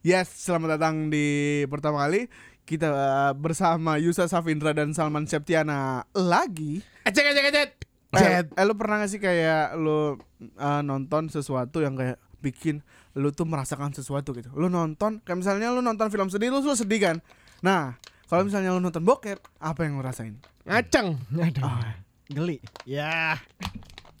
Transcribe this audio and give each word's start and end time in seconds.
Yes, 0.00 0.32
selamat 0.48 0.80
datang 0.80 1.12
di 1.12 1.60
pertama 1.68 2.08
kali 2.08 2.24
kita 2.64 2.88
uh, 2.88 3.32
bersama 3.36 4.00
Yusa 4.00 4.24
Safindra 4.32 4.72
dan 4.72 4.96
Salman 4.96 5.28
Septiana 5.28 6.08
lagi. 6.16 6.80
Ecek 7.04 7.36
ecek 7.36 7.44
ecek. 7.52 7.68
Eh, 8.16 8.40
eh 8.40 8.64
lu 8.64 8.72
pernah 8.80 9.04
gak 9.04 9.12
sih 9.12 9.20
kayak 9.20 9.76
lu 9.76 10.16
uh, 10.56 10.80
nonton 10.80 11.28
sesuatu 11.28 11.84
yang 11.84 12.00
kayak 12.00 12.16
bikin 12.40 12.80
lu 13.12 13.28
tuh 13.28 13.44
merasakan 13.44 13.92
sesuatu 13.92 14.32
gitu. 14.32 14.48
Lu 14.56 14.72
nonton 14.72 15.20
kayak 15.20 15.44
misalnya 15.44 15.68
lu 15.68 15.84
nonton 15.84 16.08
film 16.08 16.32
sedih 16.32 16.48
lu, 16.48 16.64
lu 16.64 16.72
sedih 16.72 16.96
kan. 16.96 17.16
Nah, 17.60 18.00
kalau 18.24 18.48
misalnya 18.48 18.72
lu 18.72 18.80
nonton 18.80 19.04
bokep, 19.04 19.36
apa 19.60 19.84
yang 19.84 20.00
lu 20.00 20.02
rasain? 20.06 20.40
Ngaceng. 20.64 21.20
Aduh. 21.36 21.60
Ah. 21.60 21.92
Geli. 22.32 22.56
Ya. 22.88 23.36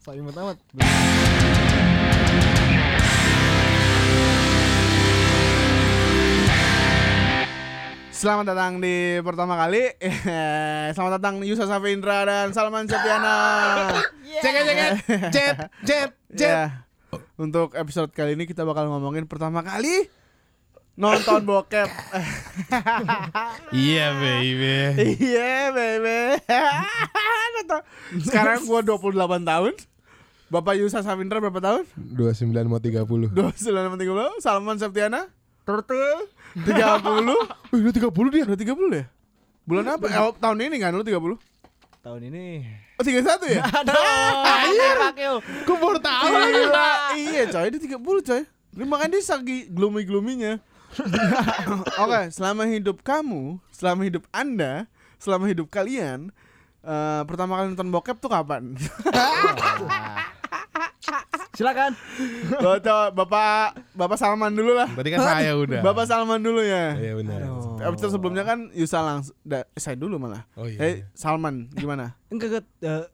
Soal 0.04 0.20
imut 0.20 0.36
amat. 0.36 0.60
Selamat 8.20 8.52
datang 8.52 8.84
di 8.84 9.16
pertama 9.24 9.56
kali. 9.56 9.96
Selamat 10.92 11.16
datang 11.16 11.40
Yusa 11.40 11.64
Safindra 11.64 12.28
dan 12.28 12.52
Salman 12.52 12.84
Septiana. 12.84 13.96
Cek. 14.44 14.52
Jet 15.32 15.56
jet 15.80 16.10
jet. 16.28 16.68
Ya. 16.68 16.84
Untuk 17.40 17.72
episode 17.72 18.12
kali 18.12 18.36
ini 18.36 18.44
kita 18.44 18.68
bakal 18.68 18.92
ngomongin 18.92 19.24
pertama 19.24 19.64
kali 19.64 20.12
nonton 21.00 21.48
bokep. 21.48 21.88
Iya 23.72 24.12
baby. 24.12 24.76
Iya, 25.16 25.72
baby. 25.72 26.44
Sekarang 28.20 28.68
gua 28.68 28.84
28 28.84 29.16
tahun. 29.48 29.72
Bapak 30.52 30.76
Yusa 30.76 31.00
Safindra 31.00 31.40
berapa 31.40 31.56
tahun? 31.56 31.88
29 31.96 32.52
mau 32.68 32.84
30. 32.84 33.32
29 33.32 33.32
30. 33.32 34.44
Salman 34.44 34.76
Septiana? 34.76 35.32
Turtle. 35.64 36.28
30. 36.54 36.70
Wih, 37.70 37.80
udah 37.86 37.94
30 37.94 38.34
dia. 38.34 38.42
Udah 38.46 38.58
30 38.58 38.98
ya? 38.98 39.04
Bulan 39.68 39.86
apa? 39.94 40.06
Eh, 40.10 40.30
tahun 40.40 40.58
ini 40.66 40.76
kan 40.82 40.90
lu 40.96 41.04
30? 41.06 41.38
Tahun 42.00 42.20
ini. 42.26 42.64
Oh, 42.96 43.04
31 43.04 43.22
ya? 43.48 43.62
Aduh. 43.62 43.94
Pakil. 45.10 45.34
Gue 45.68 45.76
baru 45.76 45.98
tahu. 46.00 46.26
Gila. 46.32 46.90
iya 47.16 47.42
coy, 47.48 47.66
dia 47.70 47.80
30 47.80 48.00
coy. 48.00 48.42
Dia 48.70 48.86
makanya 48.86 49.18
dia 49.18 49.24
sagi 49.24 49.66
gloomy-gloominya. 49.70 50.58
Oke, 52.02 52.20
selama 52.34 52.66
hidup 52.66 52.98
kamu, 53.06 53.62
selama 53.70 54.02
hidup 54.02 54.26
Anda, 54.34 54.90
selama 55.22 55.46
hidup 55.46 55.70
kalian, 55.70 56.34
eh, 56.82 57.22
pertama 57.30 57.60
kali 57.60 57.74
nonton 57.74 57.94
bokep 57.94 58.18
tuh 58.18 58.30
kapan? 58.30 58.74
Silakan. 61.50 61.92
Bapak, 62.56 63.10
Bapak 63.12 63.62
Bapak 63.92 64.16
Salman 64.16 64.52
dulu 64.52 64.72
lah. 64.72 64.86
Berarti 64.88 65.10
kan 65.10 65.20
saya 65.20 65.52
udah. 65.52 65.80
Bapak 65.82 66.04
Salman 66.06 66.38
dulu 66.38 66.62
ya. 66.62 66.94
Iya 66.94 67.12
benar. 67.16 67.38
Aduh. 67.42 67.76
Episode 67.82 68.12
sebelumnya 68.12 68.44
kan 68.44 68.70
Yusa 68.70 69.00
langsung, 69.00 69.34
da- 69.40 69.66
eh, 69.66 69.80
saya 69.80 69.94
dulu 69.94 70.16
malah. 70.16 70.46
Oh 70.54 70.64
iya. 70.64 70.78
Eh, 70.78 70.94
Salman 71.12 71.66
gimana? 71.72 72.14
Enggak, 72.28 72.62
enggak. 72.76 73.10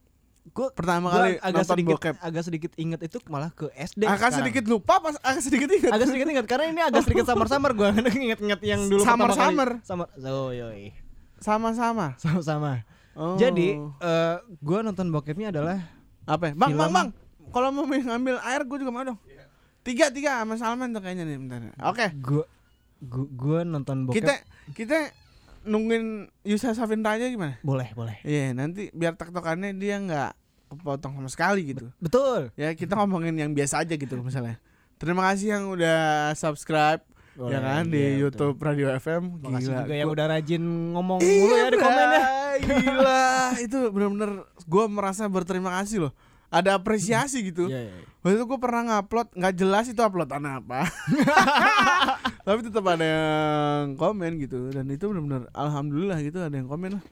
gue 0.46 0.68
Pertama 0.72 1.10
kali 1.10 1.36
agak 1.36 1.58
nonton 1.58 1.74
sedikit 1.74 1.96
bokep. 1.98 2.14
agak 2.22 2.42
sedikit 2.44 2.70
inget 2.76 3.00
itu 3.02 3.18
malah 3.26 3.50
ke 3.50 3.66
SD 3.74 4.06
Agak 4.06 4.14
sekarang. 4.30 4.36
sedikit 4.38 4.64
lupa 4.66 4.94
pas 5.00 5.18
agak 5.20 5.42
sedikit 5.42 5.66
ingat. 5.68 5.90
agak 5.90 6.06
sedikit 6.06 6.26
ingat 6.30 6.46
karena 6.46 6.64
ini 6.66 6.80
agak 6.80 7.02
sedikit 7.02 7.26
samar-samar 7.26 7.70
gue 7.72 7.88
inget-inget 8.22 8.60
yang 8.62 8.80
dulu 8.86 9.02
pertama 9.02 9.26
kali. 9.26 9.34
Samar-samar. 9.34 9.68
Samar. 9.82 10.06
Oh, 10.22 10.54
yoi. 10.54 10.94
Sama-sama. 11.36 12.06
Sama-sama. 12.16 12.86
Oh. 13.12 13.34
Jadi, 13.34 13.74
eh 13.80 14.36
gue 14.56 14.78
nonton 14.80 15.10
bokepnya 15.10 15.50
adalah 15.50 15.82
apa? 16.22 16.44
ya? 16.46 16.54
Bang, 16.54 16.70
Film. 16.70 16.80
bang, 16.80 16.90
bang. 16.94 17.08
Kalau 17.52 17.68
mau 17.72 17.84
ngambil 17.86 18.36
air 18.42 18.62
gue 18.64 18.78
juga 18.80 18.92
mau 18.92 19.04
dong. 19.04 19.18
Tiga, 19.86 20.10
tiga 20.10 20.42
sama 20.42 20.58
Salman 20.58 20.90
tuh 20.90 20.98
kayaknya 20.98 21.24
nih 21.24 21.38
bentar. 21.38 21.60
Oke. 21.86 22.10
gue 22.16 22.44
gue 23.06 23.60
nonton 23.62 24.08
bokep. 24.08 24.18
Kita 24.18 24.34
kita 24.74 24.98
nungguin 25.66 26.30
Yusa 26.46 26.72
Safindra 26.72 27.18
aja 27.18 27.26
gimana? 27.26 27.58
boleh, 27.60 27.90
boleh. 27.92 28.16
Iya, 28.22 28.54
nanti 28.54 28.88
biar 28.94 29.18
tektokannya 29.18 29.74
dia 29.76 29.98
nggak 29.98 30.30
kepotong 30.74 31.18
sama 31.18 31.30
sekali 31.30 31.74
gitu. 31.74 31.90
Betul. 32.02 32.50
Ya 32.58 32.74
kita 32.74 32.98
ngomongin 32.98 33.34
yang 33.38 33.50
biasa 33.54 33.86
aja 33.86 33.94
gitu 33.94 34.18
misalnya. 34.22 34.58
Terima 34.96 35.28
kasih 35.28 35.54
yang 35.58 35.64
udah 35.70 36.32
subscribe 36.32 37.04
ya 37.36 37.60
kan 37.60 37.84
di 37.92 38.00
iya, 38.00 38.16
YouTube 38.16 38.56
Radio 38.56 38.88
FM. 38.96 39.44
Makasih 39.44 39.68
Gila. 39.68 39.80
juga 39.84 39.94
yang 39.94 40.08
udah 40.08 40.26
rajin 40.32 40.62
ngomong 40.96 41.18
Iya, 41.20 41.40
mulu 41.44 41.54
ya 41.54 41.68
di 41.68 41.78
komen 41.78 42.08
ya. 42.08 42.22
Gila, 42.56 43.24
itu 43.60 43.78
bener-bener 43.92 44.30
gue 44.64 44.84
merasa 44.88 45.28
berterima 45.28 45.70
kasih 45.76 46.08
loh. 46.08 46.12
Ada 46.56 46.80
apresiasi 46.80 47.44
gitu. 47.52 47.68
Iya, 47.68 47.92
iya. 47.92 47.94
Waktu 48.24 48.42
itu 48.42 48.44
gue 48.48 48.58
pernah 48.58 48.82
ngupload 48.82 49.28
nggak 49.36 49.54
jelas 49.54 49.84
itu 49.86 50.00
uploadan 50.00 50.42
apa. 50.48 50.88
Tapi 52.46 52.60
tetap 52.64 52.82
ada 52.88 53.04
yang 53.04 53.94
komen 53.94 54.40
gitu 54.40 54.72
dan 54.72 54.88
itu 54.90 55.06
benar-benar 55.06 55.46
alhamdulillah 55.52 56.18
gitu 56.24 56.40
ada 56.40 56.56
yang 56.56 56.66
komen 56.66 56.98
lah. 56.98 57.04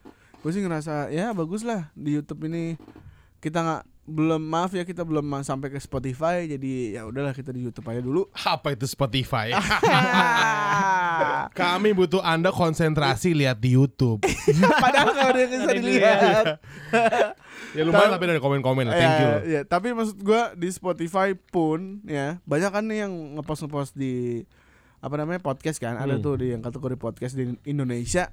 Gue 0.43 0.51
sih 0.51 0.65
ngerasa 0.65 1.13
ya 1.15 1.31
bagus 1.31 1.63
lah 1.63 1.93
di 1.95 2.19
YouTube 2.19 2.51
ini 2.51 2.81
kita 3.39 3.61
nggak 3.61 3.83
belum 4.05 4.43
maaf 4.43 4.77
ya 4.77 4.85
kita 4.85 5.01
belum 5.01 5.33
sampai 5.41 5.73
ke 5.73 5.81
Spotify 5.81 6.45
jadi 6.45 7.01
ya 7.01 7.09
udahlah 7.09 7.33
kita 7.33 7.53
di 7.53 7.63
YouTube 7.63 7.89
aja 7.89 8.01
dulu. 8.03 8.27
Apa 8.35 8.75
itu 8.75 8.85
Spotify? 8.89 9.53
Kami 11.51 11.91
butuh 11.91 12.21
Anda 12.21 12.49
konsentrasi 12.49 13.33
lihat 13.33 13.59
di 13.59 13.73
YouTube. 13.73 14.23
Padahal 14.85 15.11
kalau 15.11 15.33
dia 15.33 15.47
bisa 15.47 15.69
dilihat. 15.69 16.45
ya 17.73 17.83
lumayan 17.83 18.11
tapi 18.11 18.25
ada 18.29 18.39
komen-komen 18.39 18.85
lah. 18.85 18.95
Thank 18.95 19.15
you. 19.17 19.27
Ya, 19.27 19.39
ya, 19.43 19.61
tapi 19.63 19.91
maksud 19.91 20.19
gua 20.19 20.53
di 20.53 20.69
Spotify 20.69 21.35
pun 21.35 22.03
ya 22.05 22.39
banyak 22.43 22.71
kan 22.71 22.85
nih 22.85 22.99
yang 23.03 23.13
ngepost 23.35 23.65
ngepost 23.65 23.93
di 23.93 24.45
apa 24.99 25.15
namanya 25.15 25.39
podcast 25.39 25.77
kan 25.77 25.95
ada 25.95 26.17
Hmm. 26.17 26.23
tuh 26.23 26.35
di 26.39 26.51
yang 26.51 26.61
kategori 26.61 26.97
podcast 26.97 27.35
di 27.35 27.53
Indonesia 27.65 28.33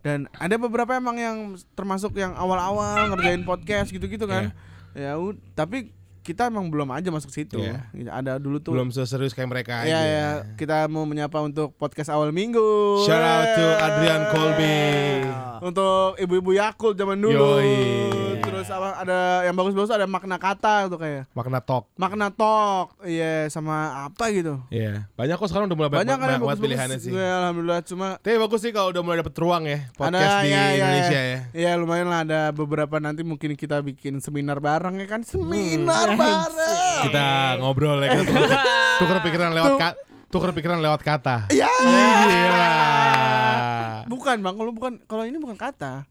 dan 0.00 0.28
ada 0.34 0.56
beberapa 0.56 0.92
emang 0.92 1.16
yang 1.16 1.36
termasuk 1.72 2.12
yang 2.14 2.32
awal-awal 2.32 3.08
ngerjain 3.08 3.40
podcast 3.42 3.88
gitu-gitu 3.88 4.24
kan 4.24 4.52
ya 4.92 5.16
ud- 5.16 5.40
tapi 5.54 5.92
kita 6.30 6.46
emang 6.46 6.66
belum 6.66 6.86
aja 6.88 7.08
masuk 7.08 7.28
situ 7.28 7.58
Iya. 7.58 7.82
ada 8.08 8.36
dulu 8.36 8.56
tuh 8.56 8.70
Belum 8.70 8.88
seserius 8.88 9.32
kayak 9.32 9.50
mereka 9.50 9.82
ya, 9.82 9.98
aja. 9.98 9.98
ya 10.00 10.28
kita 10.54 10.86
mau 10.86 11.02
menyapa 11.02 11.36
untuk 11.40 11.74
podcast 11.74 12.06
awal 12.08 12.30
minggu 12.30 13.02
Shout 13.02 13.18
out 13.18 13.46
to. 13.52 13.66
Adrian 13.80 14.22
Colby. 14.30 14.78
untuk 15.60 16.14
ibu-ibu 16.16 16.54
Yakult 16.54 16.94
zaman 16.94 17.18
dulu 17.18 17.58
Yoi. 17.58 18.19
Terus 18.60 18.68
apa 18.70 18.88
ada 18.98 19.18
yang 19.42 19.56
bagus-bagus 19.56 19.88
ada 19.88 20.04
makna 20.04 20.36
kata 20.36 20.86
tuh 20.86 20.96
kayak 20.96 21.24
Makna 21.32 21.58
talk. 21.58 21.88
makna 21.94 22.28
talk 22.28 22.92
iya 23.02 23.48
sama 23.48 23.72
apa 24.04 24.28
gitu 24.28 24.60
Iya. 24.68 25.08
Banyak 25.14 25.34
kok 25.34 25.48
sekarang 25.48 25.66
udah 25.66 25.78
mulai 25.78 25.90
banyak, 25.90 26.04
banyak 26.04 26.16
kan 26.18 26.28
bagus-bagus 26.36 26.60
pilihannya 26.60 26.98
sih. 26.98 27.10
Gue 27.10 27.24
alhamdulillah 27.24 27.80
cuma 27.82 28.08
Tapi 28.18 28.36
bagus 28.36 28.60
sih 28.60 28.70
kalau 28.70 28.88
udah 28.90 29.00
mulai 29.00 29.18
dapet 29.18 29.34
ruang 29.34 29.64
ya 29.64 29.78
podcast 29.92 30.20
ada 30.20 30.42
di 30.42 30.48
ya, 30.48 30.60
ya, 30.60 30.70
Indonesia 30.76 31.18
ya. 31.18 31.24
ya. 31.26 31.40
Iya 31.50 31.70
lumayan 31.74 32.06
lah 32.06 32.20
ada 32.22 32.40
beberapa 32.50 32.96
nanti 32.98 33.22
mungkin 33.22 33.54
kita 33.54 33.80
bikin 33.80 34.20
seminar 34.20 34.58
bareng 34.58 34.94
ya 34.96 35.06
kan 35.06 35.20
seminar 35.22 36.12
bareng 36.12 36.50
Kita 37.08 37.26
ngobrol 37.56 37.96
ya 37.98 38.08
kita 38.14 38.28
tukar, 38.28 38.60
tukar 39.00 39.18
pikiran 39.22 39.50
lewat 39.50 39.72
ka, 39.74 39.88
tukar 40.28 40.50
pikiran 40.52 40.78
lewat 40.78 41.00
kata. 41.00 41.48
ya 41.50 41.70
Gila. 41.70 42.74
bukan 44.06 44.36
bang 44.38 44.54
kalau 44.54 44.70
bukan 44.70 44.92
kalau 45.04 45.24
ini 45.24 45.38
bukan 45.38 45.54
kata 45.54 46.04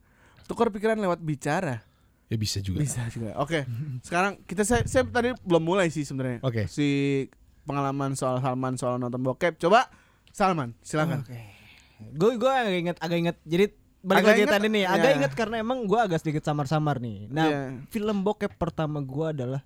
tukar 0.45 0.69
pikiran 0.69 0.97
lewat 0.97 1.19
bicara 1.19 1.83
Ya 2.29 2.37
bisa 2.37 2.61
juga. 2.61 2.77
bisa 2.79 3.01
juga 3.09 3.33
oke 3.35 3.65
sekarang 4.07 4.37
kita 4.45 4.61
saya, 4.61 4.85
saya 4.85 5.01
tadi 5.03 5.33
belum 5.41 5.63
mulai 5.63 5.89
sih 5.89 6.01
sebenarnya 6.01 6.39
Oke. 6.39 6.65
si 6.65 7.25
pengalaman 7.63 8.13
soal 8.13 8.37
Salman 8.37 8.73
soal 8.75 8.95
nonton 8.95 9.17
bokep 9.19 9.57
coba 9.57 9.89
Salman 10.29 10.77
silakan 10.79 11.21
Oke. 11.21 11.57
Gue 11.99 12.37
gue 12.37 12.47
agak 12.47 12.71
inget 12.71 12.97
agak 12.97 13.17
inget. 13.17 13.37
Jadi 13.43 13.65
balik 13.99 14.15
Agak 14.15 14.31
lagi 14.31 14.39
inget, 14.39 14.53
tadi 14.55 14.67
nih, 14.69 14.83
agak 14.87 15.03
ya. 15.03 15.15
inget 15.19 15.33
karena 15.35 15.55
emang 15.59 15.83
gue 15.83 15.99
agak 15.99 16.15
sedikit 16.15 16.39
samar-samar 16.39 16.95
nih. 16.97 17.27
Nah, 17.27 17.43
Iya. 17.45 17.61
film 17.91 18.23
bokep 18.23 18.55
pertama 18.55 19.03
gue 19.03 19.25
adalah 19.27 19.61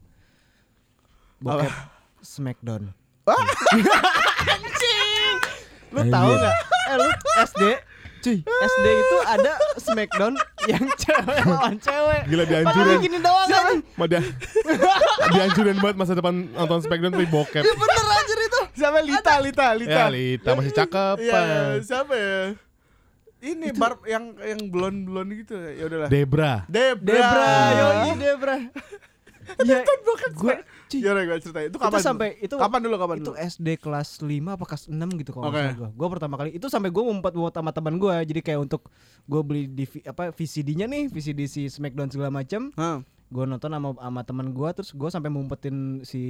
bokep 1.38 1.70
Smackdown. 2.20 2.90
Anjing. 4.50 5.38
Lu 5.92 6.02
tahu 6.04 6.30
nggak? 6.34 6.56
Eh 6.90 6.96
lu 6.98 7.10
SD 7.46 7.64
Cuy, 8.24 8.40
SD 8.40 8.86
itu 8.88 9.18
ada 9.28 9.54
Smackdown 9.76 10.34
yang 10.64 10.86
cewek 10.96 11.44
lawan 11.44 11.76
cewek. 11.76 12.22
Gila 12.24 12.44
Padahal 12.48 12.64
dihancurin. 12.64 12.98
gini 13.04 13.18
doang 13.20 13.48
kan. 13.52 13.78
Ma 14.00 14.06
dia 14.08 14.22
dihancurin 15.28 15.78
banget 15.84 15.98
masa 16.00 16.14
depan 16.16 16.48
nonton 16.48 16.80
Smackdown 16.88 17.12
tapi 17.12 17.28
bokep. 17.28 17.64
Bener 17.68 18.06
anjir 18.08 18.40
itu. 18.40 18.62
siapa 18.74 19.00
Lita 19.04 19.34
Lita 19.44 19.68
Lita 19.76 19.92
Ya 19.92 20.08
Lita 20.08 20.50
masih 20.56 20.72
cakep. 20.72 21.16
Iya, 21.20 21.42
siapa 21.84 22.14
ya? 22.16 22.40
Ini 23.44 23.76
bar 23.76 24.00
yang 24.08 24.40
yang 24.40 24.72
blond 24.72 25.04
blond 25.04 25.30
gitu 25.36 25.60
ya 25.60 25.84
udahlah. 25.84 26.08
Debra. 26.08 26.64
Debra. 26.72 27.12
Debra, 27.12 27.52
yoi 27.76 28.12
Debra. 28.16 28.56
Ya, 29.68 29.84
gue 30.32 30.56
Ya 31.00 31.10
udah 31.12 31.24
gue 31.24 31.38
ceritain. 31.40 31.68
Itu 31.68 31.72
itu 31.72 31.80
kapan? 31.80 32.02
sampai 32.02 32.30
dulu? 32.34 32.46
itu 32.46 32.56
kapan 32.60 32.80
dulu 32.82 32.96
kapan 32.98 33.16
itu 33.18 33.24
dulu? 33.26 33.36
SD 33.40 33.68
kelas 33.78 34.10
5 34.20 34.30
apa 34.30 34.64
kelas 34.64 34.84
6 34.86 34.94
gitu 35.18 35.32
kalau 35.32 35.44
salah 35.50 35.74
gue. 35.74 35.90
Gue 35.90 36.08
pertama 36.12 36.36
kali 36.36 36.50
itu 36.52 36.68
sampai 36.68 36.90
gue 36.90 37.02
ngumpet 37.02 37.34
buat 37.34 37.50
sama 37.52 37.72
teman 37.72 37.96
gue. 37.96 38.16
Jadi 38.24 38.40
kayak 38.42 38.60
untuk 38.62 38.92
gue 39.24 39.42
beli 39.42 39.64
di 39.66 39.86
apa 40.04 40.30
VCD-nya 40.30 40.86
nih, 40.86 41.08
VCD 41.08 41.40
si 41.46 41.62
Smackdown 41.66 42.10
segala 42.10 42.30
macam. 42.30 42.70
Hah. 42.76 43.02
gue 43.26 43.50
nonton 43.50 43.66
sama 43.66 43.98
sama 43.98 44.22
teman 44.22 44.54
gue 44.54 44.70
terus 44.78 44.94
gue 44.94 45.10
sampai 45.10 45.26
ngumpetin 45.28 46.06
si 46.06 46.22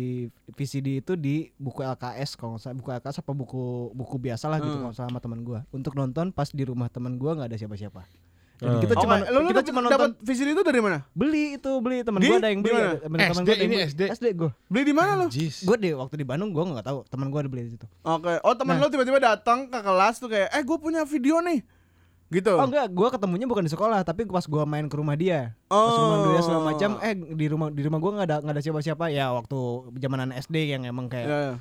VCD 0.50 1.04
itu 1.04 1.20
di 1.20 1.52
buku 1.54 1.84
LKS 1.84 2.40
kalau 2.40 2.56
nggak 2.56 2.64
salah 2.64 2.78
buku 2.80 2.90
LKS 2.96 3.18
apa 3.20 3.32
buku 3.34 3.64
buku 3.92 4.16
biasa 4.18 4.48
lah 4.48 4.64
gitu 4.64 4.72
Hmm. 4.72 4.88
kalau 4.88 4.96
sama 4.96 5.20
teman 5.20 5.44
gue 5.44 5.60
untuk 5.70 5.92
nonton 5.94 6.32
pas 6.32 6.48
di 6.48 6.64
rumah 6.64 6.88
teman 6.88 7.20
gue 7.20 7.28
nggak 7.28 7.52
ada 7.52 7.60
siapa-siapa 7.60 8.08
dan 8.64 8.70
Hmm. 8.70 8.80
kita 8.80 8.94
Oh, 8.94 9.02
cuma 9.02 9.14
lu 9.20 9.40
kita 9.44 9.52
dapet- 9.54 9.68
cuma 9.68 9.80
dapat 9.84 9.92
nonton 10.10 10.12
VCD 10.24 10.50
itu 10.50 10.64
dari 10.64 10.80
mana? 10.80 10.98
beli 11.12 11.44
itu 11.54 11.72
beli 11.78 11.98
teman 12.00 12.18
Di? 12.18 12.26
gue 12.26 12.38
ada 12.38 12.48
yang 12.48 12.58
Di 12.58 12.66
beli 12.66 12.80
temen-temen 12.98 13.20
SD 13.28 13.36
gua 13.36 13.44
ada 13.44 13.52
yang 13.54 13.60
ini 13.62 13.76
beli. 13.76 13.90
SD. 13.90 14.02
SD 14.10 14.26
gue 14.34 14.50
Beli 14.66 14.84
di 14.84 14.94
mana 14.94 15.12
lu? 15.14 15.26
Jis. 15.28 15.56
gue 15.62 15.76
deh 15.78 15.94
waktu 15.94 16.16
di 16.16 16.24
Bandung 16.24 16.50
gue 16.50 16.64
nggak 16.66 16.86
tahu 16.86 17.00
teman 17.06 17.28
gue 17.28 17.38
ada 17.38 17.50
beli 17.50 17.64
di 17.64 17.72
situ 17.74 17.86
Oke. 18.02 18.34
Oh, 18.40 18.54
teman 18.54 18.74
Nah. 18.74 18.82
lu 18.82 18.90
tiba-tiba 18.90 19.20
datang 19.20 19.68
ke 19.68 19.78
kelas 19.78 20.16
tuh 20.18 20.28
kayak, 20.28 20.50
"Eh, 20.50 20.62
gue 20.62 20.78
punya 20.78 21.04
video 21.04 21.38
nih." 21.40 21.60
Gitu. 22.30 22.50
oh 22.50 22.66
enggak 22.66 22.90
gue 22.90 23.08
ketemunya 23.12 23.46
bukan 23.46 23.62
di 23.62 23.70
sekolah 23.70 24.02
tapi 24.02 24.26
pas 24.26 24.42
gue 24.42 24.64
main 24.64 24.82
ke 24.84 24.96
rumah 24.96 25.14
dia 25.14 25.54
Oh. 25.68 25.86
pas 25.86 25.94
rumah 25.96 26.18
dia 26.26 26.42
segala 26.42 26.62
macam 26.66 26.90
eh 27.00 27.14
di 27.14 27.46
rumah 27.46 27.70
di 27.70 27.82
rumah 27.84 28.00
gue 28.00 28.12
nggak 28.12 28.26
ada 28.26 28.38
nggak 28.40 28.54
ada 28.54 28.64
siapa-siapa 28.64 29.06
ya 29.08 29.30
waktu 29.32 29.60
zamanan 29.96 30.34
SD 30.34 30.66
yang 30.68 30.82
emang 30.84 31.06
kayak 31.06 31.28
Ya, 31.28 31.38
ya. 31.38 31.54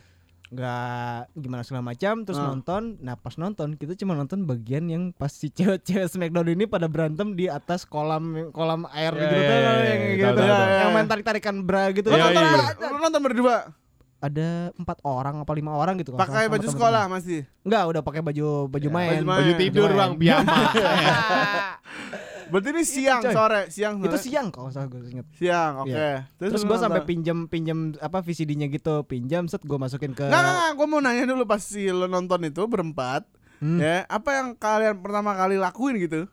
Nggak 0.52 1.32
gimana 1.34 1.62
segala 1.62 1.80
macam 1.82 2.22
terus 2.22 2.36
Ah. 2.36 2.44
nonton 2.46 3.00
nah 3.00 3.14
pas 3.14 3.32
nonton 3.34 3.72
kita 3.72 3.92
cuma 3.94 4.12
nonton 4.12 4.44
bagian 4.44 4.84
yang 4.84 5.08
pas 5.10 5.30
si 5.30 5.48
cewek-cewek 5.48 6.04
Smackdown 6.06 6.44
ini 6.50 6.64
pada 6.66 6.86
berantem 6.86 7.32
di 7.32 7.48
atas 7.48 7.82
kolam 7.82 8.22
kolam 8.50 8.84
air 8.90 9.10
Ya, 9.10 9.20
gitu 9.22 9.32
ya, 9.32 9.40
tuh, 9.40 9.48
ya, 9.48 9.60
yang 9.64 9.80
ya, 9.80 10.08
gitu 10.12 10.22
tahu, 10.22 10.34
tuh, 10.34 10.44
tahu, 10.44 10.52
tahu. 10.52 10.76
yang 10.76 10.90
main 10.92 11.06
tarik 11.06 11.24
tarikan 11.24 11.56
bra 11.58 11.88
gitu 11.90 12.06
Lu 12.06 12.14
Iya, 12.14 12.24
nonton, 12.26 12.42
iya. 12.42 12.52
ber- 12.52 12.76
lu 12.86 12.98
nonton 13.00 13.22
berdua? 13.22 13.56
ada 14.20 14.48
empat 14.72 15.02
orang 15.02 15.34
apa 15.36 15.50
lima 15.50 15.74
orang 15.74 15.98
gitu 15.98 16.14
Pakai 16.14 16.46
baju 16.46 16.62
temen-temen. 16.62 16.70
sekolah 16.70 17.02
masih. 17.08 17.42
enggak 17.60 17.82
udah 17.88 18.02
pakai 18.02 18.22
baju 18.22 18.46
baju 18.68 18.88
main 18.88 19.18
baju 19.18 19.26
main. 19.26 19.40
Baju 19.40 19.52
tidur 19.56 19.88
Baju 19.88 19.98
bang, 19.98 20.12
piyama. 20.14 20.56
Berarti 22.52 22.68
ini 22.68 22.82
siang 22.84 23.22
coy. 23.22 23.32
sore, 23.32 23.60
siang 23.66 23.94
itu 23.96 24.08
sore. 24.10 24.20
siang 24.20 24.46
kalau 24.48 24.68
nggak 24.68 24.76
salah 24.76 24.86
gue 24.86 25.00
inget 25.08 25.26
siang, 25.32 25.72
oke. 25.78 25.88
Iya. 25.88 26.28
terus 26.36 26.52
lu 26.52 26.68
gue 26.68 26.78
sampai 26.78 27.00
pinjam 27.02 27.38
pinjam 27.46 27.78
apa 27.96 28.20
VCD-nya 28.20 28.68
gitu 28.68 29.00
pinjam 29.02 29.48
set 29.48 29.60
gue 29.60 29.74
masukin 29.74 30.12
ke 30.12 30.22
Nggak, 30.22 30.36
nggak, 30.36 30.54
nggak, 30.54 30.70
gue 30.74 30.86
mau 30.86 31.00
nanya 31.00 31.24
dulu 31.24 31.42
pas 31.42 31.58
si 31.58 31.88
lo 31.88 32.04
nonton 32.04 32.44
itu 32.44 32.60
berempat, 32.62 33.24
Hmm. 33.56 33.78
ya, 33.78 34.04
apa 34.04 34.30
yang 34.32 34.48
kalian 34.52 34.98
pertama 34.98 35.32
kali 35.32 35.54
lakuin 35.54 35.96
gitu? 35.96 36.26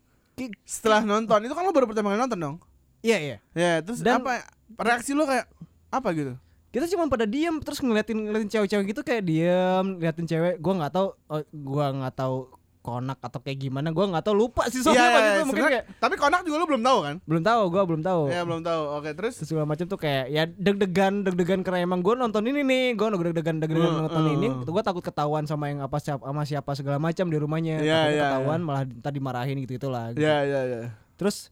Setelah 0.63 1.01
nonton, 1.01 1.39
itu 1.41 1.51
kan 1.51 1.61
lo 1.61 1.69
baru 1.69 1.85
pertama 1.85 2.09
kali 2.09 2.19
nonton 2.19 2.37
dong? 2.37 2.55
iya 2.99 3.15
iya 3.17 3.37
Ya, 3.53 3.79
terus 3.79 4.01
Dan- 4.01 4.19
apa 4.19 4.43
reaksi 4.77 5.11
lo 5.11 5.23
kayak 5.23 5.47
apa 5.87 6.09
gitu? 6.11 6.33
kita 6.69 6.85
cuma 6.87 7.05
pada 7.05 7.25
diem 7.25 7.57
terus 7.57 7.79
ngeliatin 7.79 8.13
ngeliatin 8.19 8.45
cewek-cewek 8.47 8.85
gitu 8.87 9.01
kayak 9.01 9.23
diem 9.23 9.85
ngeliatin 9.95 10.25
cewek 10.25 10.57
gua 10.57 10.73
nggak 10.75 10.93
tahu 10.93 11.07
oh, 11.25 11.41
gua 11.51 11.85
nggak 11.91 12.13
tahu 12.13 12.37
konak 12.79 13.19
atau 13.19 13.43
kayak 13.43 13.59
gimana 13.59 13.91
gua 13.91 14.07
nggak 14.07 14.23
tahu 14.23 14.35
lupa 14.39 14.63
sih 14.71 14.79
soalnya 14.79 15.11
pas 15.11 15.19
iya, 15.19 15.31
itu 15.35 15.41
mungkin 15.43 15.63
kayak 15.67 15.85
Tapi 15.99 16.15
konak 16.15 16.41
juga 16.41 16.55
lo 16.57 16.65
belum 16.65 16.79
tahu 16.79 16.97
kan? 17.03 17.15
belum 17.27 17.43
tahu 17.43 17.61
gua 17.67 17.83
belum 17.83 18.01
tahu 18.01 18.21
Ya, 18.31 18.41
belum 18.47 18.61
tahu. 18.63 18.81
Oke, 18.95 19.09
terus 19.11 19.33
terus 19.35 19.47
segala 19.51 19.67
macam 19.67 19.85
tuh 19.85 19.99
kayak 19.99 20.25
ya 20.31 20.43
deg-degan 20.47 21.27
deg-degan 21.27 21.59
karena 21.59 21.83
emang 21.83 21.99
gua 21.99 22.15
nonton 22.15 22.39
ini 22.47 22.63
nih 22.63 22.83
gua 22.95 23.11
deg-degan 23.11 23.59
deg-degan 23.59 23.91
Hmm, 23.91 24.01
nonton 24.07 24.23
hmm. 24.23 24.35
ini 24.39 24.47
gua 24.63 24.79
takut 24.79 25.03
ketahuan 25.03 25.43
sama 25.43 25.67
yang 25.67 25.83
apa 25.83 25.99
siapa 25.99 26.23
sama 26.23 26.43
siapa 26.47 26.71
segala 26.73 26.97
macam 26.97 27.27
di 27.27 27.35
rumahnya 27.35 27.83
Iya, 27.83 27.99
takut 27.99 28.13
iya, 28.15 28.23
ketahuan 28.31 28.59
malah 28.63 28.83
tadi 28.87 29.19
marahin 29.19 29.57
gitu 29.59 29.75
gitulah 29.75 30.15
gitu. 30.15 30.23
Ya, 30.23 30.47
ya, 30.47 30.59
ya. 30.63 30.79
terus 31.19 31.51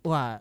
wah 0.00 0.38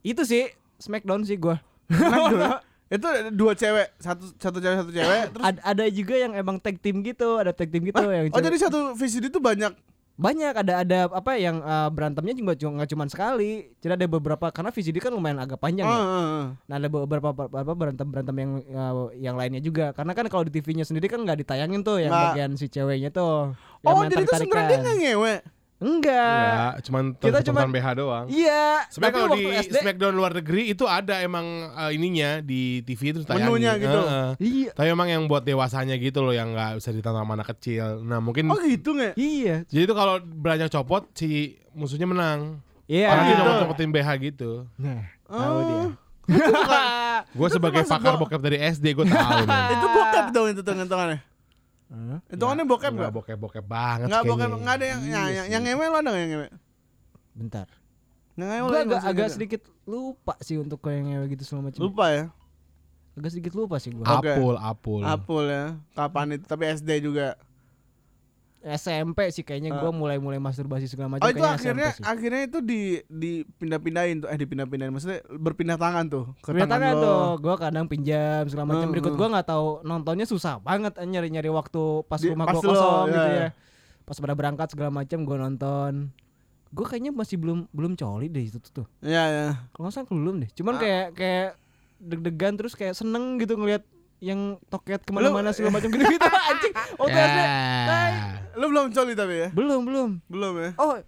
itu 0.00 0.24
sih 0.24 0.48
Smackdown 0.78 1.28
sih 1.28 1.36
gua 1.36 1.60
Smackdown. 1.86 2.64
itu 2.90 3.06
dua 3.32 3.54
cewek, 3.54 3.86
satu 3.96 4.24
satu 4.34 4.58
cewek 4.58 4.76
satu 4.76 4.90
cewek. 4.90 5.22
Terus 5.32 5.44
Ad- 5.46 5.62
ada 5.62 5.84
juga 5.86 6.14
yang 6.14 6.32
emang 6.34 6.58
tag 6.58 6.76
team 6.76 7.00
gitu 7.00 7.38
ada 7.38 7.50
tag 7.50 7.70
team 7.70 7.82
gitu 7.84 8.02
yang 8.02 8.26
Oh 8.26 8.34
cewek- 8.34 8.44
jadi 8.44 8.56
satu 8.60 8.78
VCD 8.92 9.30
itu 9.30 9.38
banyak? 9.38 9.70
Banyak 10.20 10.52
ada 10.52 10.84
ada 10.84 10.98
apa 11.08 11.32
yang 11.34 11.64
uh, 11.64 11.88
berantemnya 11.88 12.36
juga 12.36 12.52
cuma 12.52 12.76
nggak 12.76 12.90
cuma 12.92 13.04
sekali. 13.06 13.72
Jadi 13.80 13.92
ada 13.94 14.04
beberapa 14.04 14.52
karena 14.52 14.68
VCD 14.68 15.00
kan 15.00 15.08
lumayan 15.08 15.40
agak 15.40 15.56
panjang 15.56 15.86
Ah, 15.86 15.88
ya. 15.88 15.96
Ah, 15.96 16.12
ah. 16.12 16.44
nah 16.68 16.76
ada 16.76 16.88
beberapa 16.90 17.32
beberapa 17.32 17.72
berantem 17.72 18.04
berantem 18.04 18.36
yang 18.36 18.52
uh, 18.68 19.08
yang 19.16 19.34
lainnya 19.34 19.64
juga. 19.64 19.96
Karena 19.96 20.12
kan 20.12 20.28
kalau 20.28 20.44
di 20.44 20.52
TV-nya 20.52 20.84
sendiri 20.84 21.08
kan 21.08 21.24
nggak 21.24 21.40
ditayangin 21.40 21.80
tuh 21.80 22.04
yang 22.04 22.12
Nggak. 22.12 22.36
bagian 22.36 22.50
si 22.52 22.68
ceweknya 22.68 23.08
tuh. 23.08 23.56
Yang 23.80 23.88
Oh 23.88 24.02
jadi 24.04 24.20
itu 24.20 24.34
sebenarnya 24.36 24.76
dia 24.76 24.92
ngewe 24.92 25.34
enggak 25.80 26.36
Enggak, 26.36 26.72
cuman 26.82 27.02
Kita 27.14 27.40
cuman- 27.42 27.72
BH 27.72 27.86
doang. 27.94 28.26
iya 28.28 28.84
Sebenarnya 28.86 29.14
kalau 29.16 29.28
waktu 29.30 29.40
di 29.42 29.58
SD 29.62 29.76
Smackdown 29.78 30.12
luar 30.12 30.32
negeri 30.34 30.62
itu 30.68 30.84
ada 30.84 31.14
emang 31.18 31.46
eh, 31.66 31.90
ininya 31.92 32.30
di 32.38 32.60
TV 32.80 33.00
itu 33.10 33.20
tayangin. 33.22 33.48
Menunya 33.48 33.72
gitu. 33.76 33.98
Heeh. 33.98 34.28
iya 34.38 34.70
Tapi 34.70 34.88
emang 34.88 35.08
yang 35.08 35.24
buat 35.24 35.40
dewasanya 35.40 35.96
gitu 35.96 36.20
loh 36.20 36.30
yang 36.30 36.50
nggak 36.50 36.76
bisa 36.76 36.90
ditonton 36.90 37.18
sama 37.18 37.32
anak 37.34 37.48
kecil. 37.50 38.00
Nah 38.00 38.18
mungkin 38.18 38.46
Oh 38.46 38.58
gitu 38.58 38.92
nge 38.92 39.16
iya 39.16 39.64
jadi 39.64 39.82
itu 39.82 39.94
kalau 39.94 40.20
beranjak 40.20 40.68
copot 40.70 41.08
si 41.12 41.28
musuhnya 41.70 42.04
menang. 42.04 42.60
iya 42.84 43.08
Karena 43.08 43.22
dia 43.22 43.30
gitu. 43.30 43.42
copot 43.42 43.56
copotin 43.64 43.90
BH 43.90 44.08
gitu. 44.22 44.50
nah 44.76 45.00
tahu 45.24 45.58
dia 45.62 45.82
Gue 47.30 47.48
sebagai 47.48 47.82
pakar 47.84 48.14
bo- 48.14 48.24
bokep 48.24 48.40
dari 48.40 48.58
SD 48.60 48.92
gue 48.92 49.04
tahu. 49.04 49.40
Itu 49.74 49.86
bokep 49.88 50.26
dong 50.30 50.46
itu 50.48 50.62
hitungannya 51.90 52.16
Hah? 52.16 52.30
Hitungannya 52.30 52.64
bokep 52.64 52.86
Nggak 52.86 53.02
nggak? 53.02 53.12
bokep 53.12 53.38
bokep 53.38 53.64
banget. 53.66 54.06
Nggak 54.06 54.22
kayaknya. 54.22 54.46
bokep, 54.46 54.62
nggak 54.62 54.76
ada 54.78 54.86
yang 54.86 55.00
Iya 55.02 55.10
yang, 55.10 55.46
yang, 55.50 55.62
ngewe 55.66 55.84
lo 55.84 55.96
ada 55.96 56.08
nggak 56.08 56.22
yang 56.22 56.30
ngewe? 56.30 56.48
bentar 57.30 57.66
Yang 58.34 58.46
ngewe 58.46 58.60
gue 58.60 58.70
lo 58.70 58.78
agak 58.80 59.00
agak 59.02 59.26
gitu? 59.26 59.34
sedikit 59.34 59.60
lupa 59.84 60.34
sih 60.38 60.56
untuk 60.56 60.78
kayak 60.78 61.02
ngewe 61.02 61.24
gitu 61.28 61.42
segala 61.42 61.62
macam 61.66 61.80
Lupa 61.82 62.06
ya 62.08 62.24
agak 63.10 63.30
sedikit 63.34 63.52
lupa 63.52 63.76
sih 63.76 63.90
gue 63.90 64.00
Oke. 64.00 64.30
Apul, 64.32 64.54
apul. 64.56 65.00
Apul 65.02 65.44
ya 65.44 65.66
Kapan 65.92 66.38
itu 66.38 66.46
Tapi 66.46 66.62
SD 66.70 66.90
juga 67.02 67.34
SMP 68.60 69.32
sih 69.32 69.40
kayaknya 69.40 69.72
gue 69.72 69.88
mulai 69.90 70.16
mulai 70.16 70.36
masturbasi 70.36 70.84
segala 70.84 71.16
macam 71.16 71.24
Oh 71.24 71.30
itu 71.30 71.40
akhirnya 71.40 71.88
SMP 71.88 71.96
sih. 71.96 72.04
Akhirnya 72.04 72.42
itu 72.44 72.58
di 72.60 72.80
dipindah-pindahin 73.08 74.20
tuh 74.20 74.28
Eh 74.28 74.36
dipindah-pindahin 74.36 74.92
Maksudnya 74.92 75.24
berpindah 75.26 75.74
tangan 75.74 76.04
tuh 76.06 76.24
Ke 76.38 76.52
Pindah 76.52 76.68
tangan 76.68 76.92
tangan 76.92 76.92
lo 76.92 77.00
tuh, 77.00 77.24
gue 77.40 77.54
kadang 77.56 77.86
pinjam 77.88 78.42
segala 78.46 78.66
macam. 78.68 78.84
Hmm, 78.84 78.92
Berikut 78.92 79.12
hmm. 79.12 79.20
gue 79.20 79.28
nggak 79.32 79.46
tahu 79.48 79.68
nontonnya 79.82 80.26
susah 80.26 80.60
banget 80.60 80.92
eh, 80.94 81.08
nyari-nyari 81.08 81.48
waktu 81.48 81.82
pas 82.04 82.20
Di- 82.20 82.28
rumah 82.28 82.44
gue 82.46 82.60
lo, 82.60 82.68
kosong 82.68 83.06
ya, 83.06 83.10
gitu 83.10 83.28
ya. 83.28 83.40
ya. 83.40 83.50
Pas 84.04 84.16
pada 84.18 84.34
berangkat 84.34 84.68
segala 84.68 84.90
macam 84.90 85.18
gue 85.22 85.36
nonton. 85.38 85.92
Gue 86.70 86.84
kayaknya 86.84 87.10
masih 87.10 87.40
belum 87.40 87.64
belum 87.70 87.92
coli 87.94 88.28
deh 88.28 88.44
itu 88.44 88.60
tuh. 88.60 88.84
Iya 89.00 89.24
ya 89.24 89.46
Kalau 89.72 89.88
nggak 89.88 89.94
salah 89.96 90.06
belum 90.06 90.34
deh. 90.38 90.50
Cuman 90.52 90.74
Ah. 90.76 90.80
kayak 90.80 91.06
kayak 91.16 91.48
deg-degan 91.96 92.54
terus 92.54 92.72
kayak 92.72 92.92
seneng 92.92 93.36
gitu 93.36 93.56
ngelihat 93.56 93.82
yang 94.20 94.40
toket 94.66 95.00
ke 95.00 95.10
mana-mana 95.10 95.50
segala 95.50 95.76
macam 95.76 95.88
gitu-gitu 95.88 96.20
anjing. 96.50 96.74
Waktu 96.94 97.12
Ya. 97.14 97.24
SD. 97.26 97.90
Lu 98.54 98.66
belum 98.66 98.86
coli 98.90 99.12
tapi 99.14 99.34
ya 99.38 99.48
belum 99.50 99.80
belum. 99.82 100.08
Belum 100.26 100.52
ya 100.56 100.70
Oh, 100.76 101.00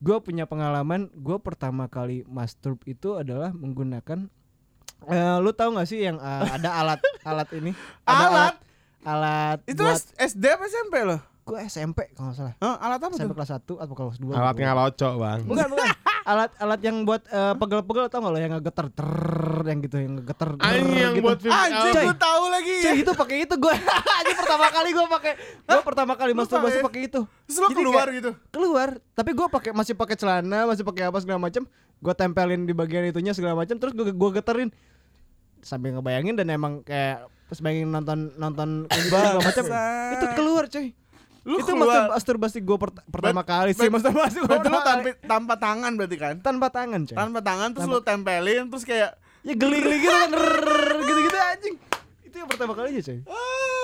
gue 0.00 0.16
punya 0.20 0.44
pengalaman. 0.44 1.12
Gue 1.12 1.36
pertama 1.38 1.84
kali 1.86 2.24
masturb 2.26 2.80
itu 2.84 3.14
adalah 3.14 3.52
menggunakan. 3.52 4.28
eh 5.04 5.36
lu 5.38 5.52
tahu 5.52 5.76
gak 5.76 5.84
sih 5.84 6.00
yang 6.00 6.16
eh, 6.16 6.48
ada 6.50 6.70
alat 6.74 7.00
alat 7.22 7.48
ini? 7.52 7.76
Ada 8.08 8.24
Alat? 8.24 8.54
alat 9.02 9.58
Itu 9.64 9.84
buat 9.84 9.94
S- 9.94 10.16
SD 10.16 10.44
apa 10.48 10.64
SMP 10.64 10.94
lo? 11.02 11.20
gue 11.44 11.60
SMP 11.62 12.08
kalau 12.10 12.32
nggak 12.32 12.40
salah. 12.40 12.54
Hah, 12.56 12.76
alat 12.80 12.98
apa 12.98 13.12
SMP 13.14 13.28
tuh? 13.28 13.36
kelas 13.36 13.52
1 13.52 13.84
atau 13.84 13.94
kelas 13.94 14.16
2 14.16 14.32
Alat 14.32 14.56
ngalocok 14.56 15.12
bang. 15.14 15.40
Bukan, 15.44 15.66
bukan. 15.68 15.86
alat 16.24 16.50
alat 16.56 16.80
yang 16.80 17.04
buat 17.04 17.22
eh, 17.24 17.54
pegel-pegel 17.54 18.08
tau 18.08 18.20
gak 18.20 18.32
lo? 18.32 18.38
Yang 18.38 18.52
ngegeter 18.58 18.86
ter 18.90 19.10
yang 19.64 19.78
gitu 19.80 19.96
yang 19.96 20.12
ngegeter 20.16 20.50
ter, 20.54 20.64
Anjing 20.64 20.96
yang 20.96 21.14
gitu. 21.14 21.24
buat 21.24 21.38
film. 21.38 21.52
Anjing 21.54 21.94
gue 21.94 22.16
tahu 22.16 22.44
lagi. 22.48 22.74
Cuy, 22.80 22.96
itu 23.00 23.12
pakai 23.12 23.36
itu 23.44 23.54
gue. 23.54 23.74
Ini 24.24 24.32
pertama 24.34 24.66
kali 24.68 24.88
gue 24.90 25.06
pakai. 25.06 25.32
Gue 25.62 25.82
pertama 25.84 26.12
kali 26.14 26.32
masturbasi 26.32 26.78
pakai- 26.78 26.84
pakai 26.84 27.00
itu. 27.06 27.20
Terus 27.44 27.58
lo 27.58 27.68
keluar 27.70 28.06
kayak- 28.06 28.16
gitu? 28.18 28.30
keluar. 28.48 28.88
Tapi 29.12 29.30
gue 29.30 29.46
pakai 29.46 29.70
masih 29.70 29.94
pakai 29.94 30.16
celana 30.16 30.64
masih 30.64 30.82
pakai 30.82 31.04
apa 31.06 31.18
segala 31.18 31.38
macam 31.38 31.62
gue 31.94 32.14
tempelin 32.14 32.64
di 32.64 32.72
bagian 32.72 33.04
itunya 33.04 33.32
segala 33.32 33.54
macam 33.54 33.76
terus 33.76 33.92
gue 33.92 34.08
gue 34.08 34.30
geterin. 34.34 34.68
Sambil 35.60 35.96
ngebayangin 35.96 36.36
dan 36.36 36.48
emang 36.48 36.80
kayak 36.80 37.24
pas 37.44 37.60
bayangin 37.60 37.88
nonton 37.88 38.32
nonton 38.34 38.68
gitu 38.88 39.12
segala 39.12 39.36
macam 39.38 39.64
itu 40.10 40.26
keluar 40.32 40.64
coy 40.66 40.96
Lu 41.44 41.56
itu 41.56 41.68
keluar. 41.68 42.08
masturbasi 42.10 42.58
gue 42.58 42.76
pertama 43.06 43.40
Bet- 43.40 43.46
kali 43.46 43.70
sih 43.70 43.84
bet- 43.84 43.92
masturbasi 43.92 44.36
gue 44.38 44.48
Berarti 44.48 44.66
lu 44.66 44.80
tanpa, 44.80 45.08
tanpa 45.22 45.54
tangan 45.54 45.92
berarti 45.92 46.16
kan? 46.16 46.34
tanpa 46.40 46.66
tangan 46.68 47.00
coy. 47.02 47.14
Tanpa 47.14 47.40
tangan 47.40 47.68
terus 47.70 47.84
Tanpa- 47.84 47.94
lu 47.94 48.00
tempelin 48.02 48.64
terus 48.66 48.82
kayak 48.82 49.10
ya 49.40 49.52
geli-geli 49.52 49.96
gitu 49.98 50.08
kan 50.10 50.30
gitu 51.00 51.20
gitu 51.22 51.36
anjing. 51.38 51.74
Itu 52.22 52.34
yang 52.34 52.48
pertama 52.48 52.72
kalinya 52.72 52.98
coy. 52.98 53.18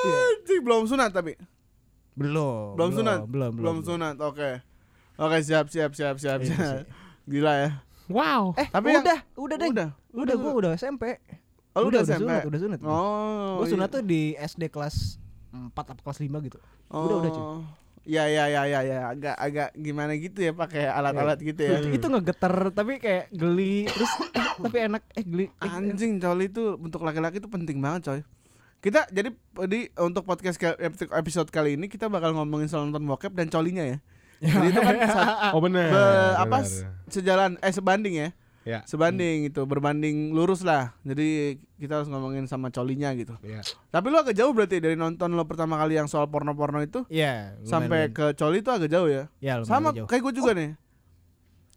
Anjing 0.01 0.61
belum 0.61 0.83
sunat 0.87 1.11
tapi? 1.11 1.37
Belum 2.13 2.75
belum 2.75 2.91
sunat? 2.93 3.19
belum 3.25 3.53
belum 3.55 3.77
sunat 3.81 4.17
oke. 4.19 4.51
Oke 5.17 5.37
siap 5.41 5.69
siap 5.69 5.93
siap 5.93 6.17
siap 6.17 6.41
Iya 6.41 6.49
siap. 6.49 6.85
gila 7.25 7.53
ya. 7.55 7.71
Wow. 8.09 8.57
eh 8.57 8.67
Tapi 8.67 8.89
yang- 8.91 9.05
udah 9.05 9.19
udah. 9.37 9.57
Deh 9.57 9.69
udah. 9.69 9.89
udah 10.11 10.35
gue 10.35 10.53
udah 10.57 10.71
SMP 10.75 11.21
oh, 11.71 11.87
udah, 11.87 12.01
udah, 12.01 12.01
udah 12.01 12.03
SMP 12.03 12.21
sunat 12.25 12.43
udah 12.43 12.59
sunat. 12.59 12.79
Oh 12.83 13.61
gue 13.61 13.67
sunat 13.69 13.87
iya. 13.87 13.95
tuh 13.95 14.03
di 14.03 14.23
SD 14.35 14.63
kelas 14.67 15.21
4 15.53 15.71
atau 15.75 16.01
kelas 16.01 16.21
5 16.21 16.47
gitu 16.47 16.59
udah 16.89 17.17
udah 17.19 17.31
cuy 17.31 17.45
Oh. 17.45 17.63
Ya 18.01 18.25
ya 18.25 18.49
ya 18.49 18.65
ya 18.65 18.81
ya 18.81 18.99
agak 19.07 19.37
agak 19.37 19.69
gimana 19.77 20.17
gitu 20.17 20.41
ya 20.41 20.53
pakai 20.53 20.89
alat-alat 20.89 21.37
gitu 21.39 21.61
ya. 21.61 21.79
itu, 21.79 22.01
itu 22.01 22.07
ngegeter 22.09 22.55
tapi 22.71 22.97
kayak 22.97 23.29
geli 23.29 23.85
terus 23.87 24.09
eh, 24.33 24.47
tapi 24.65 24.77
enak 24.81 25.03
eh 25.13 25.23
geli 25.23 25.47
eh, 25.47 25.69
Anjing 25.69 26.17
coli 26.17 26.49
itu 26.49 26.81
untuk 26.81 27.03
laki-laki 27.03 27.39
itu 27.39 27.47
penting 27.47 27.77
banget 27.79 28.01
coy. 28.03 28.21
Kita 28.81 29.05
jadi 29.07 29.29
di 29.69 29.81
untuk 29.95 30.25
podcast 30.25 30.57
ke- 30.57 30.81
episode 31.13 31.53
kali 31.53 31.77
ini 31.77 31.87
kita 31.87 32.09
bakal 32.09 32.33
ngomongin 32.33 32.67
soal 32.67 32.89
nonton 32.89 33.05
bokep 33.05 33.37
dan 33.37 33.53
colinya 33.53 33.85
ya. 33.85 33.99
Jadi 34.41 34.67
itu 34.67 34.81
kan 34.81 34.97
sa- 35.13 35.53
Oh 35.53 35.61
benar. 35.61 35.87
be- 35.87 36.37
apa 36.41 36.59
sejalan 37.07 37.61
eh 37.61 37.69
sebanding 37.69 38.15
ya. 38.17 38.29
Ya. 38.61 38.85
sebanding 38.85 39.47
itu 39.47 39.65
berbanding 39.65 40.31
lurus 40.31 40.61
lah 40.61 40.93
jadi 41.01 41.57
kita 41.75 41.97
harus 41.97 42.09
ngomongin 42.09 42.45
sama 42.45 42.69
colinya 42.69 43.09
gitu 43.13 43.33
Ya. 43.41 43.65
tapi 43.89 44.09
lu 44.09 44.17
agak 44.17 44.33
jauh 44.33 44.51
berarti 44.51 44.79
dari 44.79 44.95
nonton 44.95 45.33
lo 45.33 45.43
pertama 45.43 45.75
kali 45.75 45.95
yang 45.95 46.07
soal 46.07 46.27
porno-porno 46.27 46.79
itu 46.79 47.03
Iya. 47.07 47.57
sampai 47.63 48.09
ke 48.09 48.35
coli 48.35 48.61
itu 48.61 48.69
agak 48.69 48.87
jauh 48.87 49.07
ya 49.07 49.33
ya, 49.39 49.57
lumayan 49.57 49.65
sama 49.65 49.89
jauh. 49.91 50.05
kayak 50.05 50.23
gue 50.23 50.35
juga 50.35 50.53
nih 50.53 50.71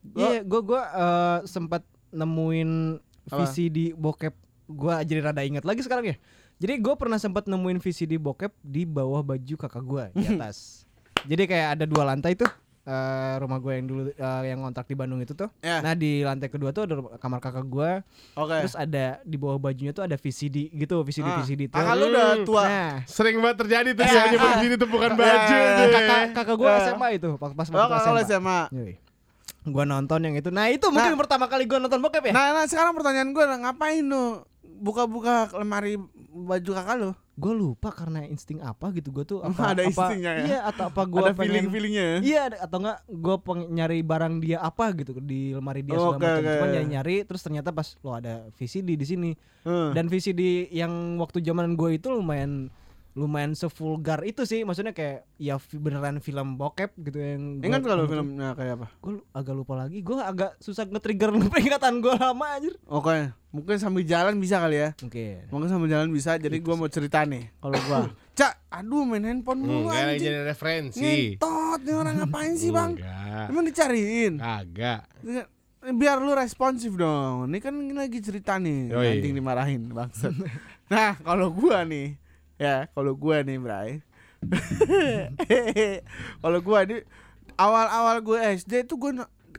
Iya, 0.03 0.43
gua 0.43 0.59
gua 0.61 0.81
eh, 0.83 1.39
sempat 1.45 1.79
nemuin 2.11 2.99
Apa? 3.25 3.47
VCD 3.47 3.95
bokep. 3.95 4.35
Gua 4.65 4.99
jadi 4.99 5.23
rada 5.23 5.39
inget 5.41 5.63
lagi 5.63 5.79
sekarang 5.79 6.03
ya. 6.05 6.15
Jadi 6.55 6.75
gue 6.77 6.93
pernah 6.93 7.15
sempat 7.15 7.47
nemuin 7.47 7.79
VCD 7.79 8.15
bokep 8.17 8.51
di 8.59 8.83
bawah 8.83 9.23
baju 9.23 9.55
kakak 9.57 9.79
gua 9.81 10.11
di 10.11 10.27
atas. 10.29 10.83
jadi 11.23 11.47
kayak 11.47 11.67
ada 11.73 11.85
dua 11.85 12.03
lantai 12.05 12.35
tuh. 12.35 12.51
Eh, 12.83 13.35
rumah 13.37 13.57
gue 13.57 13.73
yang 13.73 13.85
dulu 13.85 14.01
eh, 14.07 14.41
yang 14.45 14.59
ngontrak 14.59 14.85
di 14.85 14.93
Bandung 14.93 15.19
itu 15.19 15.31
tuh. 15.31 15.47
Ya. 15.59 15.79
Nah, 15.79 15.93
di 15.93 16.19
lantai 16.19 16.47
kedua 16.47 16.69
tuh 16.69 16.83
ada 16.83 16.93
rumah- 16.95 17.15
kamar 17.15 17.39
kakak 17.39 17.63
gua. 17.65 18.03
oke 18.33 18.57
Terus 18.59 18.75
ada 18.75 19.19
di 19.21 19.35
bawah 19.35 19.55
bajunya 19.57 19.89
tuh 19.89 20.03
ada 20.03 20.13
VCD 20.13 20.67
gitu, 20.69 20.99
VCD 21.01 21.23
Ah, 21.25 21.35
VCD 21.39 21.61
tuh. 21.65 21.75
kakak 21.75 21.95
lu 21.95 22.05
udah 22.09 22.27
tua 22.43 22.63
Nah, 22.63 22.93
Sering 23.05 23.39
banget 23.39 23.57
terjadi 23.61 23.89
tuh 23.93 24.03
Ya. 24.03 24.11
ya. 24.13 24.23
nyebut 24.29 24.51
gini 24.59 24.75
tumpukan 24.75 25.11
baju 25.13 25.31
Ya. 25.55 25.71
tuh. 25.73 25.87
kakak 25.89 26.21
kakak 26.33 26.55
gua 26.57 26.69
Ya. 26.69 26.79
SMA 26.85 27.07
itu 27.13 27.29
pas 27.37 27.51
pas 27.53 27.67
oh 27.67 27.87
SMA. 27.89 28.21
SMA. 28.25 28.59
Gua 29.63 29.83
nonton 29.85 30.19
yang 30.19 30.35
itu. 30.35 30.51
Nah, 30.51 30.67
itu 30.67 30.83
mungkin 30.87 31.15
pertama 31.15 31.47
kali 31.47 31.63
gua 31.63 31.79
nonton 31.79 31.97
bokep 31.97 32.29
ya. 32.29 32.33
nah, 32.33 32.51
nah 32.53 32.65
sekarang 32.67 32.91
pertanyaan 32.91 33.31
gue 33.31 33.43
ngapain 33.63 34.03
lu 34.03 34.43
buka-buka 34.75 35.47
lemari 35.55 35.95
baju 36.29 36.71
kakak 36.73 36.95
lu 36.99 37.11
gue 37.33 37.49
lupa 37.51 37.89
karena 37.89 38.21
insting 38.23 38.61
apa 38.61 38.93
gitu 38.93 39.09
gue 39.09 39.25
tuh 39.25 39.39
apa, 39.47 39.73
ada 39.73 39.81
apa- 39.81 39.89
instingnya 39.89 40.31
ya? 40.31 40.45
iya 40.45 40.59
atau 40.63 40.83
apa 40.87 41.01
gue 41.03 41.17
ada 41.19 41.33
pengen 41.33 41.49
feeling-feelingnya 41.65 42.03
ya? 42.03 42.17
iya 42.21 42.41
atau 42.55 42.77
enggak 42.77 42.97
gue 43.03 43.35
pengen 43.39 43.67
nyari 43.71 43.97
barang 43.99 44.33
dia 44.37 44.57
apa 44.59 44.85
gitu 44.93 45.17
di 45.17 45.51
lemari 45.51 45.81
dia 45.81 45.95
Oh, 45.95 46.13
segala 46.13 46.13
oke, 46.13 46.21
macam 46.21 46.37
oke. 46.39 46.53
cuman 46.53 46.69
nyari 46.69 46.87
nyari 46.87 47.15
terus 47.23 47.41
ternyata 47.41 47.69
pas 47.69 47.87
lo 47.97 48.11
ada 48.13 48.33
VCD 48.53 48.89
di 48.93 49.05
sini 49.05 49.31
Hmm. 49.63 49.95
dan 49.95 50.05
VCD 50.05 50.41
yang 50.69 50.91
waktu 51.17 51.39
zaman 51.39 51.73
gue 51.73 51.95
itu 51.95 52.11
lumayan 52.11 52.67
lumayan 53.13 53.53
sevulgar 53.53 54.21
itu 54.21 54.41
sih 54.41 54.61
maksudnya 54.61 54.89
kayak 54.89 55.29
ya 55.37 55.55
beneran 55.71 56.17
film 56.17 56.55
bokep 56.55 56.97
gitu 56.99 57.15
yang 57.15 57.57
gua- 57.57 57.67
Ingat 57.67 57.81
kalau 57.83 58.03
filmnya 58.03 58.49
kayak 58.53 58.73
apa? 58.75 58.87
gue 58.97 59.13
agak 59.29 59.53
lupa 59.53 59.73
lagi 59.77 59.97
gue 59.99 60.17
agak 60.17 60.57
susah 60.57 60.83
nge-trigger 60.83 61.29
peringatan 61.53 61.99
gue 61.99 62.09
lama 62.11 62.45
anjir 62.51 62.73
Oke, 62.83 63.29
mungkin 63.49 63.77
sambil 63.77 64.01
jalan 64.03 64.37
bisa 64.37 64.57
kali 64.57 64.77
ya. 64.79 64.89
mungkin 64.97 65.45
Mungkin 65.47 65.67
sambil 65.67 65.87
jalan 65.87 66.09
bisa. 66.09 66.35
Jadi 66.35 66.57
gua 66.57 66.73
mau 66.73 66.87
cerita 66.87 67.21
nih 67.21 67.53
kalau 67.55 67.77
gua. 67.83 68.09
Cak, 68.33 68.53
aduh 68.67 69.01
main 69.03 69.21
handphone 69.21 69.61
mulu 69.61 69.87
lagi 69.87 70.17
anjing. 70.17 70.25
jadi 70.25 70.39
referensi. 70.43 70.97
Ngentot 70.99 71.79
nih 71.79 71.93
orang 71.93 72.13
ngapain 72.17 72.53
sih, 72.53 72.69
Bang? 72.69 72.97
Enggak. 72.97 73.45
Emang 73.47 73.63
dicariin. 73.63 74.33
Kagak. 74.35 75.05
Biar 75.83 76.17
lu 76.17 76.31
responsif 76.31 76.95
dong. 76.95 77.45
Ini 77.45 77.57
kan 77.59 77.75
lagi 77.91 78.17
cerita 78.19 78.55
nih. 78.55 78.89
Yoi. 78.89 79.07
Anjing 79.13 79.33
dimarahin 79.35 79.81
bangsat. 79.87 80.33
nah, 80.89 81.13
kalau 81.19 81.51
gua 81.51 81.83
nih 81.83 82.17
ya, 82.55 82.87
kalau 82.91 83.13
gua 83.13 83.41
nih, 83.41 83.57
Bray. 83.57 84.01
kalau 86.41 86.59
gua 86.59 86.83
nih 86.83 87.03
awal-awal 87.55 88.17
gue 88.19 88.39
SD 88.59 88.83
itu 88.83 88.97
gue 88.97 89.11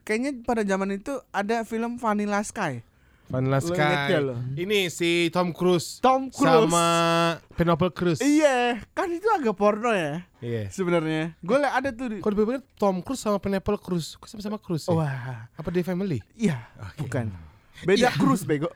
kayaknya 0.03 0.35
pada 0.43 0.61
zaman 0.61 0.93
itu 0.93 1.15
ada 1.31 1.63
film 1.63 1.97
Vanilla 1.97 2.43
Sky. 2.43 2.83
Vanilla 3.25 3.57
Sky. 3.57 3.79
gak 4.11 4.21
lu? 4.21 4.37
Ini 4.53 4.91
si 4.91 5.33
Tom 5.33 5.49
Cruise 5.49 5.97
Tom 5.99 6.29
Cruise. 6.29 6.69
sama 6.69 6.87
Penelope 7.57 7.89
Cruz. 7.91 8.21
Iya, 8.21 8.83
kan 8.93 9.09
itu 9.09 9.25
agak 9.31 9.57
porno 9.57 9.89
ya 9.91 10.27
Iya. 10.43 10.69
sebenarnya. 10.69 11.33
Gue 11.41 11.57
liat 11.57 11.73
ada 11.73 11.89
tuh 11.89 12.07
di 12.11 12.17
Kok 12.21 12.31
dibeber 12.31 12.61
Tom 12.77 13.01
Cruise 13.01 13.23
sama 13.23 13.41
Penelope 13.41 13.81
Cruz? 13.81 14.19
Kok 14.19 14.29
sama-sama 14.29 14.59
Cruz 14.61 14.85
ya? 14.85 14.93
Wah, 14.93 15.49
Apa 15.55 15.69
di 15.71 15.81
family? 15.81 16.21
iya, 16.37 16.69
bukan. 16.99 17.31
Beda 17.83 18.15
Cruise 18.15 18.47
bego. 18.47 18.71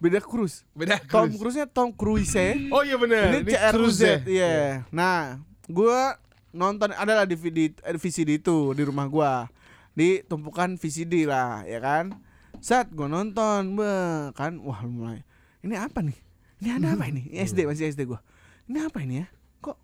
Beda 0.00 0.18
Cruise. 0.24 0.64
Beda 0.72 0.96
Tom 1.04 1.28
Cruise-nya 1.36 1.68
Tom 1.68 1.92
Cruise. 1.92 2.32
Oh 2.72 2.80
iya 2.80 2.96
bener. 2.96 3.44
Ini 3.44 3.52
CRZ, 3.52 3.72
Cruise 3.76 4.00
ya? 4.00 4.16
iya. 4.24 4.56
Nah, 4.88 5.36
gua 5.68 6.16
nonton 6.56 6.96
adalah 6.96 7.28
DVD 7.28 7.76
eh, 7.84 8.00
VCD 8.00 8.40
itu 8.40 8.72
di 8.72 8.82
rumah 8.88 9.04
gua. 9.04 9.52
Di 9.92 10.24
tumpukan 10.24 10.80
VCD 10.80 11.28
lah, 11.28 11.68
ya 11.68 11.76
kan? 11.84 12.16
Saat 12.64 12.88
gua 12.96 13.12
nonton, 13.12 13.76
be, 13.76 13.92
kan 14.32 14.56
wah 14.64 14.80
mulai. 14.88 15.20
Ini 15.60 15.76
apa 15.76 16.00
nih? 16.00 16.16
Ini 16.64 16.68
ada 16.80 16.96
apa 16.96 17.04
ini? 17.12 17.28
Ini 17.28 17.44
SD 17.44 17.68
masih 17.68 17.92
SD 17.92 18.08
gua. 18.08 18.24
Ini 18.64 18.88
apa 18.88 19.04
ini 19.04 19.20
ya? 19.20 19.26
Kok 19.60 19.76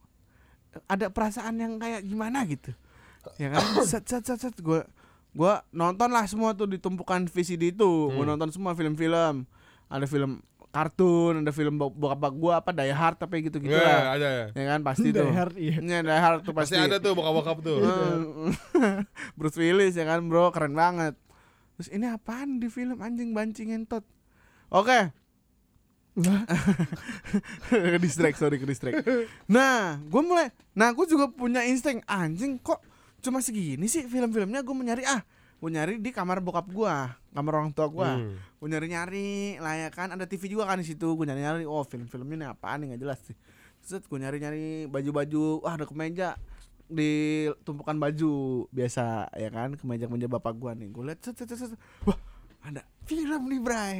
ada 0.88 1.12
perasaan 1.12 1.60
yang 1.60 1.76
kayak 1.76 2.00
gimana 2.08 2.48
gitu? 2.48 2.72
Ya 3.36 3.52
kan? 3.52 3.84
Set 3.84 4.08
set 4.08 4.24
set 4.24 4.40
set 4.40 4.56
gua 4.64 4.88
gua 5.38 5.62
nonton 5.70 6.10
lah 6.10 6.26
semua 6.26 6.50
tuh 6.50 6.66
di 6.66 6.76
tumpukan 6.76 7.22
VCD 7.24 7.70
itu. 7.70 8.10
Gua 8.10 8.26
nonton 8.26 8.50
semua 8.50 8.74
film-film. 8.74 9.46
Ada 9.86 10.04
film 10.04 10.42
kartun, 10.68 11.40
ada 11.40 11.48
film 11.48 11.78
bok- 11.78 11.94
bokap 11.94 12.28
gua 12.34 12.58
apa 12.58 12.74
Die 12.74 12.90
Hard 12.90 13.16
apa 13.16 13.32
gitu-gitu 13.38 13.70
Iya, 13.70 13.80
lah. 13.80 14.02
ada. 14.12 14.30
Ya 14.52 14.64
kan 14.68 14.80
pasti 14.82 15.08
tuh. 15.08 15.24
Die 15.24 15.32
Hard, 15.32 15.54
iya. 15.56 15.76
Iya, 15.78 15.98
Die 16.02 16.20
Hard 16.20 16.40
tuh 16.42 16.52
Pasti 16.52 16.74
pasti. 16.74 16.84
ada 16.84 16.98
tuh 16.98 17.14
bokap-bokap 17.14 17.58
tuh. 17.62 17.78
Hmm. 17.80 18.50
Bruce 19.38 19.56
Willis 19.56 19.94
ya 19.94 20.04
kan, 20.04 20.26
Bro, 20.26 20.50
keren 20.50 20.74
banget. 20.74 21.14
Terus 21.74 21.88
ini 21.88 22.04
apaan 22.04 22.58
di 22.58 22.66
film 22.66 22.98
anjing 22.98 23.30
banci 23.30 23.62
ngentot? 23.64 24.02
Oke. 24.68 25.14
ke 27.70 27.98
distract, 27.98 28.36
sorry 28.36 28.58
ke 28.58 28.66
distract. 28.66 29.06
Nah, 29.46 30.02
gue 30.02 30.18
mulai, 30.20 30.50
nah 30.72 30.90
gue 30.90 31.06
juga 31.06 31.30
punya 31.30 31.62
insting 31.62 32.02
anjing 32.04 32.58
kok 32.58 32.82
cuma 33.18 33.38
segini 33.40 33.86
sih 33.86 34.06
film-filmnya 34.06 34.62
gue 34.62 34.74
mencari 34.74 35.02
ah, 35.02 35.20
gue 35.58 35.70
nyari 35.70 35.98
di 35.98 36.14
kamar 36.14 36.38
bokap 36.38 36.70
gue, 36.70 36.94
kamar 37.34 37.52
orang 37.58 37.74
tua 37.74 37.90
gue, 37.90 38.06
Hmm. 38.06 38.34
gue 38.38 38.68
nyari-nyari 38.70 39.58
lah 39.58 39.74
ya 39.74 39.88
kan 39.90 40.14
ada 40.14 40.22
TV 40.22 40.46
juga 40.46 40.70
kan 40.70 40.78
di 40.78 40.86
situ, 40.86 41.02
gue 41.04 41.26
nyari-nyari 41.26 41.66
oh 41.66 41.82
film-filmnya 41.82 42.36
nih 42.38 42.48
apaan 42.54 42.78
nih 42.82 42.86
nggak 42.94 43.02
jelas 43.02 43.18
sih. 43.26 43.34
Set 43.82 44.06
gue 44.06 44.18
nyari-nyari 44.18 44.86
baju-baju, 44.86 45.66
wah 45.66 45.74
ada 45.74 45.82
kemeja 45.82 46.38
di 46.88 47.44
tumpukan 47.68 48.00
baju 48.00 48.64
biasa 48.72 49.28
ya 49.36 49.52
kan 49.52 49.76
kemeja-kemeja 49.76 50.24
bapak 50.24 50.56
gua 50.56 50.72
nih 50.72 50.88
gue 50.88 51.04
liat 51.04 51.20
set, 51.20 51.36
set, 51.36 51.52
set, 51.52 51.68
set. 51.68 51.76
wah 52.08 52.16
ada 52.64 52.80
film 53.04 53.44
nih 53.44 53.60
Bray 53.60 53.96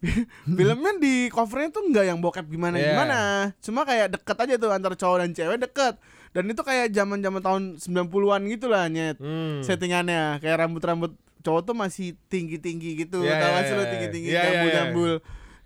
filmnya 0.56 0.92
di 1.02 1.26
covernya 1.26 1.74
tuh 1.74 1.90
nggak 1.90 2.04
yang 2.06 2.22
bokep 2.22 2.46
gimana 2.46 2.78
gimana 2.78 3.20
cuma 3.58 3.82
kayak 3.82 4.14
deket 4.14 4.36
aja 4.46 4.54
tuh 4.62 4.70
antara 4.70 4.94
cowok 4.94 5.26
dan 5.26 5.30
cewek 5.34 5.58
deket 5.58 5.98
dan 6.30 6.44
itu 6.46 6.60
kayak 6.60 6.90
zaman 6.90 7.18
zaman 7.18 7.40
tahun 7.40 7.62
90-an 7.76 8.42
gitu 8.48 8.66
lah 8.66 8.86
nyet 8.86 9.16
Hmm. 9.16 9.60
settingannya 9.60 10.38
kayak 10.38 10.56
rambut-rambut 10.60 11.12
cowok 11.40 11.62
tuh 11.64 11.74
masih 11.74 12.08
tinggi-tinggi 12.26 13.00
gitu 13.00 13.22
iya, 13.22 13.36
gak 13.36 13.64
sih 13.64 13.74
lo 13.74 13.80
iya. 13.80 13.90
tinggi-tinggi 13.90 14.28
Iya, 14.28 14.34
iya, 14.34 14.40
iya. 14.40 14.52
jambul-jambul 14.52 15.10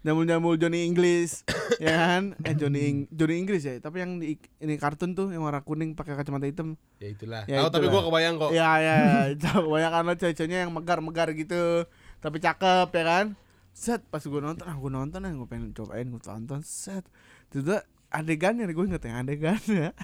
jambul-jambul 0.00 0.54
Johnny 0.56 0.84
English 0.84 1.42
ya 1.82 1.94
kan 1.96 2.22
eh 2.38 2.54
Johnny 2.54 3.08
Johnny 3.08 3.36
English 3.38 3.64
ya 3.64 3.76
tapi 3.78 3.98
yang 3.98 4.16
di 4.16 4.36
ini 4.58 4.76
kartun 4.76 5.12
tuh 5.12 5.28
yang 5.28 5.40
warna 5.40 5.60
kuning 5.60 5.92
pakai 5.92 6.12
kacamata 6.14 6.44
hitam 6.44 6.76
Ya 6.96 7.08
itulah. 7.10 7.42
Ya 7.44 7.58
Tahu 7.58 7.68
tapi 7.70 7.84
itulah. 7.84 8.00
gua 8.00 8.08
kebayang 8.08 8.34
kok. 8.36 8.50
ya 8.52 8.70
ya 8.78 8.94
ya 9.02 9.16
kebanyakan 9.34 10.02
lo 10.02 10.14
cewek-ceweknya 10.14 10.58
yang 10.60 10.72
megar-megar 10.72 11.28
gitu 11.32 11.88
tapi 12.18 12.36
cakep 12.38 12.88
ya 12.90 13.04
kan 13.04 13.26
set 13.72 14.00
pas 14.06 14.22
gue 14.22 14.38
nonton 14.38 14.62
ah 14.62 14.72
gue 14.72 14.86
nonton 14.88 15.18
ah 15.18 15.28
gue 15.30 15.44
pengen 15.44 15.72
cobain 15.72 16.06
gue 16.06 16.22
tonton 16.22 16.60
set 16.62 17.02
itu 17.50 17.74
adegannya 18.14 18.70
gue 18.70 18.86
inget 18.86 19.02
yang 19.02 19.18
adegannya. 19.26 19.90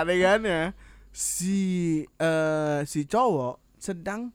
Adegannya 0.00 0.76
si 1.12 1.58
eh 2.04 2.80
si 2.84 3.08
cowok 3.08 3.80
sedang 3.80 4.30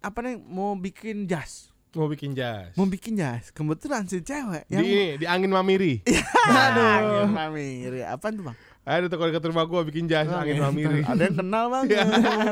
apa 0.00 0.18
nih 0.24 0.40
mau 0.40 0.72
bikin 0.74 1.28
jas. 1.28 1.68
Mau 1.96 2.08
bikin 2.08 2.36
jas. 2.36 2.72
mau 2.76 2.88
bikin 2.88 3.16
jas. 3.16 3.52
Kebetulan 3.52 4.08
si 4.08 4.20
cewek 4.20 4.68
Di 4.68 4.76
yang 4.76 4.84
ini, 4.84 5.16
di 5.20 5.26
angin 5.28 5.52
mamiri. 5.52 6.00
aduh. 6.48 7.28
Mami 7.28 7.88
apa 8.04 8.32
tuh 8.32 8.44
bang? 8.48 8.56
Ada 8.88 9.12
kalau 9.12 9.28
dekat 9.28 9.44
rumah 9.52 9.68
gua 9.68 9.84
bikin 9.84 10.08
jas 10.08 10.32
angin 10.32 10.64
mamiri. 10.64 11.04
Ada 11.04 11.28
yang 11.28 11.36
kenal 11.36 11.68
bang? 11.68 11.84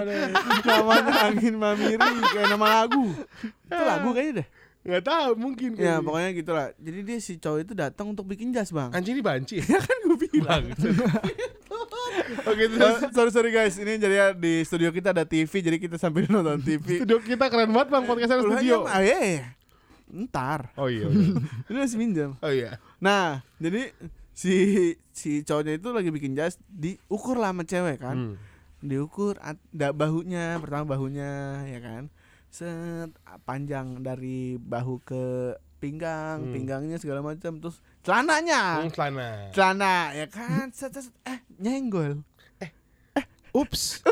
Namanya 0.69 1.13
Angin 1.33 1.57
Mamiri 1.57 1.97
Kayak 2.29 2.49
nama 2.53 2.85
lagu. 2.85 3.09
Itu 3.65 3.83
lagu 3.83 4.09
kayaknya 4.13 4.45
deh 4.45 4.49
Enggak 4.87 5.05
tahu, 5.05 5.31
mungkin. 5.35 5.71
Ya 5.75 5.95
kali. 5.95 6.05
pokoknya 6.05 6.31
gitu 6.33 6.51
lah 6.51 6.67
Jadi 6.77 6.99
dia 7.03 7.19
si 7.19 7.33
cowok 7.37 7.59
itu 7.61 7.73
datang 7.73 8.07
untuk 8.09 8.23
bikin 8.25 8.51
jas 8.51 8.71
bang 8.71 8.91
Anjing 8.91 9.13
ini 9.13 9.23
banci. 9.23 9.59
Ya 9.61 9.83
kan 9.83 9.97
gua 10.01 10.17
bilang. 10.17 10.65
Oke, 12.45 12.63
Eh, 12.63 12.69
terus 12.69 12.97
Sorry 13.11 13.31
sorry 13.31 13.51
guys 13.51 13.75
Ini 13.75 13.97
jadi 13.97 14.15
ya 14.15 14.27
di 14.33 14.63
studio 14.63 14.91
kita 14.91 15.11
ada 15.11 15.23
TV 15.23 15.51
Jadi 15.51 15.77
kita 15.79 15.97
sambil 15.97 16.27
nonton 16.33 16.59
TV 16.61 16.99
studio 16.99 17.19
kita 17.19 17.47
keren 17.47 17.69
banget 17.69 17.89
Bang, 17.89 18.05
podcastnya 18.05 18.41
studio. 18.41 18.83
ah, 18.85 18.99
iya, 19.01 19.19
iya. 19.21 19.45
Ntar 20.09 20.71
Oh 20.75 20.87
iya. 20.87 21.07
iya. 21.07 21.35
Ini 21.67 21.77
masih 21.77 21.99
minjem 21.99 22.31
Oh 22.37 22.49
iya. 22.49 22.79
Nah 22.97 23.43
jadi 23.57 23.91
Si 24.33 24.53
si 25.11 25.41
cowoknya 25.41 25.77
itu 25.77 25.89
lagi 25.91 26.11
bikin 26.11 26.33
jas 26.33 26.61
Diukur 26.67 27.35
lah 27.35 27.51
sama 27.51 27.63
cewek 27.63 27.99
kan 27.99 28.17
Hmm. 28.17 28.37
diukur 28.79 29.35
at- 29.41 29.59
da, 29.71 29.91
bahunya 29.91 30.61
pertama 30.61 30.93
bahunya 30.93 31.31
ya 31.67 31.81
kan 31.81 32.13
set 32.57 33.11
panjang 33.43 34.01
dari 34.01 34.55
bahu 34.57 35.03
ke 35.03 35.53
pinggang 35.77 36.41
Hmm. 36.41 36.51
pinggangnya 36.51 36.97
segala 36.97 37.21
macam 37.21 37.53
terus 37.55 37.79
celananya 38.01 38.81
Hmm, 38.81 38.89
celana. 38.89 39.29
celana 39.53 39.95
ya 40.11 40.25
kan 40.27 40.67
set, 40.71 40.91
set, 40.91 41.05
set. 41.05 41.13
eh 41.23 41.39
nyenggol 41.59 42.23
Ups. 43.53 44.01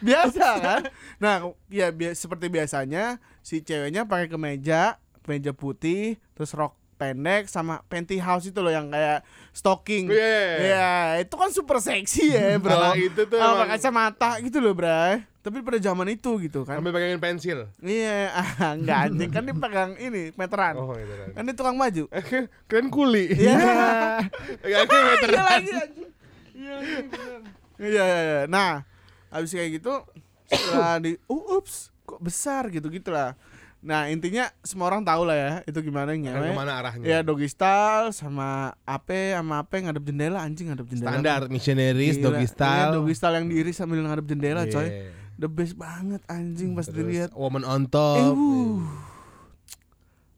biasa 0.00 0.44
kan 0.58 0.80
nah 1.16 1.34
ya 1.68 1.90
bi- 1.90 2.12
seperti 2.12 2.48
biasanya 2.48 3.18
si 3.38 3.60
ceweknya 3.60 4.04
pakai 4.04 4.26
kemeja 4.26 4.96
kemeja 5.22 5.50
putih 5.50 6.16
terus 6.32 6.50
rok 6.52 6.74
pendek 6.94 7.46
sama 7.46 7.82
pantyhose 7.84 8.48
itu 8.48 8.58
loh 8.58 8.70
yang 8.70 8.88
kayak 8.88 9.20
stocking 9.50 10.06
Iya. 10.06 10.38
Iya, 10.56 10.88
itu 11.20 11.34
kan 11.34 11.50
super 11.50 11.76
seksi 11.78 12.30
ya, 12.30 12.54
bro. 12.56 12.70
Kalau 12.70 12.94
itu 12.94 13.20
tuh 13.20 13.34
pakai 13.34 13.66
kacamata 13.68 14.30
gitu 14.40 14.56
loh, 14.58 14.72
Bray. 14.72 15.20
Tapi 15.44 15.60
pada 15.60 15.76
zaman 15.76 16.08
itu 16.08 16.40
gitu 16.40 16.64
kan. 16.64 16.80
Sambil 16.80 16.96
pegangin 16.96 17.20
pensil. 17.20 17.68
Iya, 17.84 18.32
ah, 18.40 18.72
enggak 18.72 19.12
anjing 19.12 19.28
kan 19.28 19.44
dia 19.44 19.52
pegang 19.52 19.92
ini 20.00 20.32
meteran. 20.40 20.72
Oh, 20.80 20.96
gitu 20.96 21.14
kan. 21.20 21.28
Kan 21.36 21.42
dia 21.44 21.52
tukang 21.54 21.76
baju. 21.76 22.04
Keren 22.72 22.88
kuli. 22.88 23.28
Iya. 23.28 23.52
Iya 24.64 24.78
lagi 24.88 25.68
anjing. 25.68 26.10
Iya, 26.56 26.74
iya, 26.80 26.98
bener. 27.04 27.40
Iya, 27.76 28.04
iya, 28.08 28.20
iya. 28.24 28.40
Nah, 28.48 28.88
habis 29.28 29.52
kayak 29.52 29.84
gitu 29.84 30.00
setelah 30.48 30.96
di 30.96 31.20
uh, 31.28 31.60
ups, 31.60 31.92
kok 32.08 32.24
besar 32.24 32.72
gitu 32.72 32.88
gitulah. 32.88 33.36
Nah, 33.84 34.08
intinya 34.08 34.48
semua 34.64 34.88
orang 34.88 35.04
tahu 35.04 35.28
lah 35.28 35.36
ya 35.36 35.52
itu 35.68 35.76
gimana 35.84 36.16
ngewe. 36.16 36.40
ke 36.40 36.56
mana 36.56 36.72
arahnya? 36.80 37.04
Ya 37.04 37.18
doggy 37.20 37.52
style 37.52 38.16
sama 38.16 38.72
apa 38.88 39.36
sama 39.36 39.60
apa 39.60 39.76
ngadep 39.76 40.08
jendela 40.08 40.40
anjing 40.40 40.72
ngadep 40.72 40.88
jendela. 40.88 41.20
Standar 41.20 41.40
missionaries, 41.52 42.16
doggy 42.16 42.48
Iya, 42.48 42.54
style. 42.56 42.90
doggy 42.96 43.12
style 43.12 43.36
yang 43.44 43.48
diri 43.52 43.70
sambil 43.76 44.00
ngadep 44.00 44.24
jendela 44.24 44.64
coy. 44.64 44.88
Iya. 45.34 45.40
The 45.40 45.48
best 45.48 45.74
banget 45.74 46.22
anjing 46.26 46.72
pas 46.72 46.86
Terus 46.86 46.94
dilihat. 46.96 47.30
woman 47.32 47.62
on 47.62 47.82
Eh, 47.82 47.88
top. 47.88 48.32
wuh. 48.32 48.86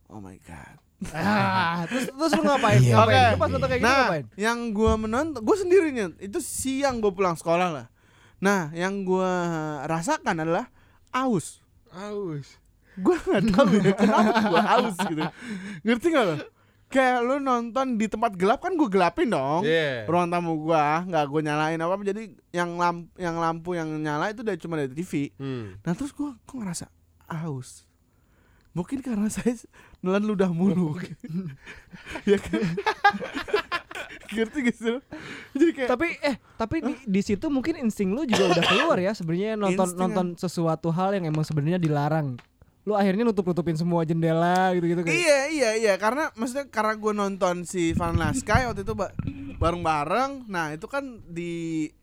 Oh 0.08 0.18
my 0.18 0.40
god. 0.40 0.76
Ah, 1.12 1.84
terus 1.84 2.08
terus 2.08 2.32
lu 2.32 2.42
ngapain? 2.48 2.80
Iya. 2.80 2.94
Ngapain? 2.94 3.04
Oke. 3.04 3.22
Lu 3.28 3.38
pas 3.38 3.50
nonton 3.50 3.68
kayak 3.68 3.80
gitu 3.80 3.86
Nah, 3.86 4.00
ngapain? 4.02 4.24
yang 4.34 4.58
gua 4.72 4.92
menonton, 4.96 5.40
gua 5.40 5.56
sendirinya. 5.56 6.06
Itu 6.16 6.38
siang 6.38 6.98
gua 6.98 7.12
pulang 7.12 7.36
sekolah 7.36 7.68
lah. 7.68 7.86
Nah, 8.38 8.72
yang 8.72 9.04
gua 9.04 9.28
rasakan 9.84 10.36
adalah 10.38 10.72
aus. 11.10 11.60
Aus. 11.90 12.56
Gua 12.96 13.12
nggak 13.14 13.44
tahu 13.50 13.68
ya 13.76 13.92
kenapa 13.92 14.40
gua 14.42 14.62
aus 14.74 14.96
gitu. 14.98 15.20
Ngerti 15.82 16.06
gak 16.08 16.24
lo? 16.24 16.36
Kayak 16.86 17.18
lu 17.26 17.42
nonton 17.42 17.98
di 17.98 18.06
tempat 18.06 18.38
gelap 18.38 18.62
kan 18.62 18.78
gua 18.78 18.86
gelapin 18.86 19.34
dong. 19.34 19.66
Iya. 19.66 20.06
Ruang 20.06 20.30
tamu 20.30 20.54
gua 20.62 21.02
nggak 21.02 21.24
gua 21.26 21.40
nyalain 21.42 21.82
apa 21.82 21.92
apa 21.98 22.02
jadi 22.06 22.22
yang 22.54 22.78
lampu 22.78 23.10
yang 23.18 23.36
lampu 23.42 23.70
yang 23.74 23.88
nyala 23.98 24.30
itu 24.30 24.46
dari 24.46 24.58
cuma 24.58 24.78
dari 24.78 24.94
TV. 24.94 25.34
Hmm. 25.34 25.76
Nah 25.82 25.92
terus 25.98 26.14
gua 26.14 26.38
kok 26.46 26.56
ngerasa 26.56 26.86
aus. 27.26 27.86
Mungkin 28.76 29.00
karena 29.00 29.26
saya 29.34 29.56
nelan 30.04 30.28
ludah 30.28 30.52
mulu. 30.52 30.94
ya 32.30 32.38
kan? 32.38 32.60
Ngerti 34.26 34.58
gak 34.58 34.76
sih? 34.76 34.98
Jadi 35.54 35.70
kayak 35.70 35.88
Tapi 35.90 36.08
eh 36.18 36.36
tapi 36.58 36.76
di, 36.82 36.94
di 37.06 37.20
situ 37.22 37.46
mungkin 37.46 37.78
insting 37.78 38.10
lu 38.10 38.26
juga 38.26 38.58
udah 38.58 38.64
keluar 38.66 38.98
ya 38.98 39.14
sebenarnya 39.14 39.54
nonton 39.54 39.86
Insting 39.86 40.02
nonton 40.02 40.26
sesuatu 40.34 40.90
hal 40.90 41.14
yang 41.14 41.30
emang 41.30 41.46
sebenarnya 41.46 41.78
dilarang. 41.78 42.34
Lu 42.86 42.94
akhirnya 42.94 43.26
nutup-nutupin 43.26 43.74
semua 43.74 44.06
jendela 44.06 44.70
gitu-gitu 44.72 45.02
kayak. 45.02 45.10
Iya 45.12 45.40
iya 45.50 45.70
iya 45.74 45.94
karena 45.98 46.30
maksudnya 46.32 46.70
karena 46.70 46.94
gue 46.94 47.12
nonton 47.12 47.66
si 47.66 47.90
Vanilla 47.92 48.30
Sky 48.30 48.62
waktu 48.64 48.86
itu 48.86 48.94
ba- 48.94 49.10
bareng-bareng. 49.58 50.46
Nah 50.46 50.70
itu 50.70 50.86
kan 50.86 51.02
di 51.26 51.50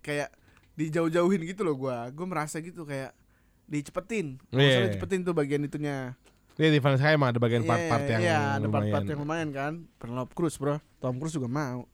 kayak 0.03 0.27
dijauh-jauhin 0.75 1.47
gitu 1.47 1.63
loh 1.63 1.79
gue. 1.79 1.97
Gue 2.11 2.25
merasa 2.27 2.59
gitu 2.59 2.83
kayak 2.83 3.15
dicepetin. 3.63 4.43
Iya. 4.51 4.59
Maksudnya 4.59 4.87
dicepetin 4.91 5.19
tuh 5.23 5.31
bagian 5.31 5.63
itunya. 5.63 6.19
Iya 6.53 6.69
di 6.69 6.79
Vanessa 6.83 7.01
Sky 7.01 7.15
emang 7.15 7.31
ada 7.31 7.39
bagian 7.39 7.63
Iya, 7.63 7.69
part-part 7.71 8.03
yang 8.05 8.21
Iya 8.21 8.39
ada 8.59 8.67
part-part 8.67 9.05
yang 9.07 9.19
lumayan 9.23 9.49
kan. 9.49 9.73
Penelope 9.95 10.35
Cruz 10.35 10.59
bro. 10.59 10.83
Tom 10.99 11.15
Cruise 11.15 11.33
juga 11.33 11.47
mau. 11.47 11.87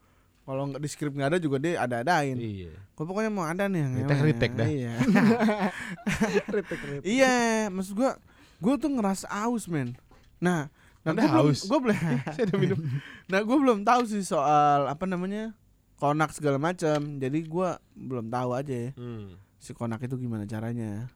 Kalau 0.43 0.65
nggak 0.65 0.81
di 0.81 0.89
skrip 0.89 1.13
nggak 1.13 1.29
ada 1.29 1.37
juga 1.37 1.61
dia 1.61 1.77
ada-adain. 1.77 2.33
Iya. 2.33 2.73
Gue 2.97 3.05
pokoknya 3.05 3.29
mau 3.29 3.45
ada 3.45 3.69
nih 3.69 3.85
yang 3.85 3.91
Retake, 4.01 4.23
retake 4.25 4.55
dah. 4.57 4.65
Iya. 4.65 4.93
Kritik, 6.49 6.79
kritik. 6.81 7.01
iya, 7.05 7.69
maksud 7.69 7.93
gue 7.93 8.11
gue 8.59 8.73
tuh 8.75 8.91
ngerasa 8.91 9.25
aus 9.47 9.65
men. 9.65 9.95
Nah, 10.39 10.67
nah 11.01 11.11
Anda 11.11 11.21
gue 11.21 11.27
belum, 11.27 11.35
haus? 11.47 11.59
gue 11.65 11.79
belum, 11.79 11.97
Saya 12.35 12.45
udah 12.47 12.59
minum. 12.59 12.79
nah 13.31 13.39
gue 13.39 13.57
belum 13.57 13.79
tahu 13.81 14.01
sih 14.05 14.23
soal 14.23 14.87
apa 14.87 15.03
namanya 15.03 15.55
konak 15.97 16.31
segala 16.31 16.55
macam. 16.55 17.19
Jadi 17.19 17.39
gue 17.43 17.69
belum 17.95 18.27
tahu 18.27 18.49
aja 18.53 18.71
ya, 18.71 18.89
Hmm. 18.95 19.35
si 19.57 19.71
konak 19.71 20.03
itu 20.03 20.15
gimana 20.15 20.43
caranya. 20.43 21.07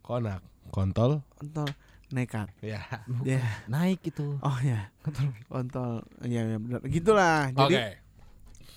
Konak, 0.00 0.40
kontol. 0.68 1.20
Kontol 1.36 1.68
nekat. 2.12 2.52
Ya. 2.60 2.84
Ya. 3.24 3.40
Naik 3.66 4.04
itu. 4.04 4.36
Oh 4.44 4.58
ya. 4.60 4.92
Kontol. 5.48 6.04
Iya 6.20 6.44
ya 6.44 6.58
benar. 6.60 6.80
Gitulah. 6.84 7.48
Oke. 7.56 7.72
Jadi 7.72 7.76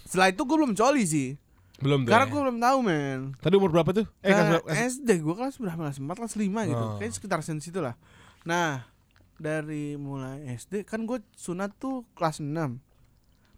setelah 0.08 0.28
itu 0.32 0.42
gue 0.42 0.56
belum 0.56 0.72
coli 0.72 1.04
sih. 1.04 1.36
Belum 1.78 2.04
tuh. 2.04 2.12
Karena 2.12 2.26
ya? 2.26 2.32
gue 2.32 2.40
belum 2.42 2.58
tahu 2.58 2.78
men. 2.80 3.20
Tadi 3.38 3.54
umur 3.54 3.70
berapa 3.70 3.92
tuh? 3.92 4.06
Eh, 4.20 4.32
Nah, 4.32 4.60
kelas 4.60 4.96
SD 4.96 5.10
gue 5.20 5.36
kelas 5.36 5.56
berapa 5.58 5.80
kelas 5.82 5.98
4 5.98 6.08
kelas 6.08 6.34
5 6.34 6.48
gitu 6.66 6.84
Oh. 6.86 6.96
kayak 6.96 7.12
sekitar 7.12 7.40
sen 7.42 7.60
situ 7.60 7.80
lah 7.80 7.96
nah 8.42 8.86
dari 9.36 9.98
mulai 9.98 10.46
SD 10.54 10.86
kan 10.86 11.04
gue 11.04 11.18
sunat 11.34 11.74
tuh 11.76 12.06
kelas 12.14 12.40
6 12.40 12.78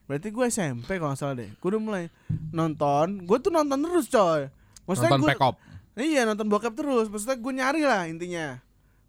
berarti 0.06 0.27
gue 0.30 0.45
SMP 0.47 0.95
kalau 0.95 1.12
nggak 1.12 1.19
salah 1.19 1.36
deh 1.36 1.51
gue 1.51 1.67
udah 1.67 1.77
mulai 1.77 2.03
nonton 2.49 3.21
gue 3.21 3.38
tuh 3.38 3.51
nonton 3.51 3.77
terus 3.77 4.08
coy 4.08 4.47
maksudnya 4.84 5.12
nonton 5.13 5.36
Up. 5.38 5.56
iya 5.93 6.23
nonton 6.23 6.47
bokep 6.47 6.71
terus 6.71 7.06
maksudnya 7.06 7.36
gue 7.36 7.53
nyari 7.53 7.84
lah 7.84 8.08
intinya 8.08 8.58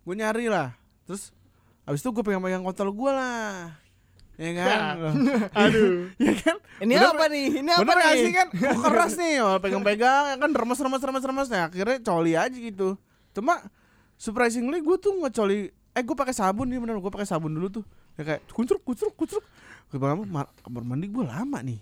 gue 0.03 0.15
nyari 0.15 0.51
lah 0.51 0.75
terus 1.07 1.31
habis 1.87 2.03
itu 2.03 2.11
gue 2.11 2.21
pegang-pegang 2.21 2.61
kontol 2.61 2.91
gue 2.91 3.11
lah 3.11 3.79
ya 4.39 4.51
kan? 4.55 4.95
Aduh. 5.67 6.09
Ya 6.17 6.33
kan? 6.33 6.57
Ini 6.79 6.95
Bener- 6.95 7.11
apa 7.13 7.25
nih? 7.27 7.47
Ini 7.59 7.71
apa 7.71 7.83
Bener 7.83 7.97
nih? 7.99 8.17
sih 8.17 8.33
kan? 8.33 8.49
Oh, 8.71 8.83
keras 8.85 9.15
nih? 9.15 9.35
Oh, 9.39 9.59
pegang-pegang 9.59 10.25
ya 10.31 10.37
kan? 10.37 10.51
Remes 10.51 10.79
remes 10.79 11.03
remes 11.03 11.25
remes 11.25 11.49
nah 11.49 11.67
akhirnya 11.67 11.99
coli 12.01 12.33
aja 12.33 12.55
gitu. 12.55 12.95
Cuma 13.31 13.59
surprisingly 14.15 14.79
gue 14.79 14.97
tuh 14.97 15.13
ngecoli 15.17 15.69
eh 15.91 16.03
gue 16.03 16.15
pakai 16.15 16.33
sabun 16.33 16.67
nih 16.67 16.79
bener. 16.79 16.97
Gue 16.97 17.11
pakai 17.11 17.27
sabun 17.27 17.51
dulu 17.51 17.69
tuh. 17.73 17.85
Ya 18.15 18.23
kayak 18.25 18.47
kuncruk 18.49 18.83
kuncruk 18.83 19.15
kuncruk 19.15 19.45
gue 19.89 19.97
bilang 19.97 20.21
"Ma- 20.25 20.51
kamar 20.61 20.85
mandi 20.85 21.07
gue 21.07 21.25
lama 21.25 21.59
nih. 21.59 21.81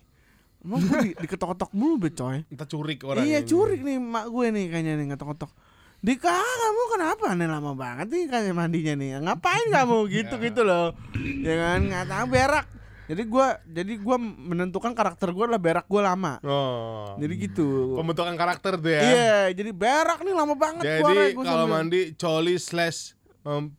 Emang 0.63 0.81
gue 0.81 0.99
di, 1.01 1.11
diketok-ketok 1.17 1.71
mulu 1.73 1.99
be 1.99 2.11
coy. 2.11 2.41
Entah 2.47 2.65
curik 2.65 3.03
orang. 3.03 3.23
iya 3.23 3.39
ini. 3.39 3.47
curik 3.47 3.81
nih 3.81 3.99
mak 3.99 4.27
gue 4.27 4.47
nih 4.49 4.65
kayaknya 4.67 4.93
nih 4.97 5.07
ngetok-ngetok 5.13 5.51
di 5.99 6.15
kak 6.15 6.31
kamu 6.31 6.83
kenapa 6.91 7.27
nih 7.33 7.49
lama 7.49 7.73
banget 7.73 8.07
nih 8.09 8.25
kayak 8.27 8.53
mandinya 8.53 8.95
nih 8.95 9.09
ngapain 9.19 9.67
kamu 9.69 9.99
gitu 10.15 10.35
gitu 10.39 10.61
loh 10.63 10.95
ya 11.41 11.55
kan 11.57 11.81
nggak 11.83 12.07
tahu 12.07 12.27
berak 12.29 12.67
jadi 13.07 13.23
gue 13.23 13.47
jadi 13.73 13.93
gue 13.97 14.17
menentukan 14.19 14.91
karakter 14.93 15.31
gue 15.31 15.45
adalah 15.45 15.59
berak 15.61 15.85
gue 15.85 15.99
lama 16.01 16.39
Oh. 16.41 17.15
jadi 17.17 17.35
gitu 17.41 17.95
Pembentukan 17.95 18.35
karakter 18.35 18.77
tuh 18.77 18.89
ya. 18.89 19.01
iya 19.03 19.33
jadi 19.53 19.71
berak 19.71 20.21
nih 20.21 20.33
lama 20.33 20.55
banget 20.55 20.83
Jadi 20.85 21.03
gua 21.33 21.45
kalau 21.45 21.65
sambil- 21.65 21.75
mandi 21.77 22.01
coli 22.13 22.55
slash 22.57 23.15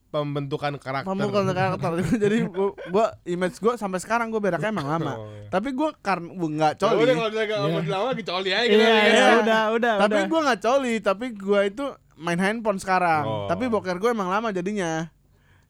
pembentukan 0.09 0.73
karakter. 0.77 1.05
pembukaan 1.05 1.47
karakter 1.49 1.91
jadi 2.23 2.37
gua, 2.47 2.71
gua 2.87 3.05
image 3.25 3.57
gue 3.57 3.73
sampai 3.75 3.99
sekarang 3.99 4.27
gue 4.29 4.39
beraknya 4.39 4.67
emang 4.69 4.87
lama 4.89 5.13
Oh, 5.13 5.27
iya. 5.29 5.47
tapi 5.49 5.69
gue 5.71 5.89
karena 5.97 6.27
gue 6.29 6.49
nggak 6.53 6.73
Ya 6.73 6.79
coli 6.81 7.01
udah 7.01 7.13
kalau 7.13 7.29
dia 7.29 7.43
nggak 7.45 7.59
mau 7.59 7.79
lama 7.85 8.05
lagi 8.09 8.23
coli 8.25 8.49
aja 8.49 8.63
Iya, 8.63 8.69
gitu. 8.69 8.79
iya, 8.79 8.95
iya. 9.05 9.27
udah, 9.37 9.61
udah, 9.73 9.93
tapi 9.97 10.15
udah. 10.15 10.25
gue 10.25 10.39
nggak 10.41 10.61
coli 10.61 10.93
tapi 10.99 11.25
gue 11.33 11.61
itu 11.65 11.85
main 12.17 12.35
handphone 12.35 12.77
sekarang 12.77 13.23
Oh. 13.23 13.45
tapi 13.45 13.65
boker 13.65 13.95
gue 13.95 14.09
emang 14.09 14.27
lama 14.27 14.49
jadinya 14.49 15.07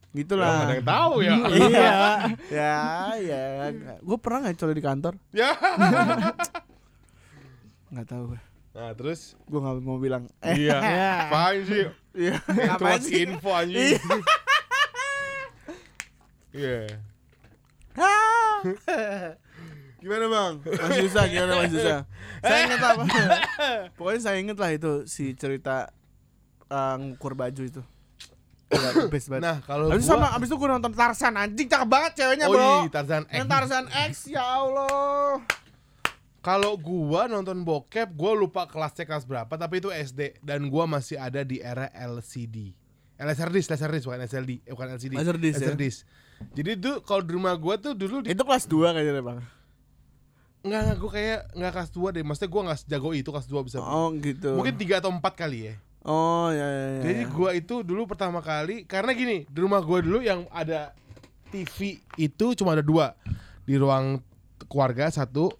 Lah, 0.08 0.16
gitulah 0.16 0.48
ada 0.64 0.74
yang 0.74 0.88
tahu 0.88 1.14
ya. 1.20 1.34
iya 1.62 1.92
ya 2.58 2.76
ya 3.14 3.42
gue 3.98 4.18
pernah 4.18 4.38
nggak 4.42 4.56
coli 4.56 4.72
di 4.72 4.80
kantor 4.80 5.14
ya. 5.30 5.52
nggak 7.90 8.06
tahu 8.06 8.24
gue 8.32 8.40
Nah, 8.70 8.94
terus 8.94 9.34
gue 9.42 9.58
nggak 9.58 9.82
mau 9.82 9.98
bilang 9.98 10.30
eh 10.38 10.54
iya. 10.60 10.78
Apaan 11.26 11.66
sih? 11.66 11.82
iya 12.14 12.38
Itu 12.38 12.62
ngapain 12.62 13.00
sih 13.00 13.26
info 13.26 13.50
anjing. 13.50 13.98
Iya. 16.48 16.86
Ah. 17.92 18.62
gimana 19.98 20.24
bang 20.26 20.52
masih 20.62 21.10
susah 21.10 21.24
gimana 21.26 21.52
masih 21.58 21.74
susah 21.74 21.98
saya 22.38 22.58
inget 22.64 22.78
apa 22.80 23.02
pokoknya 23.98 24.20
saya 24.22 24.36
inget 24.38 24.54
lah 24.54 24.70
itu 24.70 24.92
si 25.04 25.34
cerita 25.34 25.90
uh, 26.68 26.96
ngukur 26.96 27.34
baju 27.34 27.62
itu 27.64 27.82
best 29.12 29.32
banget 29.32 29.44
Nah, 29.48 29.56
kalau 29.64 29.88
Abis 29.88 30.04
itu 30.04 30.12
sama 30.12 30.28
abis 30.36 30.48
itu 30.52 30.56
gue 30.60 30.68
nonton 30.68 30.92
Tarzan 30.92 31.34
anjing 31.40 31.68
cakep 31.72 31.88
banget 31.88 32.12
ceweknya 32.20 32.46
Oh 32.46 32.52
bro 32.52 32.68
iya, 32.84 32.90
Tarzan 32.92 33.24
X. 33.24 33.32
Yang 33.32 33.48
Tarzan 33.48 33.86
X 33.88 34.12
ya 34.28 34.44
Allah 34.44 35.40
Kalau 36.38 36.78
gua 36.78 37.26
nonton 37.26 37.66
bokep, 37.66 38.14
gua 38.14 38.32
lupa 38.32 38.64
kelasnya 38.64 39.04
kelas 39.04 39.26
berapa, 39.26 39.50
tapi 39.58 39.82
itu 39.82 39.90
SD 39.90 40.38
dan 40.40 40.70
gua 40.70 40.86
masih 40.86 41.18
ada 41.18 41.42
di 41.42 41.58
era 41.58 41.90
LCD. 41.92 42.72
LSRDIS, 43.18 43.66
LSRDIS 43.74 44.04
bukan 44.06 44.22
SLD, 44.22 44.62
eh, 44.62 44.72
bukan 44.72 44.96
LCD. 44.96 45.12
Laserdisc, 45.18 45.58
ya? 45.58 45.74
LSRDIS. 45.74 45.96
Jadi 46.54 46.70
tuh 46.78 47.02
kalau 47.02 47.26
di 47.26 47.34
rumah 47.34 47.52
gua 47.58 47.74
tuh 47.82 47.92
dulu 47.92 48.22
di 48.22 48.30
Itu 48.32 48.46
kelas 48.46 48.70
2 48.70 48.94
kayaknya 48.94 49.20
bang 49.20 49.38
enggak 50.62 50.98
gua 51.02 51.10
kayak 51.10 51.40
enggak 51.58 51.72
kelas 51.74 51.90
2 51.90 52.14
deh. 52.16 52.22
Maksudnya 52.22 52.50
gua 52.54 52.62
enggak 52.70 52.80
sejago 52.86 53.10
itu 53.12 53.30
kelas 53.34 53.48
2 53.50 53.66
bisa. 53.66 53.76
Oh 53.82 54.08
gitu 54.14 54.50
Mungkin 54.54 54.74
3 54.78 55.02
atau 55.02 55.10
4 55.10 55.20
kali 55.34 55.58
ya. 55.68 55.74
Oh 56.02 56.48
ya 56.50 56.62
ya, 56.62 56.86
ya. 56.88 57.02
Jadi 57.10 57.22
gua 57.28 57.50
itu 57.52 57.82
dulu 57.82 58.06
pertama 58.06 58.38
kali 58.38 58.84
karena 58.84 59.10
gini, 59.12 59.44
di 59.44 59.58
rumah 59.58 59.82
gua 59.82 59.98
dulu 59.98 60.22
yang 60.22 60.46
ada 60.48 60.94
TV 61.48 61.98
itu 62.14 62.46
cuma 62.54 62.76
ada 62.76 62.84
dua. 62.84 63.18
Di 63.64 63.76
ruang 63.76 64.22
keluarga 64.66 65.08
satu, 65.08 65.52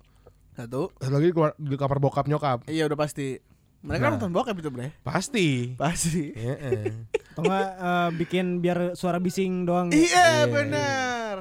Satu. 0.53 0.91
Satu 0.99 1.15
lagi 1.15 1.31
keluar 1.31 1.55
di 1.55 1.77
kamar 1.79 1.99
bokap 1.99 2.27
nyokap. 2.27 2.67
Iya 2.67 2.91
udah 2.91 2.99
pasti. 2.99 3.39
Mereka 3.79 4.05
Nah. 4.05 4.13
nonton 4.19 4.35
bokep 4.35 4.59
itu, 4.59 4.71
Bre. 4.75 4.91
Pasti. 5.07 5.79
Pasti. 5.79 6.35
Heeh. 6.35 7.07
Atau 7.39 7.47
eh, 7.47 8.09
bikin 8.19 8.59
biar 8.59 8.99
suara 8.99 9.23
bising 9.23 9.63
doang. 9.63 9.95
Iya, 9.95 10.03
Iya, 10.03 10.51
benar. 10.51 11.35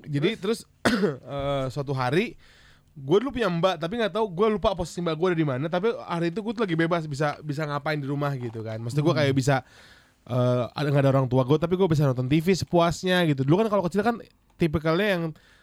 Jadi 0.00 0.40
terus 0.40 0.64
eh, 0.88 1.64
suatu 1.68 1.92
hari 1.92 2.32
gue 3.00 3.16
dulu 3.18 3.30
punya 3.32 3.48
mbak 3.48 3.74
tapi 3.76 3.96
nggak 3.96 4.12
tahu 4.12 4.26
gue 4.28 4.46
lupa 4.52 4.72
posisi 4.72 5.00
mbak 5.00 5.14
gue 5.14 5.26
ada 5.26 5.38
di 5.38 5.46
mana 5.46 5.64
tapi 5.66 5.88
hari 6.00 6.28
itu 6.28 6.38
gue 6.38 6.52
tuh 6.52 6.62
lagi 6.62 6.76
bebas 6.76 7.02
bisa 7.04 7.40
bisa 7.40 7.64
ngapain 7.64 7.96
di 7.96 8.04
rumah 8.04 8.30
gitu 8.32 8.60
kan 8.60 8.76
maksudnya 8.76 9.02
gue 9.02 9.14
kayak 9.16 9.32
bisa 9.32 9.56
eh, 10.24 10.64
ada 10.68 10.86
nggak 10.86 11.02
ada 11.02 11.10
orang 11.10 11.26
tua 11.26 11.42
gue 11.42 11.56
tapi 11.56 11.74
gue 11.74 11.86
bisa 11.86 12.04
nonton 12.04 12.26
TV 12.26 12.52
sepuasnya 12.52 13.24
gitu 13.26 13.42
dulu 13.42 13.60
kan 13.60 13.68
kalau 13.68 13.82
kecil 13.82 14.00
kan 14.00 14.20
tipikalnya 14.54 15.08
yang 15.10 15.22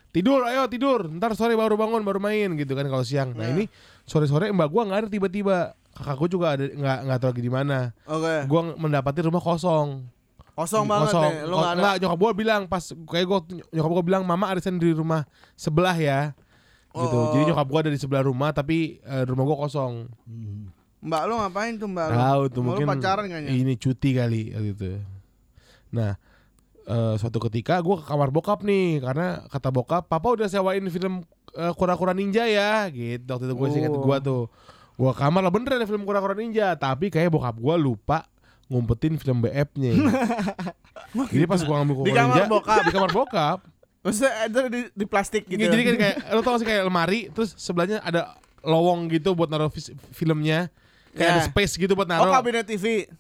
tidur 0.10 0.42
ayo 0.44 0.66
tidur 0.66 1.06
ntar 1.14 1.32
sore 1.34 1.54
baru 1.54 1.76
bangun 1.76 2.02
baru 2.02 2.18
main 2.18 2.56
gitu 2.56 2.74
kan 2.74 2.86
kalau 2.86 3.04
siang 3.04 3.32
nah 3.32 3.44
Nah. 3.44 3.54
ini 3.54 3.64
sore 4.04 4.26
sore 4.26 4.50
mbak 4.50 4.68
gue 4.68 4.82
nggak 4.84 5.00
ada 5.00 5.08
tiba-tiba 5.08 5.56
kakak 5.94 6.16
gue 6.18 6.30
juga 6.32 6.48
ada 6.54 6.64
nggak 6.66 6.98
nggak 7.06 7.18
tahu 7.18 7.30
lagi 7.32 7.44
di 7.44 7.52
mana 7.52 7.78
Oke. 8.04 8.34
gue 8.44 8.62
mendapati 8.76 9.20
rumah 9.22 9.40
kosong 9.40 10.08
Kosong 10.58 10.90
banget 10.90 11.14
kosong. 11.14 11.22
nih. 11.30 11.38
Lu 11.44 11.54
Ko- 11.54 11.58
enggak 11.62 11.70
ada. 11.70 11.78
Nggak, 11.78 11.96
nyokap 12.02 12.18
gue 12.18 12.32
bilang 12.34 12.62
pas 12.66 12.82
kayak 12.82 13.26
gue 13.30 13.40
nyokap 13.78 13.92
gue 13.94 14.06
bilang 14.10 14.24
mama 14.26 14.50
arisan 14.50 14.82
di 14.82 14.90
rumah 14.90 15.22
sebelah 15.54 15.94
ya. 15.94 16.34
Gitu. 16.88 17.18
Oh. 17.18 17.32
Jadi 17.32 17.44
nyokap 17.48 17.68
gue 17.68 17.80
ada 17.84 17.92
di 17.92 18.00
sebelah 18.00 18.24
rumah 18.24 18.50
tapi 18.52 18.98
eh, 19.00 19.24
rumah 19.24 19.44
gue 19.44 19.58
kosong. 19.58 19.94
Mbak 20.98 21.22
lu 21.26 21.34
ngapain 21.38 21.74
tuh, 21.78 21.88
Mbak? 21.88 22.08
Tahu 22.10 22.42
tuh 22.50 22.62
mungkin 22.62 22.86
pacaran 22.90 23.26
kayaknya. 23.30 23.52
ini 23.54 23.74
cuti 23.76 24.10
kali 24.12 24.42
gitu. 24.52 24.98
Nah, 25.94 26.18
eh, 26.84 27.14
suatu 27.16 27.38
ketika 27.38 27.78
gue 27.80 27.96
ke 28.00 28.06
kamar 28.06 28.34
bokap 28.34 28.66
nih 28.66 28.98
karena 29.00 29.46
kata 29.48 29.70
bokap 29.70 30.04
papa 30.08 30.28
udah 30.34 30.48
sewain 30.48 30.82
film 30.90 31.22
eh, 31.54 31.74
kura-kura 31.78 32.18
ninja 32.18 32.48
ya 32.48 32.90
gitu 32.90 33.28
waktu 33.28 33.46
itu 33.46 33.56
gue 33.56 33.68
Oh. 33.88 34.04
gue 34.04 34.18
tuh 34.20 34.42
gue 34.98 35.12
kamar 35.14 35.46
lah 35.46 35.54
bener 35.54 35.78
ada 35.78 35.86
film 35.86 36.02
kura-kura 36.02 36.34
ninja 36.34 36.74
tapi 36.74 37.14
kayak 37.14 37.30
bokap 37.30 37.56
gue 37.56 37.76
lupa 37.78 38.26
ngumpetin 38.68 39.16
film 39.16 39.40
BF-nya. 39.40 39.96
Jadi 41.32 41.46
pas 41.46 41.62
gue 41.62 41.72
ngambil 41.72 41.96
kura-kura 41.96 42.24
ninja 42.26 42.44
bokap. 42.50 42.82
di 42.84 42.92
kamar 42.92 43.12
bokap. 43.14 43.60
Maksudnya 44.08 44.34
itu 44.48 44.60
di, 44.72 44.80
di 44.90 45.06
plastik 45.06 45.44
gitu. 45.44 45.60
Jadi 45.60 45.84
kan 45.84 45.96
kayak 46.00 46.16
lo 46.32 46.40
tau 46.40 46.56
gak 46.56 46.60
sih 46.64 46.68
kayak 46.68 46.84
lemari 46.88 47.20
terus 47.30 47.52
sebelahnya 47.54 48.00
ada 48.00 48.34
lowong 48.64 49.12
gitu 49.12 49.36
buat 49.36 49.48
naruh 49.48 49.68
filmnya. 50.12 50.72
Kayak 51.12 51.28
Ya. 51.28 51.34
ada 51.36 51.44
space 51.44 51.76
gitu 51.76 51.92
buat 51.92 52.08
Oh, 52.08 52.14
naruh. 52.16 52.32
kabinet 52.32 52.64
TV. 52.64 53.12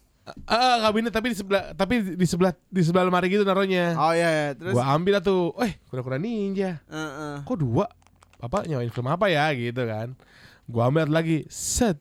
Ah, 0.43 0.55
ah, 0.55 0.75
kabinet 0.83 1.09
tapi 1.09 1.31
di 1.31 1.37
sebelah 1.37 1.71
tapi 1.71 1.93
di 2.15 2.23
sebelah 2.23 2.51
di 2.67 2.81
sebelah 2.81 3.03
lemari 3.03 3.27
gitu 3.27 3.43
naruhnya. 3.43 3.95
Oh 3.95 4.11
iya, 4.11 4.27
iya. 4.29 4.47
terus 4.53 4.71
Gua 4.71 4.87
ambil 4.87 5.17
lah 5.17 5.23
tuh. 5.23 5.51
Eh, 5.59 5.75
kura-kura 5.87 6.15
ninja. 6.15 6.79
Heeh. 6.85 7.43
Kok 7.43 7.57
dua? 7.57 7.87
Papa 8.37 8.63
nyawain 8.63 8.87
film 8.87 9.07
apa 9.07 9.27
ya 9.27 9.49
gitu 9.51 9.83
kan. 9.83 10.15
Gua 10.63 10.87
ambil 10.87 11.07
lagi. 11.07 11.43
Set. 11.47 11.99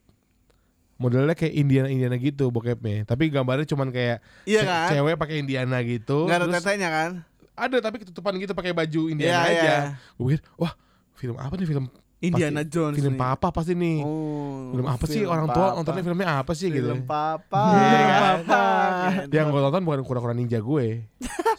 Modelnya 0.97 1.37
kayak 1.37 1.53
Indiana 1.53 1.89
Indiana 1.89 2.17
gitu 2.17 2.49
bokepnya. 2.49 3.05
Tapi 3.05 3.29
gambarnya 3.29 3.65
cuman 3.65 3.89
kayak 3.89 4.25
Iya 4.43 4.63
kan? 4.65 4.89
cewek 4.91 5.15
pakai 5.17 5.37
Indiana 5.39 5.79
gitu. 5.81 6.25
Enggak 6.25 6.39
ada 6.39 6.47
terus 6.47 6.57
tetenya 6.61 6.89
kan? 6.89 7.11
Ada 7.57 7.77
tapi 7.81 7.97
ketutupan 7.99 8.37
gitu 8.37 8.53
pakai 8.53 8.71
baju 8.71 9.01
Iya, 9.03 9.11
Indiana 9.11 9.41
aja. 9.43 9.51
iya. 9.51 9.77
Gue 10.15 10.25
pikir, 10.31 10.43
wah, 10.55 10.73
film 11.15 11.37
apa 11.37 11.55
nih 11.55 11.67
film 11.67 11.87
Indiana 12.19 12.61
pasti- 12.61 12.71
Jones. 12.71 12.97
film 12.97 13.13
nih. 13.13 13.21
papa 13.21 13.49
pasti 13.51 13.73
nih. 13.73 13.99
Oh, 14.01 14.73
film 14.73 14.87
apa 14.87 15.05
sih 15.05 15.21
film 15.21 15.31
orang 15.31 15.47
tua 15.49 15.67
papa. 15.67 15.75
nontonnya 15.75 16.03
filmnya 16.03 16.29
apa 16.35 16.53
sih 16.53 16.69
gitu. 16.71 16.87
Film 16.87 17.05
papa. 17.05 17.65
Iya 17.71 17.99
kan? 17.99 18.21
papa. 18.23 18.63
Yang 19.35 19.47
gue 19.47 19.61
tonton 19.63 19.83
bukan 19.83 20.01
kura-kura 20.03 20.33
ninja 20.33 20.59
gue. 20.59 20.87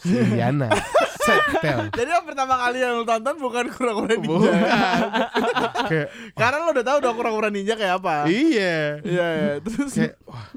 Indiana. 0.04 0.70
Setel. 1.28 1.92
Jadi 1.92 2.08
yang 2.10 2.24
pertama 2.24 2.56
kali 2.56 2.80
yang 2.80 2.96
lu 2.96 3.04
tonton 3.04 3.36
bukan 3.38 3.66
kura-kura 3.68 4.16
ninja. 4.16 4.32
Bukan. 4.32 4.54
kayak 5.92 6.08
Karena 6.34 6.58
lu 6.58 6.70
udah 6.72 6.86
tahu 6.86 6.98
dong 7.02 7.16
kura-kura 7.16 7.50
ninja 7.50 7.74
kayak 7.74 8.00
apa. 8.00 8.26
iya. 8.26 9.02
Iya, 9.04 9.28
iya. 9.28 9.52
Terus 9.60 9.92
Kayak 9.94 10.16
wah. 10.24 10.48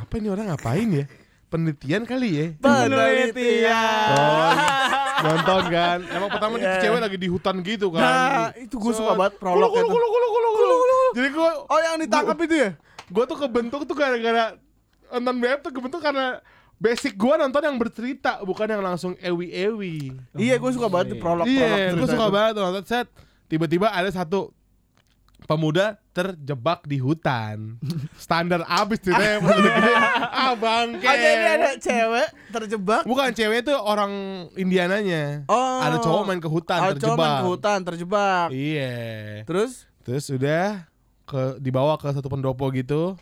Apa 0.00 0.12
ini 0.16 0.26
orang 0.26 0.50
ngapain 0.50 0.88
ya? 0.90 1.04
Penelitian 1.50 2.02
kali 2.04 2.28
ya. 2.30 2.46
penelitian. 2.56 4.14
Oh, 4.14 4.50
nonton 5.20 5.62
kan. 5.68 5.98
Emang 6.14 6.30
pertama 6.30 6.54
Iya. 6.56 6.64
yeah. 6.64 6.80
cewek 6.80 7.00
lagi 7.00 7.18
di 7.18 7.28
hutan 7.28 7.56
gitu 7.60 7.90
kan. 7.90 8.00
Nah, 8.00 8.48
itu 8.54 8.74
gue 8.74 8.92
suka 8.92 9.12
banget 9.12 9.34
Kulu, 9.34 9.42
prolog 9.42 9.70
kulu, 9.70 9.82
itu. 9.82 9.90
kulu, 9.90 10.06
kulu, 10.08 10.28
kulu, 10.30 10.50
kulu. 10.54 10.98
Jadi 11.12 11.28
gue 11.28 11.50
Oh, 11.66 11.78
yang 11.80 11.96
ditangkap 11.98 12.38
itu 12.40 12.54
ya? 12.56 12.70
gue 13.10 13.24
tuh 13.26 13.34
kebentuk 13.36 13.82
tuh 13.82 13.96
gara-gara 13.98 14.54
nonton 15.10 15.34
BF 15.36 15.58
tuh 15.60 15.72
kebentuk 15.74 15.98
karena 15.98 16.38
basic 16.78 17.12
gue 17.12 17.34
nonton 17.36 17.58
yang 17.60 17.76
bercerita 17.76 18.38
bukan 18.40 18.70
yang 18.70 18.80
langsung 18.80 19.18
ewi-ewi. 19.18 20.14
Iya, 20.32 20.54
gue 20.56 20.70
suka 20.70 20.86
banget 20.86 21.12
di 21.12 21.16
prolog-prolog. 21.18 21.50
Iya, 21.50 21.92
gue 21.92 22.06
suka 22.06 22.26
itu. 22.26 22.32
banget 22.32 22.52
nonton 22.54 22.84
set. 22.86 23.06
Tiba-tiba 23.46 23.90
ada 23.90 24.06
satu 24.08 24.54
pemuda 25.50 25.98
terjebak 26.10 26.86
di 26.86 26.96
hutan. 26.96 27.74
Standar 28.16 28.62
abis 28.62 29.02
udah 29.02 29.18
gede. 29.50 29.92
Ah 30.30 30.54
bangke. 30.54 31.02
Oh, 31.02 31.10
jadi 31.12 31.46
ada 31.52 31.70
cewek 31.74 32.28
terjebak. 32.48 33.02
Bukan 33.02 33.34
cewek 33.34 33.58
itu 33.60 33.74
orang 33.74 34.12
Indiananya. 34.54 35.42
Oh. 35.44 35.82
Ada 35.82 35.98
cowok 35.98 36.22
main 36.24 36.38
ke 36.38 36.46
hutan 36.46 36.78
Oh, 36.78 36.86
terjebak. 36.88 37.02
cowok 37.02 37.18
main 37.18 37.34
ke 37.36 37.46
hutan 37.48 37.78
terjebak. 37.82 38.48
Iya. 38.50 38.94
Terus 39.42 39.90
Terus 40.00 40.24
udah 40.28 40.86
ke 41.24 41.58
dibawa 41.58 41.94
ke 41.94 42.06
satu 42.08 42.26
pendopo 42.26 42.70
gitu. 42.70 43.18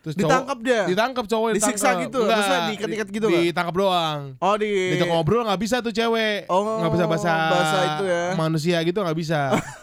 Terus 0.00 0.14
cowok- 0.14 0.24
ditangkap 0.24 0.58
dia. 0.60 0.82
ditangkap 0.84 1.24
cowok 1.26 1.48
Disiksa 1.52 1.70
ditangkap. 1.94 2.02
gitu? 2.02 2.18
Enggak, 2.18 2.34
Maksudnya 2.34 2.60
diikat-ikat 2.66 3.08
gitu 3.12 3.26
nggak? 3.28 3.44
ditangkap 3.46 3.74
doang 3.76 4.20
Oh, 4.36 4.54
di 4.56 4.66
diajak 4.90 5.06
ngobrol 5.06 5.46
nggak 5.46 5.60
bisa 5.60 5.76
tuh 5.78 5.92
cewek 5.92 6.48
Oh, 6.48 6.80
nggak 6.80 6.90
bisa 6.90 7.04
bahasa 7.06 7.32
bahasa 7.46 7.78
itu 7.86 8.04
ya. 8.04 8.24
manusia 8.34 8.76
gitu 8.80 8.98
nggak 8.98 9.14
bisa 9.14 9.40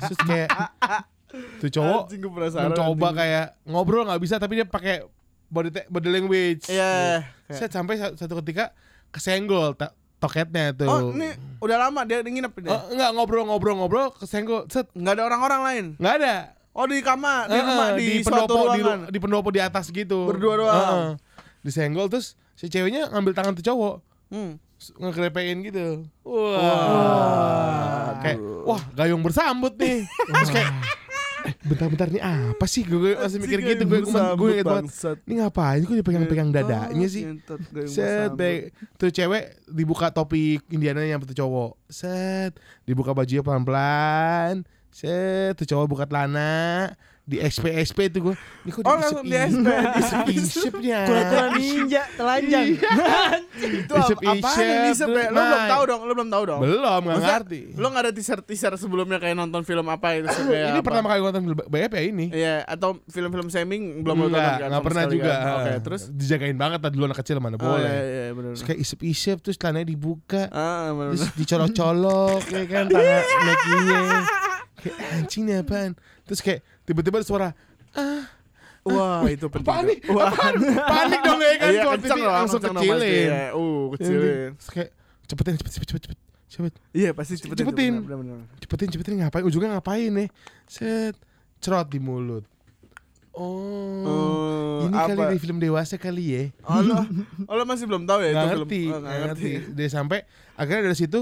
terus 0.00 0.18
kayak 0.22 0.48
tuh 1.56 1.70
cowok 1.70 2.02
mencoba 2.60 3.08
kayak 3.14 3.46
ngobrol 3.62 4.02
nggak 4.02 4.18
bisa 4.18 4.36
tapi 4.36 4.58
dia 4.58 4.66
pakai 4.66 5.06
body 5.46 5.86
body 5.86 6.08
language 6.08 6.62
Iya. 6.66 7.22
Set 7.48 7.68
sampai 7.68 7.96
sa- 7.96 8.14
satu 8.14 8.38
ketika 8.38 8.70
kesenggol 9.08 9.74
ta- 9.74 9.90
toketnya 10.16 10.70
tuh 10.72 10.86
Oh, 10.86 11.00
ini 11.10 11.32
udah 11.58 11.76
lama 11.80 12.02
dia 12.02 12.20
nginep 12.20 12.52
ini. 12.56 12.68
Oh, 12.68 12.82
enggak 12.88 13.10
ngobrol-ngobrol-ngobrol 13.10 14.14
kesenggol 14.14 14.66
set 14.66 14.86
Nggak 14.92 15.12
ada 15.12 15.22
orang-orang 15.24 15.60
lain. 15.62 15.84
nggak 15.96 16.14
ada 16.16 16.34
Oh, 16.70 16.86
di 16.86 17.02
kamar, 17.02 17.46
di 17.46 17.58
Heeh, 17.58 17.66
rumah, 17.66 17.88
di, 17.92 18.06
suatu 18.22 18.46
pendopo 18.46 18.56
di, 18.70 18.82
di 19.10 19.18
pendopo 19.18 19.48
di 19.50 19.58
atas 19.58 19.90
gitu 19.90 20.22
Berdua 20.24 20.54
doang. 20.56 20.78
Heeh. 20.78 21.10
disenggol 21.60 22.06
terus 22.06 22.38
si 22.54 22.66
ceweknya 22.66 23.10
ngambil 23.10 23.32
tangan 23.32 23.52
tuh 23.52 23.64
cowok 23.64 23.94
Hmm. 24.30 24.54
Ngekrepein 24.80 25.60
gitu. 25.68 26.08
Wah. 26.24 28.16
Kayak 28.24 28.38
wah 28.64 28.82
gayung 28.96 29.20
bersambut 29.20 29.76
nih. 29.76 30.08
Terus 30.08 30.50
kayak 30.52 30.72
eh, 31.44 31.54
bentar-bentar 31.64 32.08
nih 32.12 32.22
apa 32.24 32.64
sih 32.68 32.84
gue, 32.84 32.96
gue 33.00 33.12
masih 33.16 33.38
mikir 33.40 33.58
gitu 33.64 33.84
gue 33.88 34.00
gue 34.04 34.22
gue 34.36 34.50
inget 34.56 34.66
banget. 34.68 34.92
Ini 35.24 35.32
ngapain 35.44 35.80
kok 35.84 35.96
dipegang-pegang 36.00 36.48
dadanya 36.52 37.08
sih? 37.08 37.28
Set 37.88 38.32
baik. 38.36 38.72
Tuh 38.96 39.12
cewek 39.12 39.60
dibuka 39.68 40.08
topi 40.12 40.60
Indiana 40.72 41.04
yang 41.04 41.20
tuh 41.20 41.36
cowok. 41.36 41.76
Set 41.88 42.56
dibuka 42.88 43.12
bajunya 43.12 43.44
pelan-pelan. 43.44 44.64
Set 44.90 45.56
tuh 45.60 45.68
cowok 45.68 45.86
buka 45.86 46.04
celana 46.08 46.92
di 47.22 47.38
SP 47.38 47.70
SP 47.78 48.10
tuh 48.10 48.20
gue. 48.20 48.34
Ini 48.60 48.70
kok 48.70 48.82
Oh, 48.82 48.96
langsung 48.96 49.22
di 49.22 49.30
SP, 49.32 49.66
di 49.70 50.00
Isep-isepnya. 50.02 50.98
Kura-kura 51.06 51.46
ninja 51.54 52.02
telanjang. 52.12 52.66
Itu 53.80 53.92
apa? 53.94 54.18
Apaan 54.34 54.58
ini 54.60 54.88
isep 54.90 55.08
ya? 55.08 55.28
Lu 55.30 55.36
nah. 55.36 55.46
belum 55.46 55.64
tahu 55.68 55.82
dong, 55.84 56.00
lu 56.02 56.12
belum 56.12 56.28
tahu 56.28 56.42
dong. 56.44 56.60
Belum, 56.60 57.00
nggak 57.06 57.20
ngerti. 57.22 57.60
Lu 57.76 57.86
nggak 57.86 58.02
ada 58.02 58.12
teaser-teaser 58.12 58.72
sebelumnya 58.74 59.18
kayak 59.18 59.36
nonton 59.36 59.62
film 59.62 59.86
apa 59.86 60.16
itu 60.16 60.26
kayak 60.26 60.74
ini 60.74 60.80
apa? 60.80 60.86
pertama 60.86 61.06
kali 61.06 61.18
nonton 61.22 61.42
BF 61.70 61.92
ya 61.92 62.02
ini. 62.02 62.26
Iya, 62.32 62.56
atau 62.66 62.98
film-film 63.06 63.46
Seming 63.46 64.02
belum 64.02 64.16
lu 64.16 64.28
kan? 64.30 64.58
nggak 64.58 64.70
sama 64.70 64.82
pernah 64.82 65.04
juga. 65.06 65.30
kan? 65.30 65.54
Oke, 65.54 65.72
terus 65.86 66.02
dijagain 66.10 66.56
banget 66.56 66.78
tadi 66.80 66.94
dulu 66.94 67.04
anak 67.06 67.18
kecil 67.20 67.36
mana 67.38 67.54
Oh, 67.54 67.62
boleh. 67.62 67.84
iya, 67.84 68.02
iya, 68.02 68.24
benar. 68.32 68.50
Terus 68.56 68.64
kayak 68.66 68.80
isep-isep 68.80 69.36
terus 69.38 69.56
celananya 69.56 69.86
dibuka. 69.86 70.42
Ah, 70.50 70.90
benar. 70.90 71.14
Terus 71.14 71.30
dicolok-colok 71.36 72.42
ya 72.48 72.64
kan 72.66 72.84
tangan. 72.88 74.24
Kayak 74.80 74.96
anjing 75.12 75.42
nih 75.44 75.56
apaan. 75.58 75.92
Terus 76.24 76.40
kayak 76.40 76.60
tiba-tiba 76.82 77.16
ada 77.16 77.26
suara 77.26 77.48
Wah, 78.80 79.20
itu 79.28 79.44
penting. 79.46 79.68
tuh. 80.00 80.16
Wah, 80.16 80.32
Apaan? 80.32 80.54
Panik 80.72 81.20
dong 81.20 81.36
ya 81.38 81.52
kan 81.54 81.68
Iya, 81.68 81.82
kenceng 81.92 82.16
dong, 82.18 82.32
langsung 82.32 82.60
kecilin. 82.60 83.28
Iya, 83.28 83.42
Uh, 83.52 83.92
kecilin. 83.92 84.48
Terus 84.56 84.68
kayak 84.72 84.90
cepetin 85.28 85.54
cepet 85.54 85.70
cepet 85.70 85.86
cepet 85.86 86.02
cepet 86.08 86.18
cepet 86.50 86.72
Iya, 86.90 87.10
pasti 87.12 87.36
cepetin. 87.36 87.60
Cepetin. 87.62 87.92
cepetin 88.58 88.88
cepetin 88.88 89.14
ngapain 89.20 89.44
ujungnya 89.44 89.76
ngapain 89.76 90.10
nih 90.10 90.28
set 90.64 91.14
cerot 91.60 91.86
di 91.86 92.00
mulut 92.00 92.42
oh, 93.30 94.02
Oh, 94.02 94.76
ini 94.82 94.96
apa? 94.96 95.12
kali 95.12 95.36
di 95.36 95.38
film 95.38 95.60
dewasa 95.60 95.94
kali 95.94 96.24
ya 96.26 96.42
Oh, 96.64 96.80
lo, 96.80 97.04
oh, 97.46 97.54
lo 97.60 97.62
masih 97.62 97.84
belum 97.84 98.02
tahu 98.02 98.24
ya 98.24 98.32
nggak 98.32 98.42
itu 98.42 98.50
ngerti, 98.56 98.80
film? 98.80 98.90
Oh, 98.90 98.98
nggak 98.98 99.16
ngerti. 99.22 99.50
Dia 99.76 99.88
sampai 99.88 100.18
akhirnya 100.56 100.82
dari 100.88 100.96
situ 100.96 101.20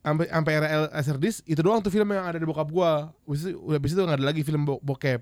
sampai 0.00 0.26
sampai 0.32 0.52
era 0.56 0.66
Laserdisc 0.88 1.44
itu 1.44 1.60
doang 1.60 1.84
tuh 1.84 1.92
film 1.92 2.08
yang 2.08 2.24
ada 2.24 2.40
di 2.40 2.46
bokap 2.48 2.68
gua. 2.72 3.12
Habis 3.28 3.40
itu 3.44 3.56
udah 3.60 3.76
habis 3.76 3.92
itu 3.92 4.00
nggak 4.00 4.18
ada 4.20 4.26
lagi 4.26 4.42
film 4.44 4.62
bo- 4.64 4.80
bokep. 4.80 5.20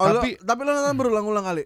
Oh, 0.00 0.06
tapi 0.08 0.36
lo, 0.36 0.44
tapi 0.44 0.60
lo 0.64 0.70
nonton 0.72 0.96
berulang-ulang 0.96 1.44
kali? 1.44 1.64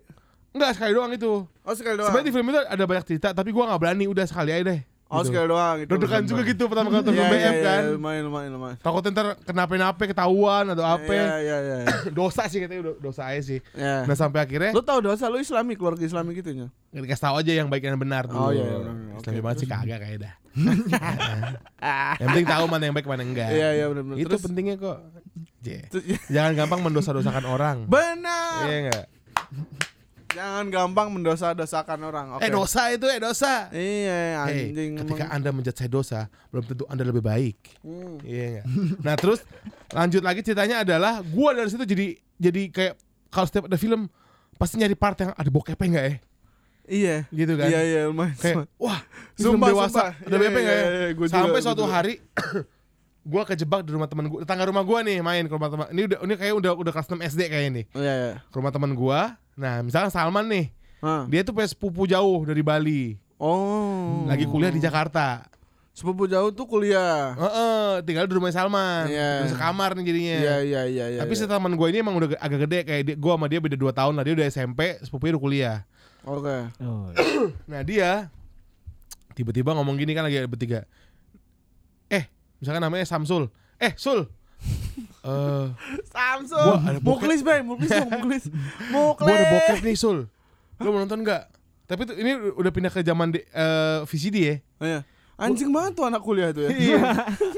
enggak 0.54 0.70
sekali 0.78 0.92
doang 0.94 1.10
itu. 1.10 1.32
Oh, 1.66 1.74
sekali 1.74 1.98
doang. 1.98 2.14
Sebenarnya 2.14 2.28
di 2.30 2.34
film 2.34 2.46
itu 2.54 2.58
ada 2.62 2.84
banyak 2.86 3.04
cerita 3.10 3.28
tapi 3.34 3.50
gua 3.50 3.74
nggak 3.74 3.80
berani 3.82 4.04
udah 4.06 4.24
sekali 4.26 4.50
aja 4.54 4.62
deh. 4.70 4.80
Oh 5.14 5.22
Gitu. 5.22 5.30
sekali 5.30 5.46
doang 5.46 5.74
gitu. 5.78 5.90
Deg-degan 5.90 6.22
juga 6.26 6.42
gitu 6.42 6.62
pertama 6.66 6.88
kali 6.88 6.96
nonton 6.98 7.14
Iya, 7.14 7.22
iya, 7.22 7.30
BF 7.30 7.38
iya, 7.38 7.62
kan. 7.62 7.82
Lumayan 7.94 8.22
lumayan 8.26 8.50
lumayan. 8.52 8.76
Takutnya 8.76 9.10
ntar 9.10 9.26
kenapa-napa 9.40 10.02
ketahuan 10.04 10.64
atau 10.68 10.82
apa. 10.82 11.06
Iya 11.06 11.34
iya 11.38 11.56
iya. 11.60 11.76
Dosa 12.18 12.42
sih 12.44 12.58
katanya 12.58 12.82
do- 12.84 12.98
dosa 13.00 13.22
aja 13.26 13.40
sih. 13.40 13.62
Iya. 13.72 14.04
Nah 14.04 14.14
sampai 14.14 14.42
akhirnya 14.42 14.70
Lu 14.70 14.82
tahu 14.82 14.98
dosa 15.00 15.26
lu 15.26 15.38
Islami 15.38 15.72
keluarga 15.74 16.02
Islami 16.02 16.34
gitu 16.34 16.50
nya? 16.50 16.68
dikasih 16.90 17.24
tahu 17.24 17.34
aja 17.38 17.52
yang 17.52 17.66
baik 17.66 17.82
dan 17.82 17.96
benar 17.96 18.26
dulu. 18.26 18.38
Oh, 18.38 18.50
iya, 18.50 18.62
iya. 18.62 19.18
Islami 19.18 19.40
banget 19.40 19.58
sih 19.62 19.68
kagak 19.68 19.98
kayak 19.98 20.18
dah. 20.20 20.34
yang 22.18 22.28
penting 22.30 22.46
tahu 22.46 22.64
mana 22.66 22.82
yang 22.84 22.94
baik 22.94 23.06
mana 23.06 23.22
enggak. 23.22 23.50
Iya 23.50 23.68
iya 23.72 23.84
benar 23.88 24.02
benar. 24.04 24.16
Itu 24.16 24.28
Terus 24.30 24.42
pentingnya 24.42 24.76
kok. 24.76 24.98
Jangan 26.34 26.52
gampang 26.54 26.80
mendosa-dosakan 26.82 27.44
orang. 27.44 27.76
Benar. 27.86 28.62
Iya 28.64 28.76
enggak? 28.84 29.06
Jangan 30.34 30.66
gampang 30.66 31.08
mendosa-dosakan 31.10 31.98
orang. 32.02 32.26
Oke. 32.34 32.42
Eh 32.42 32.50
dosa 32.50 32.90
itu 32.90 33.06
eh 33.06 33.16
dosa. 33.16 33.70
Iya 33.70 34.18
Hey, 34.44 34.66
anjing. 34.66 34.90
ketika 34.98 35.24
emang. 35.24 35.36
Anda 35.36 35.50
menjat 35.50 35.74
saya 35.74 35.86
dosa, 35.88 36.20
belum 36.50 36.64
tentu 36.64 36.84
Anda 36.84 37.02
lebih 37.02 37.22
baik. 37.22 37.78
Hmm. 37.80 38.18
Iya 38.20 38.44
enggak? 38.50 38.64
Nah, 39.00 39.14
terus 39.14 39.40
lanjut 39.88 40.20
lagi 40.20 40.40
ceritanya 40.40 40.82
adalah 40.82 41.22
gua 41.22 41.54
dari 41.54 41.70
situ 41.70 41.84
jadi 41.84 42.06
jadi 42.36 42.62
kayak 42.68 42.94
kalau 43.28 43.46
setiap 43.46 43.64
ada 43.64 43.76
film 43.76 44.10
pasti 44.54 44.74
nyari 44.76 44.94
part 44.94 45.14
yang 45.16 45.30
ada 45.32 45.48
bokepnya 45.48 45.86
enggak 45.88 46.04
ya? 46.04 46.16
Iya. 46.84 47.16
Gitu 47.30 47.52
kan? 47.54 47.66
Iya 47.66 47.80
iya 47.80 48.00
lumayan. 48.04 48.34
Kayak 48.34 48.66
wah, 48.82 49.00
Sumpah, 49.34 49.68
dewasa, 49.68 49.88
sumpah. 49.88 50.10
ada 50.18 50.26
Iya, 50.26 50.36
bokepnya 50.36 50.60
enggak 50.60 50.74
iya, 50.74 50.84
ya? 50.84 50.90
iya, 50.90 51.08
juga, 51.14 51.30
Sampai 51.30 51.50
gua 51.52 51.62
suatu 51.62 51.82
juga. 51.82 51.94
hari 51.94 52.14
gua 53.32 53.42
kejebak 53.46 53.80
di 53.80 53.90
rumah 53.90 54.04
teman 54.04 54.24
gua, 54.28 54.38
tetangga 54.42 54.64
rumah 54.66 54.82
gua 54.82 54.98
nih 55.00 55.18
main 55.20 55.46
ke 55.46 55.52
rumah 55.52 55.68
teman. 55.68 55.86
Ini 55.88 56.02
udah 56.04 56.18
ini 56.20 56.34
kayak 56.34 56.54
udah 56.54 56.72
udah 56.74 56.92
kelas 56.92 57.08
6 57.08 57.22
SD 57.24 57.40
kayaknya 57.46 57.70
nih. 57.72 57.84
Iya 57.94 58.12
iya. 58.12 58.32
Ke 58.44 58.56
rumah 58.58 58.68
teman 58.68 58.92
gua. 58.92 59.38
Nah, 59.54 59.82
misalnya 59.82 60.10
Salman 60.10 60.46
nih, 60.46 60.66
Hah. 60.98 61.24
dia 61.26 61.42
tuh 61.42 61.54
punya 61.54 61.68
sepupu 61.68 62.04
jauh 62.04 62.42
dari 62.42 62.62
Bali, 62.62 63.14
Oh. 63.38 64.26
lagi 64.26 64.46
kuliah 64.46 64.70
di 64.70 64.78
Jakarta. 64.78 65.46
Sepupu 65.94 66.26
jauh 66.26 66.50
tuh 66.50 66.66
kuliah. 66.66 67.38
Heeh, 67.38 68.02
tinggal 68.02 68.26
di 68.26 68.34
rumah 68.34 68.50
Salman. 68.50 69.06
Iya. 69.06 69.46
Udah 69.46 69.50
sekamar 69.54 69.94
nih 69.94 70.02
jadinya. 70.02 70.36
Iya 70.42 70.56
iya 70.58 70.82
iya 70.90 71.04
iya. 71.14 71.20
Tapi 71.22 71.38
setelah 71.38 71.62
teman 71.62 71.78
gue 71.78 71.86
ini 71.86 72.02
emang 72.02 72.18
udah 72.18 72.34
agak 72.42 72.66
gede 72.66 72.78
kayak 72.82 73.02
dia, 73.06 73.14
gue 73.14 73.30
sama 73.30 73.46
dia 73.46 73.62
beda 73.62 73.76
2 73.78 73.94
tahun 73.94 74.12
lah 74.18 74.24
dia 74.26 74.34
udah 74.34 74.46
SMP, 74.50 74.98
sepupunya 75.06 75.38
udah 75.38 75.44
kuliah. 75.46 75.78
Oke. 76.26 76.56
Oh. 76.82 77.14
Nah 77.70 77.86
dia 77.86 78.26
tiba-tiba 79.38 79.70
ngomong 79.70 79.94
gini 79.94 80.18
kan 80.18 80.26
lagi 80.26 80.42
bertiga. 80.50 80.82
Eh, 82.10 82.26
misalkan 82.58 82.82
namanya 82.82 83.06
Samsul. 83.06 83.46
Eh, 83.78 83.94
Sul. 83.94 84.26
Eh, 85.24 85.66
Samsung. 86.06 86.66
Gua 86.66 86.78
ada. 86.84 86.98
Muklis, 87.00 87.40
Bay. 87.40 87.60
Muklis 87.60 87.90
Muklis. 88.04 88.44
Muklis. 88.88 89.24
gue 89.24 89.34
ada 89.34 89.46
bokep 89.50 89.78
nih 89.82 89.96
Sul. 89.96 90.18
Lo 90.76 90.88
mau 90.90 91.00
nonton 91.00 91.20
nggak? 91.20 91.42
Tapi 91.84 92.00
tuh 92.04 92.16
ini 92.16 92.32
udah 92.56 92.70
pindah 92.72 92.92
ke 92.92 93.00
zaman 93.00 93.32
di- 93.32 93.44
eh, 93.44 93.98
VCD 94.04 94.36
ya. 94.36 94.56
Oh, 94.78 94.86
iya. 94.86 95.00
Anjing 95.34 95.74
banget 95.74 95.98
tuh 95.98 96.06
anak 96.06 96.22
kuliah 96.22 96.54
tuh 96.54 96.66
ya. 96.66 96.70
Iya. 96.70 97.02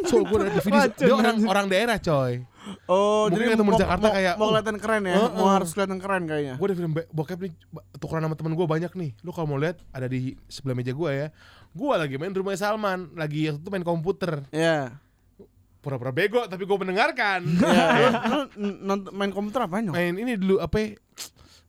Sul 0.08 0.24
gue 0.24 0.36
ada. 0.40 0.56
Racun, 0.56 1.06
Dia 1.06 1.14
orang 1.14 1.36
orang 1.44 1.66
daerah 1.68 1.98
coy. 2.00 2.40
Oh, 2.90 3.30
Mungkin 3.30 3.46
jadi 3.46 3.54
ketemu 3.54 3.70
di 3.70 3.78
Jakarta 3.78 4.06
mau- 4.10 4.14
kayak, 4.16 4.34
mau 4.34 4.42
oh. 4.42 4.48
kelihatan 4.50 4.76
keren 4.82 5.02
ya. 5.06 5.14
Heeh. 5.14 5.30
Mau 5.38 5.46
harus 5.46 5.70
kelihatan 5.70 5.98
keren 6.02 6.22
kayaknya. 6.26 6.54
Gue 6.58 6.66
ada 6.66 6.76
film 6.76 6.90
bokep 7.14 7.38
nih 7.38 7.52
tukeran 8.00 8.22
sama 8.26 8.34
temen 8.34 8.52
gue 8.58 8.66
banyak 8.66 8.90
nih. 8.90 9.10
Lu 9.22 9.30
kalau 9.30 9.46
mau 9.46 9.58
lihat 9.60 9.78
ada 9.94 10.06
di 10.08 10.34
sebelah 10.50 10.74
meja 10.74 10.90
gue 10.90 11.10
ya. 11.10 11.28
Gue 11.70 11.92
lagi 11.94 12.16
main 12.16 12.32
di 12.32 12.40
rumah 12.40 12.56
Salman, 12.56 13.12
lagi 13.14 13.52
itu 13.52 13.68
main 13.70 13.84
komputer. 13.84 14.42
Iya. 14.50 14.98
Pura-pura 15.86 16.10
bego 16.10 16.42
tapi 16.44 16.66
gue 16.66 16.76
mendengarkan. 16.76 17.46
Iya. 17.96 18.10
Lu 18.26 18.38
nonton 18.82 19.14
main 19.14 19.30
komputer 19.30 19.62
apa 19.62 19.78
nyok? 19.78 19.94
main 19.94 20.14
ini 20.18 20.34
dulu 20.34 20.58
apa? 20.58 20.76
ya? 20.76 20.88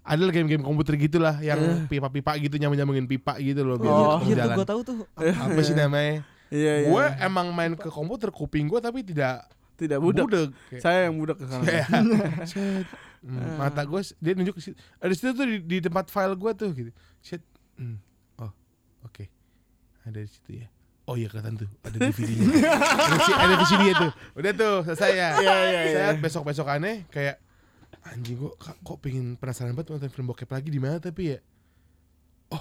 Ada 0.01 0.31
game-game 0.31 0.63
komputer 0.63 0.97
gitulah 0.97 1.37
yang 1.37 1.59
Iya. 1.59 1.85
pipa-pipa 1.85 2.33
gitu 2.39 2.57
nyambung-nyambungin 2.57 3.05
pipa 3.05 3.37
gitu 3.37 3.61
loh 3.61 3.77
Oh. 3.77 4.17
Iya 4.23 4.49
gue 4.49 4.65
tahu 4.65 4.81
tuh. 4.81 5.05
Apa 5.13 5.59
sih 5.61 5.77
namanya? 5.77 6.25
Iya 6.49 6.73
iya. 6.81 6.87
Gue 6.87 7.03
emang 7.19 7.51
main 7.51 7.75
ke 7.75 7.87
komputer 7.87 8.31
kuping 8.31 8.65
gue 8.65 8.79
tapi 8.79 9.03
tidak 9.03 9.45
tidak 9.75 10.01
budak. 10.01 10.25
budek. 10.25 10.49
Kayak- 10.71 10.81
Saya 10.81 10.99
yang 11.05 11.15
budak 11.15 11.37
ke 11.37 11.45
sana. 11.45 11.63
Hmm, 13.17 13.57
mata 13.57 13.81
gue 13.81 13.97
dia 14.21 14.33
nunjuk 14.33 14.55
ke 14.55 14.61
situ. 14.61 14.77
Ada 14.97 15.11
situ 15.11 15.33
tuh 15.33 15.43
di, 15.43 15.57
di 15.59 15.77
tempat 15.81 16.05
file 16.07 16.37
gue 16.37 16.51
tuh 16.53 16.69
gitu. 16.71 16.91
Set. 17.19 17.41
Hmm. 17.75 17.97
Oh, 18.37 18.53
oke. 19.03 19.25
Ada 20.05 20.21
di 20.21 20.29
situ 20.29 20.49
ya. 20.55 20.69
Oh 21.07 21.15
iya 21.15 21.31
kelihatan 21.31 21.55
tuh 21.55 21.69
ada 21.87 21.95
DVD-nya. 22.03 22.67
ada, 22.67 23.15
ada 23.39 23.53
VCD 23.63 23.81
nya 23.87 23.95
tuh. 23.95 24.11
Udah 24.35 24.51
tuh 24.51 24.75
selesai 24.91 25.11
ya. 25.15 25.29
Iya, 25.39 25.55
iya, 25.55 25.79
iya. 25.87 26.03
Set 26.11 26.19
besok-besok 26.19 26.67
aneh 26.67 27.07
kayak 27.07 27.39
anjing 28.11 28.35
gua 28.35 28.51
kok, 28.59 28.75
kok 28.83 28.97
pengen 28.99 29.39
penasaran 29.39 29.71
banget 29.71 29.95
nonton 29.95 30.11
film 30.11 30.27
bokep 30.27 30.51
lagi 30.51 30.67
di 30.67 30.79
mana 30.83 30.99
tapi 30.99 31.31
ya. 31.31 31.39
Oh, 32.51 32.59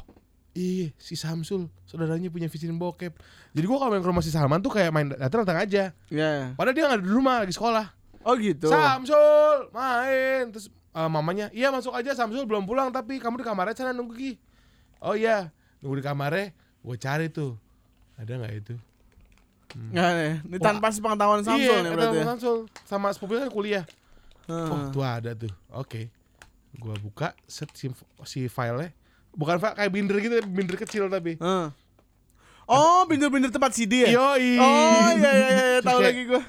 iya 0.55 0.95
si 0.95 1.19
Samsul 1.19 1.67
saudaranya 1.91 2.31
punya 2.31 2.47
VCD 2.47 2.71
bokep. 2.71 3.19
Jadi 3.51 3.67
gua 3.67 3.83
kalau 3.83 3.99
main 3.99 4.03
ke 4.07 4.11
rumah 4.15 4.23
si 4.23 4.31
Salman 4.31 4.63
tuh 4.63 4.71
kayak 4.71 4.95
main 4.95 5.11
datang-datang 5.11 5.67
aja. 5.67 5.85
Iya. 6.07 6.55
Padahal 6.55 6.75
dia 6.79 6.85
nggak 6.87 6.99
ada 7.03 7.07
di 7.07 7.11
rumah 7.11 7.35
lagi 7.43 7.51
sekolah. 7.51 7.87
Oh 8.23 8.39
gitu. 8.39 8.71
Samsul 8.71 9.75
main 9.75 10.55
terus 10.55 10.71
eh, 10.71 11.09
mamanya 11.11 11.51
iya 11.51 11.75
masuk 11.75 11.99
aja 11.99 12.15
Samsul 12.15 12.47
belum 12.47 12.63
pulang 12.63 12.95
tapi 12.95 13.19
kamu 13.19 13.43
di 13.43 13.45
kamarnya 13.45 13.75
sana 13.75 13.91
nunggu 13.91 14.15
Ki 14.15 14.33
oh 15.03 15.19
iya 15.19 15.51
nunggu 15.83 16.01
di 16.01 16.05
kamarnya 16.07 16.55
gue 16.57 16.97
cari 16.97 17.27
tuh 17.29 17.59
ada 18.17 18.33
nggak 18.35 18.55
itu 18.57 18.75
Nggak 19.77 20.11
nih. 20.11 20.33
Ini 20.43 20.57
Wah. 20.57 20.65
tanpa 20.65 20.87
sepengetahuan 20.89 21.41
Samsul 21.43 21.61
iya 21.61 21.77
nih 21.77 21.91
ada 21.91 21.97
berarti. 21.99 22.17
ya? 22.17 22.25
Samsul 22.27 22.57
sama 22.85 23.07
sepupunya 23.11 23.41
kan 23.43 23.51
kuliah 23.51 23.85
Heeh. 24.47 24.69
oh 24.69 24.81
tuh 24.89 25.03
ada 25.03 25.31
tuh 25.33 25.53
oke 25.69 26.01
gue 26.73 26.95
buka 27.01 27.35
set 27.45 27.69
si, 27.73 27.91
si 28.23 28.47
filenya 28.47 28.95
bukan 29.33 29.57
file 29.57 29.75
kayak 29.75 29.91
binder 29.91 30.17
gitu 30.17 30.37
binder 30.45 30.77
kecil 30.77 31.07
tapi 31.07 31.37
Heeh. 31.37 31.69
Oh, 32.67 33.07
binder-binder 33.07 33.47
tempat 33.49 33.71
CD 33.71 34.03
ya? 34.03 34.11
Yoi. 34.11 34.59
Oh, 34.59 35.07
iya 35.15 35.31
iya 35.31 35.49
iya, 35.49 35.79
tahu 35.79 36.03
lagi 36.03 36.27
gua. 36.27 36.43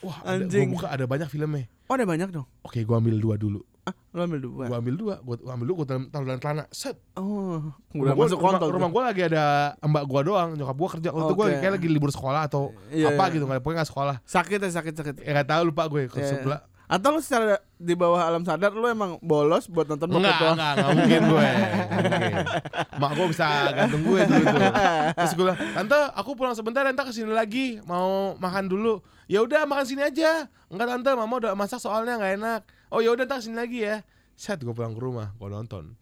wah 0.00 0.18
ada, 0.20 0.42
Anjing. 0.42 0.66
gue 0.66 0.74
buka 0.74 0.90
ada 0.90 1.06
banyak 1.06 1.28
filmnya 1.28 1.70
Oh, 1.86 1.94
ada 1.94 2.02
banyak 2.02 2.26
dong. 2.28 2.42
oke 2.60 2.74
gue 2.76 2.96
ambil 2.96 3.14
dua 3.16 3.34
dulu 3.36 3.62
Ah, 3.90 4.12
lu 4.12 4.20
ambil 4.22 4.40
dua. 4.40 4.64
gue 4.64 4.76
ambil 4.76 4.94
dua 4.94 5.14
gue 5.18 5.34
ambil 5.44 5.66
dua 5.66 5.76
gue 5.76 5.86
taruh 5.86 6.04
taruh 6.06 6.24
dalam 6.24 6.38
celana 6.38 6.64
set 6.68 6.96
Oh, 7.12 7.60
Udah 7.92 8.10
udah 8.10 8.14
masuk 8.16 8.36
rumah, 8.36 8.50
kontol. 8.56 8.68
rumah 8.70 8.88
gue 8.88 9.02
lagi 9.04 9.22
ada 9.24 9.44
mbak 9.80 10.04
gue 10.04 10.20
doang 10.24 10.48
nyokap 10.52 10.76
gue 10.76 10.88
kerja 10.94 11.08
waktu 11.10 11.32
gue 11.32 11.46
Oke. 11.46 11.56
kayak 11.58 11.72
lagi 11.74 11.88
libur 11.88 12.08
sekolah 12.08 12.42
atau 12.44 12.70
Iya, 12.88 13.12
apa 13.12 13.24
iya. 13.24 13.32
gitu 13.32 13.44
nggak 13.44 13.60
pokoknya 13.60 13.76
nggak 13.76 13.90
sekolah 13.90 14.16
Sakit 14.24 14.58
ya, 14.58 14.70
sakit 14.72 14.94
sakit. 14.94 15.14
ya 15.18 15.30
nggak 15.32 15.48
tahu 15.48 15.62
lupa 15.64 15.82
gue 15.86 16.02
ke 16.06 16.16
Iya. 16.16 16.28
sebelah 16.32 16.60
Atau 16.86 17.14
lu 17.14 17.20
secara 17.20 17.54
di 17.72 17.94
bawah 17.94 18.18
alam 18.18 18.42
sadar 18.42 18.72
lu 18.72 18.82
emang 18.84 19.14
bolos 19.20 19.66
buat 19.66 19.86
nonton 19.86 20.10
bokep 20.10 20.26
enggak 20.26 20.40
doang? 20.40 20.56
enggak 20.56 20.72
enggak 20.74 20.90
mungkin 20.92 21.20
gue 21.22 21.46
Nggak 21.46 22.02
mungkin. 22.02 22.32
mak 23.00 23.10
gue 23.12 23.26
bisa 23.28 23.46
gantung 23.72 24.02
gue 24.02 24.20
dulu 24.20 24.42
tuh 24.44 24.70
terus 25.14 25.32
gue 25.32 25.44
bilang 25.44 25.58
tante 25.72 25.98
aku 26.12 26.30
pulang 26.34 26.52
sebentar 26.52 26.82
tante 26.82 27.02
ke 27.04 27.12
sini 27.12 27.30
lagi 27.30 27.66
mau 27.84 28.34
makan 28.36 28.66
dulu 28.66 28.98
ya 29.24 29.38
udah 29.38 29.62
makan 29.64 29.86
sini 29.86 30.02
aja 30.02 30.50
enggak 30.66 30.86
tante 30.90 31.10
mama 31.14 31.34
udah 31.38 31.52
masak 31.54 31.78
soalnya 31.78 32.14
nggak 32.16 32.32
enak 32.36 32.60
oh 32.90 32.98
ya 32.98 33.10
udah 33.10 33.24
ntar 33.24 33.38
ke 33.38 33.44
sini 33.44 33.56
lagi 33.56 33.78
ya 33.80 34.02
set 34.32 34.58
gue 34.58 34.70
pulang 34.70 34.92
ke 34.92 35.00
rumah 35.00 35.32
gue 35.32 35.48
nonton 35.48 35.94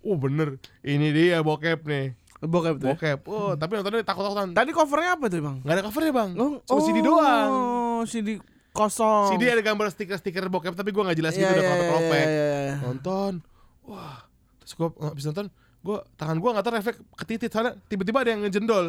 oh 0.00 0.16
bener 0.16 0.56
ini 0.82 1.10
dia 1.10 1.40
bokep 1.40 1.82
nih 1.82 2.06
Bokep 2.42 2.74
tuh. 2.76 2.84
ya? 2.84 2.92
bokep 2.92 3.18
oh 3.28 3.54
tapi 3.54 3.72
nontonnya 3.76 4.02
takut-takutan 4.02 4.50
Tadi 4.50 4.70
covernya 4.72 5.14
apa 5.14 5.24
tuh, 5.26 5.38
Bang? 5.40 5.56
nggak 5.62 5.74
ada 5.74 5.84
covernya 5.86 6.10
bang 6.12 6.30
Oh, 6.34 6.50
cuma 6.60 6.80
CD 6.82 6.98
doang 6.98 7.50
Oh, 7.54 8.02
CD 8.02 8.28
kosong. 8.72 9.30
CD 9.30 9.46
ada 9.46 9.62
gambar 9.62 9.86
stiker-stiker 9.88 10.48
bokep 10.48 10.74
tapi 10.74 10.90
gue 10.90 11.02
nggak 11.02 11.14
jelas 11.16 11.32
Iya, 11.32 11.38
gitu 11.38 11.50
udah 11.50 11.54
iya, 11.54 11.68
kelopek-kelopek 11.68 12.18
iya, 12.18 12.26
iya, 12.26 12.58
iya. 12.58 12.74
nonton 12.82 13.32
wah 13.84 14.26
terus 14.58 14.72
gue 14.74 14.88
habis 15.00 15.24
nonton 15.24 15.46
gue 15.82 15.98
tangan 16.12 16.36
gue 16.36 16.50
nggak 16.50 16.64
tahu 16.64 16.72
refleks 16.72 16.98
ke 17.12 17.24
titit 17.24 17.50
sana 17.50 17.70
tiba-tiba 17.86 18.18
ada 18.18 18.30
yang 18.30 18.42
ngejendol 18.42 18.86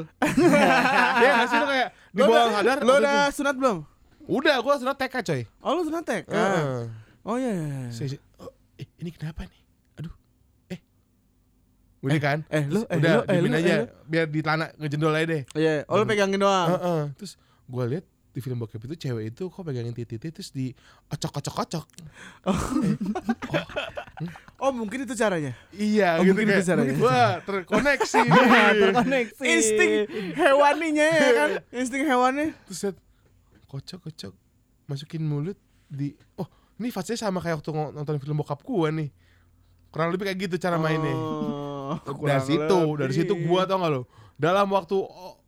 ya 1.22 1.30
nggak 1.36 1.48
sih 1.48 1.58
lo 1.58 1.66
kayak 1.68 1.90
di 2.10 2.22
bawah 2.22 2.50
sadar 2.50 2.78
waktu 2.80 2.94
udah 2.96 3.22
sunat 3.30 3.56
belum? 3.56 3.78
udah 4.24 4.56
gue 4.56 4.74
sunat 4.80 4.96
TK 4.96 5.16
coy 5.22 5.42
Oh, 5.60 5.72
lu 5.74 5.82
sunat 5.84 6.04
TK. 6.04 6.26
Heeh. 6.28 6.82
Oh 7.24 7.36
iya 7.36 7.50
iya. 7.50 7.66
iya. 7.66 7.90
Saya- 7.90 8.20
oh, 8.38 8.52
eh, 8.76 8.88
ini 8.98 9.10
kenapa 9.10 9.44
nih 9.44 9.62
aduh 9.96 10.14
eh 10.68 10.80
udah 12.00 12.20
kan 12.20 12.40
eh, 12.48 12.64
lu- 12.66 12.84
eh, 12.86 12.98
udah 12.98 13.14
lu- 13.14 13.26
eh, 13.26 13.40
lu- 13.40 13.54
aja 13.54 13.74
eh, 13.74 13.80
lu. 13.80 13.86
biar 14.06 14.26
di 14.28 14.40
tanah 14.40 14.68
ngejendol 14.76 15.14
aja 15.14 15.26
deh 15.30 15.42
Iya, 15.54 15.74
oh 15.88 15.96
lu 15.96 16.04
pegangin 16.04 16.36
doang. 16.38 16.68
Heeh. 16.70 17.02
terus 17.16 17.40
gue 17.64 17.84
lihat 17.88 18.04
di 18.30 18.40
film 18.40 18.58
bokep 18.58 18.82
itu 18.84 18.96
cewek 19.00 19.30
itu 19.30 19.44
kok 19.46 19.62
pegangin 19.62 19.94
titit 19.94 20.20
terus 20.28 20.50
di 20.50 20.74
ocok-ocok-ocok 21.08 21.86
Oh, 24.58 24.72
mungkin 24.72 25.04
itu 25.04 25.12
caranya. 25.14 25.52
Iya 25.72 26.18
Oh, 26.18 26.24
gitu 26.24 26.32
mungkin 26.34 26.46
kayak 26.50 26.62
itu 26.62 26.70
caranya. 26.70 26.96
Wah 26.98 27.34
terkoneksi 27.42 28.20
Terkoneksi. 28.80 29.44
Insting 29.44 29.92
hewaninya 30.34 31.04
ya 31.06 31.30
kan? 31.36 31.50
Insting 31.70 32.04
hewannya. 32.04 32.56
Terus 32.66 32.80
liat, 32.82 32.98
kocok 33.66 34.00
kocok 34.02 34.34
Masukin 34.86 35.20
mulut 35.22 35.60
di 35.86 36.16
Oh 36.34 36.48
ini 36.84 36.92
fase 36.92 37.16
sama 37.16 37.40
kayak 37.40 37.64
waktu 37.64 37.72
nonton 37.72 38.20
film 38.20 38.36
bokap 38.44 38.60
gua 38.60 38.92
nih. 38.92 39.08
Kurang 39.88 40.12
lebih 40.12 40.28
kayak 40.28 40.40
gitu 40.52 40.56
cara 40.60 40.76
mainnya. 40.76 41.16
Oh, 41.16 41.96
Dari 42.28 42.44
situ 42.44 42.78
lebih. 42.84 43.00
Dari 43.00 43.14
situ 43.16 43.34
gua 43.48 43.64
tau 43.64 43.80
gak 43.80 43.92
lo? 43.96 44.02
Dalam 44.36 44.68
waktu 44.76 45.00
oh, 45.00 45.40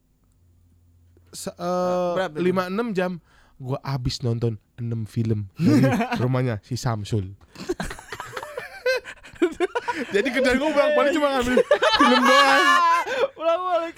eh, 1.36 2.32
lima 2.40 2.72
enam 2.72 2.96
jam 2.96 3.20
Gua 3.56 3.80
abis 3.80 4.20
nonton 4.20 4.60
6 4.76 5.08
film 5.08 5.48
Dari 5.56 5.88
rumahnya 6.24 6.60
si 6.60 6.76
Samsul. 6.76 7.40
Jadi 10.12 10.28
kerjaan 10.28 10.60
gue 10.60 10.70
bolak 10.76 10.92
balik 10.92 11.12
cuma 11.16 11.28
ngambil 11.40 11.56
film 11.64 12.22
doang. 12.28 12.64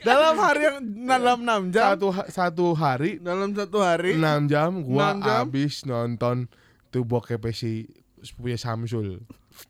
Dalam 0.06 0.36
hari 0.38 0.62
yang 0.62 0.78
dalam 1.10 1.38
6 1.41 1.73
jam. 1.73 1.86
Satu 1.97 2.08
satu 2.30 2.65
hari. 2.78 3.17
Dalam 3.17 3.50
satu 3.58 3.82
hari. 3.82 4.13
6 4.13 4.45
jam 4.45 4.69
gua 4.86 5.17
6 5.17 5.26
jam? 5.26 5.41
habis 5.41 5.73
nonton 5.89 6.45
tuh 6.97 7.05
bokep 7.05 7.45
si 7.51 7.86
punya 8.33 8.57
Samsul. 8.57 9.21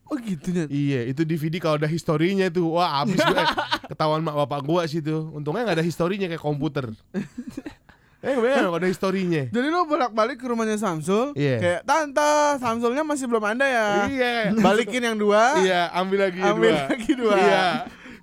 oh 0.04 0.18
gitu 0.18 0.52
Nyet. 0.52 0.68
Iya, 0.68 1.04
itu 1.06 1.22
DVD 1.22 1.60
kalau 1.60 1.76
ada 1.76 1.86
historinya 1.86 2.48
tuh. 2.48 2.72
Wah, 2.72 3.04
habis 3.04 3.16
gue 3.18 3.44
ketahuan 3.86 4.20
mak 4.20 4.36
bapak 4.38 4.60
gua 4.62 4.84
sih 4.84 5.00
tuh. 5.00 5.28
Untungnya 5.30 5.64
nggak 5.64 5.78
ada 5.78 5.86
historinya 5.86 6.26
kayak 6.26 6.40
komputer. 6.40 6.88
eh, 8.24 8.36
bener 8.36 8.68
ada 8.68 8.88
historinya. 8.88 9.46
jadi 9.48 9.68
lo 9.68 9.86
bolak-balik 9.86 10.36
ke 10.36 10.46
rumahnya 10.46 10.76
Samsul 10.76 11.32
Iya. 11.32 11.56
kayak 11.60 11.82
tante 11.86 12.32
Samsulnya 12.58 13.04
masih 13.04 13.30
belum 13.30 13.46
ada 13.46 13.64
ya 13.64 13.88
Iya. 14.10 14.34
balikin 14.66 15.06
yang 15.06 15.16
dua 15.16 15.62
Iya, 15.62 15.94
ambil 15.94 16.20
lagi 16.26 16.42
ambil 16.42 16.72
dua. 16.74 16.84
lagi 16.90 17.12
dua 17.14 17.36
Iya. 17.38 17.66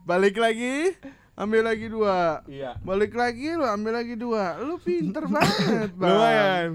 balik 0.03 0.37
lagi 0.37 0.75
ambil 1.35 1.63
lagi 1.63 1.87
dua 1.87 2.43
Iya. 2.45 2.71
balik 2.83 3.13
lagi 3.15 3.55
lu 3.55 3.65
ambil 3.65 3.93
lagi 3.95 4.15
dua 4.15 4.59
lu 4.59 4.77
pinter 4.77 5.25
banget 5.33 5.91
bang 5.95 6.11
Lumayan. 6.11 6.71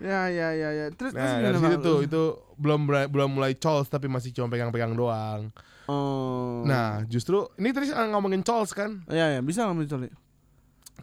Ya 0.00 0.32
ya 0.32 0.48
ya 0.52 0.68
ya. 0.72 0.86
Terus 0.92 1.12
terus 1.12 1.28
Nah, 1.30 1.38
gimana, 1.38 1.46
dari 1.46 1.58
situ 1.60 1.80
tuh 1.84 1.98
itu 2.02 2.22
belum 2.56 2.80
belum 3.08 3.30
mulai 3.30 3.52
cols 3.54 3.86
tapi 3.86 4.08
masih 4.08 4.32
cuma 4.32 4.48
pegang-pegang 4.48 4.96
doang. 4.96 5.52
oh. 5.86 6.64
Nah, 6.64 7.04
justru 7.06 7.46
ini 7.56 7.70
tadi 7.70 7.92
ngomongin 7.92 8.40
cols 8.40 8.72
kan. 8.72 9.04
ya 9.08 9.38
ya 9.38 9.40
bisa 9.40 9.68
ngambil 9.68 9.86
coli 9.86 10.08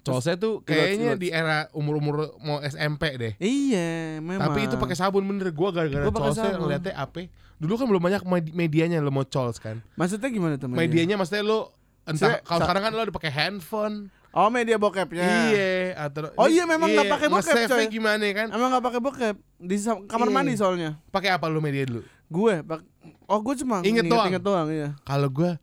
Colsnya 0.07 0.39
tuh 0.39 0.63
kayaknya 0.63 1.19
di 1.19 1.27
era 1.27 1.67
umur-umur 1.75 2.39
mau 2.39 2.63
SMP 2.63 3.11
deh. 3.19 3.33
iya 3.43 4.17
memang. 4.23 4.55
Tapi 4.55 4.71
itu 4.71 4.75
pakai 4.79 4.95
sabun 4.95 5.27
bener. 5.27 5.51
Gua 5.51 5.75
gara-gara 5.75 6.07
colsnya 6.07 6.55
ngeliatnya 6.55 6.95
apa 6.95 7.27
Dulu 7.57 7.73
kan 7.75 7.85
belum 7.89 8.03
banyak 8.05 8.21
med- 8.23 8.53
medianya 8.53 9.01
lo 9.01 9.09
mau 9.09 9.25
cols 9.25 9.57
kan? 9.57 9.81
Maksudnya 9.97 10.29
gimana 10.29 10.55
tuh 10.55 10.69
media? 10.69 10.79
Medianya 10.85 11.15
maksudnya 11.19 11.43
lo 11.43 11.73
Entah 12.07 12.39
kalau 12.39 12.63
sekarang 12.63 12.87
kan 12.87 12.91
lo 12.95 13.01
udah 13.03 13.15
pakai 13.19 13.31
handphone 13.35 14.07
oh 14.29 14.49
media 14.49 14.75
bokepnya. 14.75 15.23
Iya 15.47 15.71
atau 15.99 16.31
Oh 16.35 16.45
iya, 16.45 16.63
memang 16.63 16.87
nggak 16.87 17.07
pakai 17.07 17.27
bokep, 17.27 17.55
coy. 17.65 17.85
gimana 17.87 18.23
kan? 18.31 18.47
Emang 18.49 18.69
nggak 18.69 18.85
pakai 18.85 18.99
bokep? 18.99 19.35
Di 19.57 19.75
kamar 20.03 20.27
Iya. 20.27 20.35
mandi 20.35 20.53
soalnya. 20.53 20.89
Pakai 21.07 21.29
apa 21.29 21.45
lo 21.45 21.57
media 21.57 21.83
dulu? 21.83 22.01
Gue 22.27 22.59
pak 22.59 22.83
oh 23.23 23.39
gue 23.39 23.55
cuma 23.57 23.79
Inget 23.81 24.05
doang. 24.05 24.27
inget 24.27 24.41
doang 24.41 24.67
iya. 24.67 24.89
Kalau 25.01 25.27
gua 25.27 25.55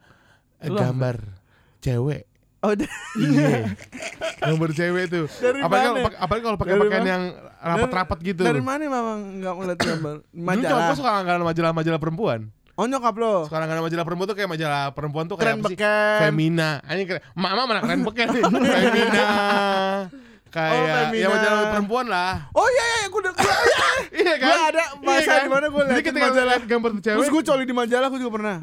eh, 0.58 0.68
Lu 0.68 0.74
gambar 0.74 1.20
cewek. 1.78 2.24
Oh 2.60 2.72
Iya. 3.14 3.76
Gambar 4.44 4.70
cewek 4.72 5.04
tuh. 5.06 5.24
Dari 5.30 5.60
Apalagi 5.60 5.84
kalau 5.84 5.94
mana? 5.94 6.06
pakai- 6.06 6.20
apalagi 6.20 6.44
kalau 6.44 6.58
pakai 6.58 6.74
pakaian 6.78 7.04
yang 7.06 7.22
rapat-rapat 7.58 8.18
gitu. 8.22 8.42
dari 8.42 8.60
mana 8.60 8.80
memang 8.82 9.18
nggak 9.38 9.52
ngeliat 9.54 9.78
gambar? 9.78 10.14
Dulu 10.22 10.32
cowok 10.34 10.56
majalah. 10.58 10.80
gua 10.82 10.96
suka 10.96 11.10
langganan 11.12 11.42
majalah-majalah 11.44 12.00
perempuan 12.00 12.40
oh 12.74 12.84
nyokap 12.84 13.14
lo 13.14 13.34
Suka 13.44 13.56
langganan 13.56 13.82
majalah 13.82 14.02
perempuan 14.02 14.26
tuh 14.26 14.36
kayak 14.36 14.50
majalah 14.50 14.82
perempuan 14.90 15.24
tuh 15.24 15.36
kayak 15.36 15.46
keren 15.46 15.60
beken 15.62 16.18
Femina. 16.20 16.70
Ini 16.84 17.02
keren. 17.04 17.22
Mama 17.32 17.62
mana 17.64 17.80
keren 17.80 18.02
beken 18.02 18.28
nih. 18.30 18.42
Femina. 18.74 19.26
Kayak 20.48 20.70
Oh, 20.70 20.78
ya 20.80 20.94
Femina. 21.04 21.28
majalah 21.28 21.62
perempuan 21.68 22.06
lah. 22.06 22.32
oh 22.50 22.68
iya 22.68 22.84
iya 22.94 23.06
gue 23.06 23.20
udah 23.20 23.32
gue 23.32 23.52
Iya 24.14 24.32
Gua 24.38 24.58
ada 24.70 24.84
bahasa 24.96 25.32
di 25.36 25.50
mana 25.50 25.66
gua 25.66 25.82
Jadi 25.82 25.90
liatin 25.92 26.06
ketika 26.08 26.26
majalah. 26.28 26.46
lihat 26.48 26.64
gambar 26.64 26.90
cewek, 26.96 27.16
terus 27.16 27.28
gue 27.28 27.42
coli 27.44 27.64
di 27.64 27.74
majalah 27.74 28.06
gue 28.06 28.20
juga 28.20 28.32
pernah 28.32 28.56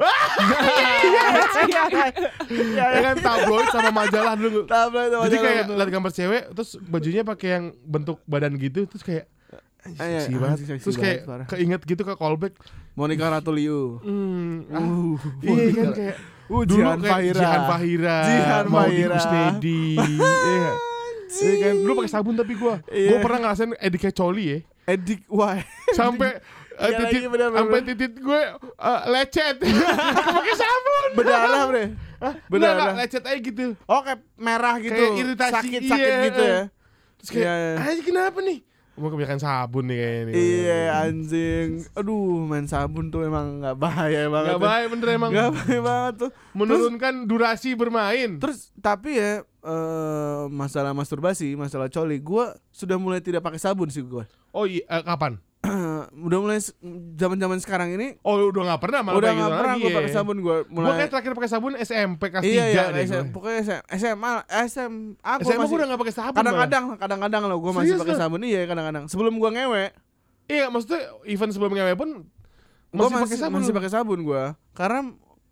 ya 2.72 3.00
kan 3.02 3.16
tabloid 3.18 3.66
sama 3.68 3.90
majalah 3.92 4.34
dulu. 4.34 4.60
itu 4.62 4.72
Jadi 4.72 4.88
majalah 4.88 5.28
kayak 5.38 5.62
betul. 5.62 5.76
lihat 5.76 5.90
gambar 5.90 6.12
cewek, 6.12 6.42
terus 6.52 6.70
bajunya 6.82 7.22
pakai 7.22 7.48
yang 7.50 7.64
bentuk 7.82 8.18
badan 8.24 8.52
gitu, 8.56 8.84
terus 8.86 9.02
kayak 9.02 9.24
Ah, 9.82 10.06
iya, 10.06 10.20
seksi 10.22 10.38
banget. 10.38 10.58
seksi 10.62 10.84
Terus 10.84 10.96
kayak 10.96 11.18
banget, 11.26 11.46
keinget 11.50 11.80
gitu 11.82 12.02
ke 12.02 12.14
callback. 12.14 12.54
Monica 12.92 13.26
Ratuliu 13.26 13.98
Hmm, 13.98 14.68
ah, 14.68 14.78
uh 14.78 15.16
iya 15.42 15.70
kan 15.72 15.88
kayak 15.90 16.16
uh 16.46 16.62
dulu 16.62 16.78
Jihan 16.78 16.98
kayak 17.00 17.10
Fahira 17.10 17.40
Jihan 17.40 17.62
Fahira, 17.64 18.18
Jihan 18.22 18.66
Fahira. 18.68 19.16
Kusnedi. 19.16 19.82
Iya. 19.98 20.72
Iya 21.32 21.54
kan, 21.58 21.74
dulu 21.80 21.92
pakai 21.96 22.12
sabun 22.12 22.36
tapi 22.36 22.52
gua, 22.52 22.76
Iya. 22.86 23.08
gua 23.08 23.18
pernah 23.24 23.38
ngerasain 23.40 23.72
Eddie 23.80 23.96
kayak 23.98 24.12
coli 24.12 24.44
ya. 24.44 24.58
Edik 24.84 25.24
wah 25.26 25.56
sampai 25.98 26.36
eh, 26.76 26.88
Iya 26.92 26.98
lagi, 27.00 27.14
titit 27.16 27.30
sampai 27.32 27.78
titit 27.86 28.12
gue 28.18 28.40
eh, 28.60 29.00
lecet 29.08 29.56
pakai 30.36 30.54
sabun 30.54 31.08
berdarah 31.14 31.62
bre 31.64 31.84
Hah? 32.18 32.34
Berdarah. 32.50 32.84
Enggak, 32.92 32.98
lecet 33.00 33.24
aja 33.24 33.38
gitu 33.38 33.66
oh 33.78 34.00
kayak 34.02 34.20
merah 34.36 34.74
gitu 34.76 34.92
Kayak 34.92 35.10
iritasi, 35.22 35.54
sakit 35.56 35.80
sakit 35.86 36.12
iya. 36.12 36.24
gitu 36.26 36.42
ya 36.42 36.60
terus 37.16 37.28
kayak 37.30 37.44
Iya, 37.46 37.54
iya. 37.54 37.72
"Ah, 37.78 38.02
kenapa 38.04 38.38
nih 38.42 38.58
mau 38.92 39.08
kebanyakan 39.08 39.40
sabun 39.40 39.88
nih 39.88 39.96
kayaknya 39.96 40.22
nih 40.28 40.34
iya 40.36 40.80
anjing. 41.08 41.68
Aduh 41.96 42.44
main 42.44 42.68
sabun 42.68 43.08
tuh 43.08 43.24
emang 43.24 43.64
nggak 43.64 43.76
bahaya 43.80 44.28
banget 44.28 44.52
Gak 44.52 44.62
baik 44.62 44.86
bener 44.92 45.08
emang. 45.16 45.30
Nggak 45.32 45.50
bahaya 45.56 45.80
banget 45.80 46.14
tuh. 46.20 46.30
Menurunkan 46.52 47.14
durasi 47.24 47.72
bermain. 47.72 48.36
Terus 48.36 48.68
tapi 48.84 49.16
ya 49.16 49.40
eh, 49.62 50.42
masalah 50.50 50.92
masturbasi 50.92 51.54
masalah 51.54 51.86
coli 51.86 52.18
gue 52.18 52.44
sudah 52.74 52.98
mulai 52.98 53.22
tidak 53.22 53.42
pakai 53.46 53.62
sabun 53.62 53.88
sih 53.88 54.02
gue 54.02 54.26
oh 54.52 54.64
iya 54.66 54.82
eh, 54.90 55.02
kapan 55.06 55.38
udah 56.12 56.38
mulai 56.44 56.60
zaman 57.16 57.40
zaman 57.40 57.58
sekarang 57.64 57.88
ini 57.96 58.20
oh 58.20 58.52
udah 58.52 58.76
gak 58.76 58.80
pernah 58.84 59.00
malah 59.00 59.16
udah 59.16 59.32
kayak 59.32 59.40
nggak 59.40 59.48
gitu 59.48 59.60
pernah 59.64 59.74
gue 59.80 59.90
pakai 59.96 60.12
sabun 60.12 60.36
gue 60.44 60.56
Gue 60.68 60.82
mulai 60.84 60.96
kayak 61.00 61.10
terakhir 61.16 61.32
pakai 61.32 61.50
sabun 61.50 61.72
SMP 61.80 62.22
kelas 62.28 62.44
iya 62.44 62.64
3 62.64 62.68
iya 62.68 62.84
deh 62.92 63.02
SM, 63.02 63.08
gue. 63.08 63.32
pokoknya 63.32 63.58
SM, 63.64 63.80
SMA 63.96 64.32
SMA 64.68 65.32
gue 65.40 65.44
SMA 65.48 65.56
masih 65.56 65.72
gue 65.72 65.78
udah 65.80 65.88
gak 65.88 66.00
pakai 66.04 66.14
sabun 66.14 66.36
kadang-kadang 66.36 66.84
kadang-kadang 67.00 67.42
lo 67.48 67.56
gue 67.58 67.72
masih 67.72 67.96
pakai 67.96 68.16
sabun. 68.20 68.40
Iya 68.44 68.60
kadang-kadang. 68.68 69.04
Sebelum 69.08 69.34
gue 69.40 69.50
ngewe. 69.56 69.84
Iya 70.50 70.64
maksudnya 70.68 71.00
event 71.24 71.52
sebelum 71.54 71.72
ngewe 71.72 71.92
pun 71.96 72.08
gue 72.92 72.98
masih, 73.08 73.14
masih 73.16 73.24
pakai 73.24 73.38
sabun 73.40 73.58
masih 73.64 73.74
pakai 73.74 73.90
sabun 73.90 74.20
gue 74.20 74.42
karena 74.76 75.00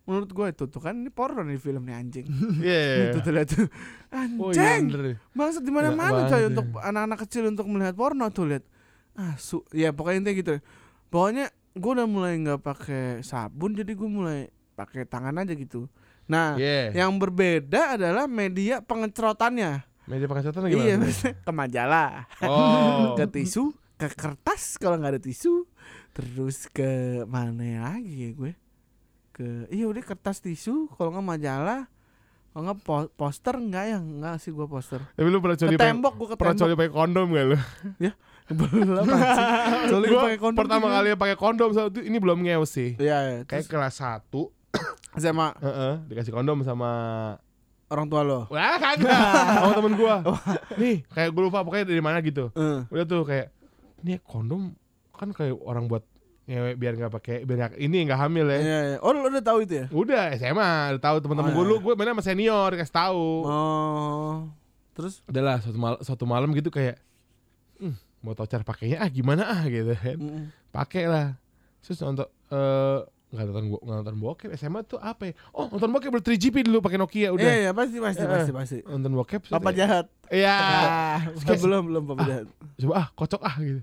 menurut 0.05 0.29
gue 0.29 0.45
itu 0.49 0.63
tuh 0.69 0.81
kan 0.81 0.93
ini 0.93 1.09
porno 1.09 1.41
nih 1.41 1.57
film 1.57 1.89
nih 1.89 1.95
anjing. 1.97 2.25
Iya 2.61 2.69
iya, 2.69 2.93
iya. 2.93 3.05
itu 3.09 3.19
tuh 3.25 3.31
lihat 3.33 3.47
tuh. 3.49 3.65
Oh 4.37 4.49
iya 4.53 4.77
anjing! 4.77 4.83
bener. 4.93 5.01
Deh. 5.01 5.17
Maksud 5.33 5.61
di 5.65 5.71
mana-mana 5.73 6.25
Enak 6.25 6.29
coy 6.29 6.43
untuk 6.53 6.65
anak-anak 6.77 7.17
kecil 7.25 7.43
untuk 7.49 7.65
melihat 7.69 7.95
porno 7.97 8.25
tuh 8.29 8.45
lihat. 8.45 8.63
Ah, 9.21 9.37
su 9.37 9.61
ya 9.69 9.93
pokoknya 9.93 10.17
intinya 10.19 10.35
gitu. 10.35 10.55
Pokoknya 11.07 11.45
gue 11.71 11.91
udah 11.93 12.07
mulai 12.09 12.33
nggak 12.37 12.59
pakai 12.59 13.21
sabun 13.21 13.71
jadi 13.71 13.93
gue 13.93 14.09
mulai 14.09 14.39
pakai 14.73 15.05
tangan 15.05 15.37
aja 15.37 15.53
gitu. 15.53 15.85
Nah, 16.25 16.55
Iya. 16.55 16.95
yang 16.97 17.13
berbeda 17.15 17.93
adalah 17.93 18.25
media 18.25 18.81
pengecerotannya. 18.81 19.85
Media 20.01 20.25
pengecotan 20.25 20.65
gimana? 20.65 20.81
Iya, 20.81 20.95
ke 21.37 21.51
majalah, 21.53 22.25
Oh. 22.41 23.13
ke 23.13 23.29
tisu, 23.29 23.69
ke 23.95 24.09
kertas 24.09 24.75
kalau 24.75 24.97
nggak 24.97 25.13
ada 25.13 25.21
tisu, 25.21 25.69
terus 26.09 26.65
ke 26.65 27.21
mana 27.25 27.61
lagi 27.85 28.25
ya 28.25 28.29
gue? 28.33 28.51
Ke 29.31 29.69
iya 29.69 29.85
udah 29.85 30.01
kertas 30.01 30.41
tisu, 30.41 30.89
kalau 30.91 31.13
nggak 31.13 31.27
majalah, 31.29 31.85
kalau 32.49 32.63
nggak 32.65 32.79
po- 32.81 33.11
poster 33.13 33.55
enggak 33.55 33.85
ya, 33.87 33.97
enggak 33.99 34.35
sih 34.39 34.49
gue 34.49 34.65
poster. 34.65 34.99
Tapi 35.05 35.27
lu 35.27 35.39
pernah 35.39 35.55
coli 35.55 35.75
pakai 35.75 35.85
tembok 35.85 36.13
gue 36.17 36.27
ke 36.27 36.35
pernah 36.35 36.55
coli 36.57 36.73
pakai 36.73 36.91
kondom 36.91 37.27
gak 37.29 37.45
lu? 37.45 37.57
Belum 38.55 40.19
pakai 40.25 40.39
kondom 40.39 40.59
pertama 40.59 40.87
kali 40.91 41.07
pakai 41.15 41.37
kondom 41.39 41.69
saat 41.71 41.91
itu 41.95 42.05
ini 42.05 42.17
belum 42.19 42.43
ngewe 42.43 42.65
sih. 42.67 42.95
Iya, 42.99 43.17
iya. 43.23 43.37
Kayak 43.47 43.67
kelas 43.67 43.99
1 43.99 44.27
sama 45.23 45.55
Heeh, 45.59 45.93
dikasih 46.11 46.31
kondom 46.35 46.63
sama 46.63 46.91
orang 47.91 48.07
tua 48.07 48.21
lo. 48.23 48.39
Wah 48.47 48.79
kagak 48.79 49.11
sama 49.59 49.73
temen 49.75 49.93
gua. 49.99 50.15
Nih, 50.79 51.03
kayak 51.11 51.29
gue 51.35 51.43
lupa 51.43 51.59
pokoknya 51.67 51.85
dari 51.91 51.99
mana 51.99 52.23
gitu. 52.23 52.47
Eh. 52.55 52.87
Udah 52.87 53.03
tuh 53.03 53.27
kayak 53.27 53.51
ini 54.01 54.15
kondom 54.23 54.71
kan 55.11 55.35
kayak 55.35 55.53
orang 55.59 55.85
buat 55.91 56.01
ngewe 56.49 56.73
biar 56.73 56.93
nggak 56.97 57.13
pakai 57.13 57.35
biar 57.45 57.57
nggak 57.59 57.73
ini 57.77 57.97
nggak 58.07 58.19
hamil 58.19 58.47
ya. 58.49 58.57
Iya, 58.57 58.79
iya. 58.95 58.97
Oh, 59.03 59.11
lo 59.13 59.27
udah 59.27 59.43
tahu 59.43 59.67
itu 59.67 59.73
ya? 59.83 59.85
Udah 59.91 60.33
SMA, 60.39 60.97
udah 60.97 61.01
tahu 61.03 61.17
teman-teman 61.21 61.51
Oh, 61.51 61.55
gue 61.61 61.65
iya. 61.67 61.71
lu 61.71 61.75
gue 61.83 61.93
mana 61.93 62.15
sama 62.15 62.23
senior 62.25 62.69
kasih 62.73 62.95
tahu. 62.95 63.27
Oh. 63.45 64.35
Terus 64.91 65.23
Udah 65.27 65.41
lah 65.43 65.57
suatu 65.63 65.79
malam 65.79 65.99
suatu 66.03 66.25
malam 66.27 66.49
gitu 66.51 66.67
kayak 66.67 66.99
hmm, 67.79 67.95
mau 68.21 68.33
tau 68.33 68.45
cara 68.45 68.61
pakainya 68.61 69.01
ah 69.01 69.09
gimana 69.09 69.43
ah? 69.45 69.61
gitu 69.65 69.93
kan. 69.93 70.17
mm, 70.17 70.43
pakai 70.69 71.05
lah 71.05 71.33
terus 71.81 71.97
nonton 71.99 72.25
eh 72.53 72.99
nggak 73.31 73.43
nonton 73.47 73.63
nggak 73.71 73.97
nonton 74.03 74.15
bokep 74.19 74.49
SMA 74.53 74.83
tuh 74.83 74.99
apa 74.99 75.31
ya? 75.31 75.33
Oh 75.55 75.71
nonton 75.71 75.87
bokep 75.89 76.11
ber 76.11 76.19
3GP 76.19 76.67
dulu 76.67 76.83
pakai 76.83 76.99
Nokia 76.99 77.31
udah. 77.31 77.41
Iya, 77.41 77.53
iya, 77.57 77.71
pasti 77.71 77.97
pasti 77.97 78.21
Eh, 78.21 78.27
pasti 78.27 78.51
pasti. 78.51 78.77
nonton 78.83 79.11
bokep 79.15 79.41
Papa 79.47 79.71
kayak, 79.71 79.77
jahat. 79.79 80.05
iya. 80.27 80.57
Ah, 80.59 81.19
belum 81.55 81.83
belum 81.87 82.03
papa 82.11 82.21
jahat. 82.27 82.45
coba 82.75 82.93
ah 82.99 83.07
kocok 83.15 83.41
ah 83.41 83.55
gitu. 83.57 83.81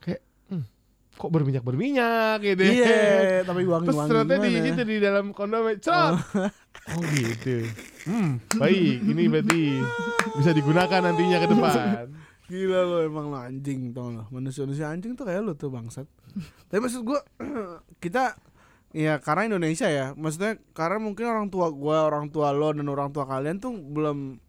Kayak 0.00 0.20
hmm, 0.48 0.64
kok 1.12 1.28
berminyak 1.28 1.60
berminyak 1.60 2.38
gitu. 2.40 2.62
Iya, 2.64 2.96
tapi 3.52 3.68
wangi 3.68 3.86
terus 3.92 4.00
ternyata 4.00 4.34
di 4.40 4.60
situ 4.64 4.82
di 4.88 4.96
dalam 4.96 5.36
kondom 5.36 5.68
cerot 5.76 6.16
oh. 6.96 7.02
gitu. 7.12 7.68
Hmm 8.08 8.40
baik 8.56 8.96
ini 9.04 9.28
berarti 9.28 9.60
bisa 10.40 10.50
digunakan 10.56 11.00
nantinya 11.04 11.36
ke 11.36 11.46
depan 11.52 12.08
Gila 12.50 12.80
lo 12.82 12.98
emang 13.00 13.30
lo 13.30 13.38
anjing 13.38 13.94
tau 13.94 14.10
lo 14.10 14.26
Manusia-manusia 14.28 14.90
anjing 14.90 15.14
tuh 15.14 15.22
kayak 15.22 15.40
lo 15.40 15.54
tuh 15.54 15.70
bangsat. 15.70 16.10
Tapi 16.68 16.82
maksud 16.82 17.06
gua 17.06 17.22
Kita 18.02 18.34
Ya 18.90 19.22
karena 19.22 19.54
Indonesia 19.54 19.86
ya 19.86 20.18
Maksudnya 20.18 20.58
karena 20.74 20.98
mungkin 20.98 21.24
orang 21.24 21.46
tua 21.46 21.70
gua 21.70 22.02
Orang 22.04 22.26
tua 22.28 22.50
lo 22.50 22.74
dan 22.74 22.84
orang 22.84 23.14
tua 23.14 23.22
kalian 23.22 23.62
tuh 23.62 23.70
Belum 23.78 24.42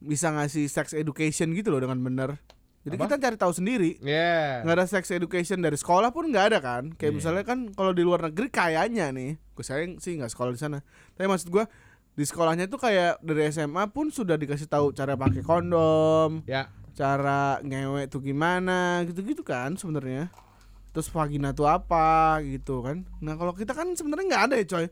Bisa 0.00 0.32
ngasih 0.32 0.64
sex 0.66 0.96
education 0.96 1.52
gitu 1.52 1.68
loh 1.68 1.84
dengan 1.84 2.00
benar 2.00 2.40
Jadi 2.86 2.96
Apa? 2.96 3.04
kita 3.04 3.16
cari 3.18 3.36
tahu 3.36 3.50
sendiri. 3.52 3.90
Ya 3.98 4.62
nggak 4.62 4.76
ada 4.78 4.86
sex 4.86 5.10
education 5.10 5.58
dari 5.58 5.74
sekolah 5.74 6.14
pun 6.14 6.30
nggak 6.30 6.54
ada 6.54 6.58
kan? 6.62 6.94
Kayak 6.94 7.10
Iya. 7.10 7.16
misalnya 7.18 7.42
kan 7.42 7.58
kalau 7.74 7.90
di 7.90 8.00
luar 8.00 8.30
negeri 8.30 8.46
kayaknya 8.46 9.10
nih 9.10 9.34
gue 9.42 9.64
sayang 9.66 9.98
sih 9.98 10.14
nggak 10.14 10.30
sekolah 10.30 10.54
di 10.54 10.60
sana. 10.62 10.78
Tapi 11.18 11.26
maksud 11.26 11.50
gue 11.50 11.66
di 12.14 12.22
sekolahnya 12.22 12.70
tuh 12.70 12.78
kayak 12.78 13.18
dari 13.20 13.50
SMA 13.50 13.90
pun 13.90 14.14
sudah 14.14 14.38
dikasih 14.38 14.70
tahu 14.70 14.94
cara 14.94 15.18
pakai 15.18 15.42
kondom, 15.42 16.46
Ya. 16.46 16.70
Cara 16.96 17.60
ngewe 17.60 18.08
tuh 18.08 18.24
gimana, 18.24 19.04
gitu-gitu 19.04 19.44
kan 19.44 19.76
sebenarnya. 19.76 20.32
Terus 20.96 21.12
vagina 21.12 21.52
tuh 21.52 21.68
apa 21.68 22.40
gitu 22.40 22.80
kan. 22.80 23.04
Nah, 23.20 23.36
kalau 23.36 23.52
kita 23.52 23.76
kan 23.76 23.92
sebenarnya 23.92 24.24
nggak 24.32 24.44
ada 24.48 24.54
ya, 24.56 24.64
coy. 24.64 24.86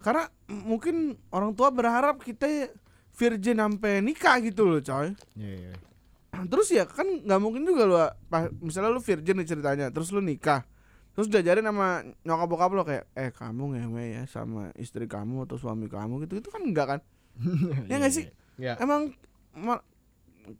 Karena 0.00 0.24
mungkin 0.48 1.20
orang 1.28 1.52
tua 1.52 1.68
berharap 1.68 2.24
kita 2.24 2.72
virgin 3.12 3.60
sampai 3.60 4.00
nikah 4.00 4.40
gitu 4.40 4.64
loh, 4.64 4.80
coy. 4.80 5.12
Iya, 5.36 5.52
iya. 5.68 5.74
Terus 6.48 6.72
ya 6.72 6.88
kan 6.88 7.04
nggak 7.04 7.40
mungkin 7.44 7.68
juga 7.68 8.16
pa- 8.32 8.48
misalnya 8.64 8.88
lu 8.88 9.04
virgin 9.04 9.36
nih 9.36 9.48
ceritanya, 9.52 9.86
terus 9.92 10.08
lu 10.16 10.24
nikah. 10.24 10.64
Terus 11.12 11.28
diajarin 11.28 11.68
sama 11.68 12.08
nyokap 12.24 12.48
bokap 12.48 12.70
lo 12.72 12.88
kayak 12.88 13.04
eh 13.12 13.28
kamu 13.28 13.76
ngewe 13.76 14.04
ya 14.16 14.22
sama 14.24 14.72
istri 14.80 15.04
kamu 15.04 15.44
atau 15.44 15.60
suami 15.60 15.92
kamu 15.92 16.24
gitu 16.24 16.40
itu 16.40 16.48
kan 16.48 16.64
enggak 16.64 16.86
kan? 16.88 17.00
ya 17.92 18.00
nggak 18.00 18.12
sih? 18.16 18.32
Ya. 18.56 18.80
Emang 18.80 19.12
ma- 19.52 19.84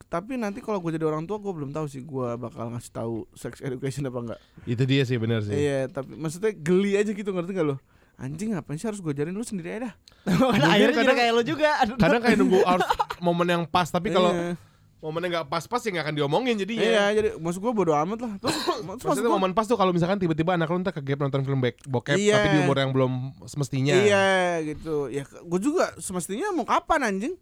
tapi 0.06 0.34
nanti 0.34 0.58
kalau 0.58 0.78
gue 0.78 0.92
jadi 0.92 1.04
orang 1.04 1.24
tua 1.24 1.36
gue 1.36 1.50
belum 1.50 1.70
tahu 1.70 1.86
sih 1.86 2.00
gue 2.00 2.28
bakal 2.36 2.70
ngasih 2.70 2.92
tahu 2.92 3.14
sex 3.32 3.58
education 3.58 4.04
apa 4.04 4.18
enggak. 4.20 4.40
Itu 4.64 4.82
dia 4.82 5.02
sih 5.02 5.16
benar 5.16 5.42
sih. 5.42 5.52
Iya, 5.52 5.88
tapi 5.88 6.14
maksudnya 6.14 6.52
geli 6.52 6.94
aja 6.94 7.10
gitu 7.10 7.28
ngerti 7.28 7.52
gak 7.52 7.66
lo? 7.66 7.76
Anjing 8.14 8.52
ngapain 8.52 8.76
sih 8.76 8.86
harus 8.86 8.98
gue 8.98 9.10
ajarin 9.10 9.30
lu 9.30 9.42
sendiri 9.42 9.68
aja 9.72 9.80
dah. 9.84 9.94
Akhirnya 10.62 10.78
jadi 10.88 10.94
kadang- 10.94 11.18
kayak 11.18 11.32
lo 11.32 11.42
juga. 11.42 11.68
Kadang 11.96 12.20
kayak 12.20 12.36
nunggu 12.36 12.60
harus 12.62 12.86
momen 13.26 13.46
yang 13.46 13.62
pas 13.64 13.86
tapi 13.86 14.08
kalau 14.08 14.30
Iya. 14.30 14.54
momennya 15.02 15.28
nggak 15.32 15.46
pas-pas 15.48 15.80
ya 15.80 15.90
nggak 15.90 16.04
akan 16.04 16.14
diomongin 16.14 16.54
jadinya. 16.56 16.86
Iya, 16.86 17.04
jadi 17.12 17.28
maksud 17.34 17.58
gue 17.58 17.72
bodo 17.72 17.90
amat 17.92 18.18
lah. 18.22 18.32
Terus, 18.38 18.54
maksud 18.86 19.02
Maksudnya 19.04 19.26
gua- 19.26 19.36
momen 19.36 19.50
pas 19.50 19.66
tuh 19.66 19.74
kalau 19.74 19.90
misalkan 19.90 20.14
tiba-tiba 20.16 20.54
anak 20.54 20.68
lu 20.68 20.78
ntar 20.78 20.94
ke 20.94 21.02
gap 21.02 21.18
nonton 21.20 21.42
film 21.42 21.58
bokep 21.58 22.14
Iya. 22.14 22.38
tapi 22.38 22.48
di 22.48 22.58
umur 22.62 22.76
yang 22.78 22.90
belum 22.90 23.12
semestinya. 23.42 23.92
Iya 23.92 24.26
gitu. 24.64 25.10
Ya 25.10 25.26
gue 25.26 25.58
juga 25.58 25.90
semestinya 25.98 26.52
mau 26.52 26.62
kapan 26.62 27.02
anjing? 27.08 27.34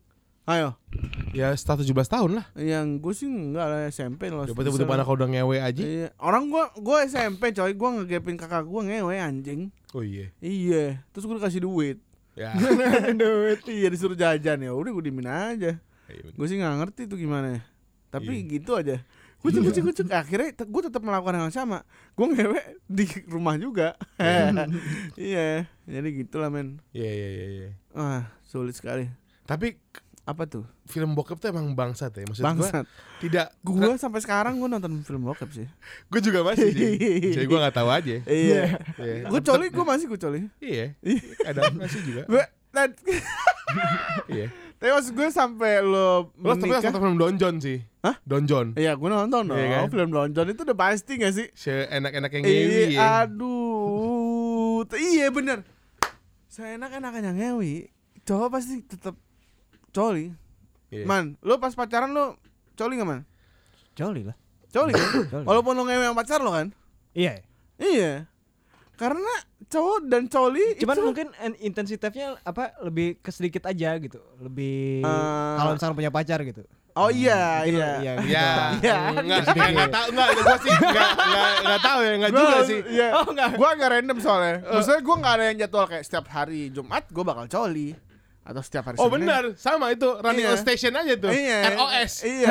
Ayo. 0.51 0.75
Ya 1.31 1.55
setelah 1.55 1.87
17 1.87 2.11
tahun 2.11 2.31
lah. 2.43 2.47
Yang 2.59 2.87
gue 2.99 3.13
sih 3.15 3.29
enggak 3.31 3.67
lah 3.71 3.81
SMP 3.87 4.35
loh. 4.35 4.43
Coba 4.51 4.67
tiba-tiba 4.67 4.99
anak 4.99 5.07
udah 5.07 5.29
ngewe 5.31 5.63
aja. 5.63 5.79
Iya. 5.79 6.09
Orang 6.19 6.51
gue 6.51 6.65
gue 6.75 6.97
SMP 7.07 7.55
coy, 7.55 7.71
gue 7.71 7.89
ngegepin 8.03 8.35
kakak 8.35 8.67
gue 8.67 8.83
ngewe 8.83 9.15
anjing. 9.15 9.71
Oh 9.95 10.03
iya. 10.03 10.35
Iya. 10.43 11.07
Terus 11.15 11.31
gue 11.31 11.37
dikasih 11.39 11.63
duit. 11.63 12.03
Ya. 12.35 12.51
duit. 13.23 13.63
Iya 13.63 13.95
disuruh 13.95 14.19
jajan 14.19 14.59
ya. 14.59 14.75
Udah 14.75 14.91
gue 14.91 15.05
dimin 15.07 15.31
aja. 15.31 15.79
Iya. 16.11 16.35
Gue 16.35 16.47
sih 16.51 16.59
nggak 16.59 16.75
ngerti 16.83 17.07
tuh 17.07 17.15
gimana. 17.15 17.63
Tapi 18.11 18.43
Iya. 18.43 18.51
gitu 18.51 18.75
aja. 18.75 18.99
Kucuk 19.39 19.71
kucuk 19.71 19.95
kucuk. 19.95 20.11
Akhirnya 20.11 20.51
gue 20.51 20.83
tetap 20.83 21.01
melakukan 21.07 21.39
hal 21.39 21.47
yang 21.47 21.55
sama. 21.55 21.87
Gue 22.19 22.27
ngewe 22.27 22.59
di 22.99 23.07
rumah 23.31 23.55
juga. 23.55 23.95
iya. 25.15 25.71
Jadi 25.87 26.09
gitulah 26.27 26.51
men. 26.51 26.83
Iya 26.91 27.07
iya 27.07 27.29
iya 27.31 27.47
iya. 27.47 27.69
Wah 27.95 28.27
sulit 28.43 28.75
sekali. 28.75 29.07
Tapi 29.47 29.79
Apa 30.31 30.47
tuh? 30.47 30.63
film 30.87 31.15
bokep 31.15 31.39
tuh 31.39 31.51
emang 31.51 31.75
bangsat 31.75 32.11
ya. 32.15 32.27
Maksud 32.27 32.43
gua 32.43 32.51
Bangsat. 32.51 32.87
tidak 33.19 33.47
Gue 33.63 33.95
sampai 33.95 34.19
sekarang 34.19 34.59
gue 34.59 34.67
nonton 34.67 35.03
film 35.03 35.23
bokep 35.23 35.51
sih. 35.51 35.67
gue 36.11 36.21
juga 36.23 36.43
masih 36.43 36.71
sih. 36.71 36.95
Jadi 37.35 37.47
gue 37.47 37.59
nggak 37.59 37.75
tahu 37.75 37.89
aja. 37.91 38.17
Iya. 38.27 38.63
Iya. 38.95 39.27
gue 39.27 39.41
coli, 39.41 39.67
gue 39.71 39.85
masih 39.85 40.07
gue 40.07 40.19
coli. 40.19 40.41
Iya. 40.59 40.95
Ada 41.51 41.71
masih 41.75 42.01
juga. 42.03 42.23
Gue, 42.27 42.43
dan, 42.71 42.95
Iya. 44.27 44.47
tapi 44.79 44.91
maksud 44.91 45.13
gue 45.15 45.29
sampai 45.31 45.83
lo 45.83 46.31
Lo 46.39 46.55
tapi 46.55 46.71
nonton 46.71 47.03
film 47.03 47.19
Donjon 47.19 47.55
sih. 47.59 47.79
Hah? 48.03 48.17
Donjon. 48.23 48.75
Iya, 48.75 48.95
gue 48.99 49.09
nonton 49.09 49.43
dong. 49.47 49.59
Iya 49.59 49.67
kan? 49.83 49.95
Film 49.95 50.11
Donjon 50.11 50.47
itu 50.51 50.61
udah 50.63 50.79
pasti 50.79 51.13
gak 51.19 51.35
sih? 51.35 51.47
Seenak-enak 51.55 52.31
yang 52.33 52.43
ngewi 52.47 52.67
Iya, 52.67 52.87
ya. 52.91 53.01
aduh. 53.27 54.87
Iya 54.91 55.27
bener. 55.31 55.63
Yang 57.23 57.37
ngewi. 57.39 57.75
Cowok 58.27 58.49
pasti 58.53 58.83
tetap 58.83 59.15
coli. 59.91 60.31
Iya. 60.89 61.05
Man, 61.05 61.39
lo 61.39 61.57
pas 61.57 61.71
pacaran 61.71 62.11
lo 62.11 62.35
coli 62.75 62.95
gak 62.95 63.07
man? 63.07 63.23
Joli 63.93 64.23
lah. 64.23 64.37
Coli 64.69 64.91
kan? 64.91 65.07
Coli. 65.33 65.45
Walaupun 65.45 65.73
lo 65.73 65.83
ngewe 65.83 66.05
yang 66.05 66.15
pacar 66.15 66.39
lo 66.39 66.51
kan? 66.51 66.71
Iya. 67.13 67.43
Iya. 67.77 68.27
Karena 68.95 69.33
cowok 69.65 70.05
dan 70.05 70.27
coli 70.27 70.77
Cuman 70.77 70.93
itu 70.93 71.03
mungkin 71.03 71.27
en- 71.39 71.57
intensitasnya 71.59 72.37
apa 72.41 72.77
lebih 72.81 73.17
ke 73.19 73.31
sedikit 73.31 73.65
aja 73.65 73.97
gitu. 73.97 74.21
Lebih 74.39 75.01
Eh, 75.01 75.55
kalau 75.57 75.73
misalnya 75.73 75.97
punya 75.97 76.13
pacar 76.13 76.43
gitu. 76.43 76.63
Oh 76.91 77.07
iya, 77.07 77.63
Mungkin 77.63 77.75
iya. 77.77 77.91
Iya. 77.95 78.13
Ya, 78.19 78.57
Iya. 78.77 78.97
enggak, 79.15 79.41
enggak, 79.47 79.69
enggak 79.71 79.91
tahu, 79.91 80.07
enggak, 80.11 80.29
sih 80.59 80.75
enggak, 80.75 81.09
enggak, 81.15 81.51
enggak 81.57 81.81
tahu 81.81 81.99
ya, 82.01 82.13
enggak 82.13 82.33
juga 82.35 82.57
sih. 82.63 82.81
Iya. 82.85 83.09
Oh, 83.15 83.25
enggak. 83.25 83.49
Gua 83.55 83.69
agak 83.71 83.89
random 83.91 84.19
soalnya. 84.19 84.55
Maksudnya 84.69 85.01
gua 85.01 85.15
enggak 85.17 85.33
ada 85.33 85.45
yang 85.47 85.59
jadwal 85.61 85.87
kayak 85.87 86.05
setiap 86.05 86.27
hari 86.29 86.61
Jumat 86.69 87.05
gua 87.09 87.25
bakal 87.25 87.45
coli 87.49 87.95
atau 88.41 88.61
setiap 88.61 88.83
hari 88.85 88.97
Oh 88.97 89.07
Senin. 89.07 89.23
benar, 89.23 89.43
sama 89.55 89.91
itu 89.91 90.09
running 90.17 90.43
Iya. 90.43 90.53
on 90.53 90.59
station 90.59 90.93
aja 90.93 91.15
tuh. 91.15 91.29
Iya. 91.29 91.59
ROS. 91.73 92.13
Iya. 92.25 92.49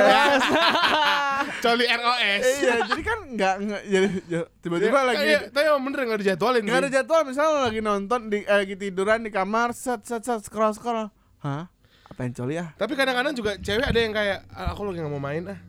Coli 1.64 1.86
ROS. 1.86 2.44
iya, 2.58 2.76
jadi 2.86 3.02
kan 3.02 3.18
enggak 3.26 3.54
enggak 3.60 3.82
jadi 3.84 4.08
ya, 4.26 4.42
tiba-tiba 4.60 5.00
lagi 5.04 5.24
Iya, 5.26 5.40
tapi 5.50 5.66
emang 5.66 5.84
bener 5.86 6.00
enggak 6.06 6.20
dijadwalin. 6.22 6.62
Gak 6.64 6.78
ada 6.78 6.88
sih. 6.88 6.96
jadwal 6.96 7.22
misalnya 7.24 7.60
lagi 7.64 7.82
nonton 7.82 8.20
di 8.28 8.38
eh, 8.42 8.58
lagi 8.60 8.76
tiduran 8.76 9.20
di 9.22 9.30
kamar 9.30 9.72
set 9.72 10.04
set 10.04 10.22
set 10.22 10.40
scroll 10.42 10.72
scroll. 10.72 11.10
Hah? 11.40 11.68
Apa 12.06 12.20
yang 12.22 12.34
coli 12.34 12.56
ah? 12.56 12.70
Tapi 12.74 12.94
kadang-kadang 12.94 13.34
juga 13.34 13.56
cewek 13.56 13.86
ada 13.86 14.00
yang 14.00 14.12
kayak 14.12 14.46
"Ah, 14.50 14.72
aku 14.72 14.82
lagi 14.84 15.00
nggak 15.00 15.10
mau 15.10 15.20
main 15.20 15.44
ah. 15.48 15.60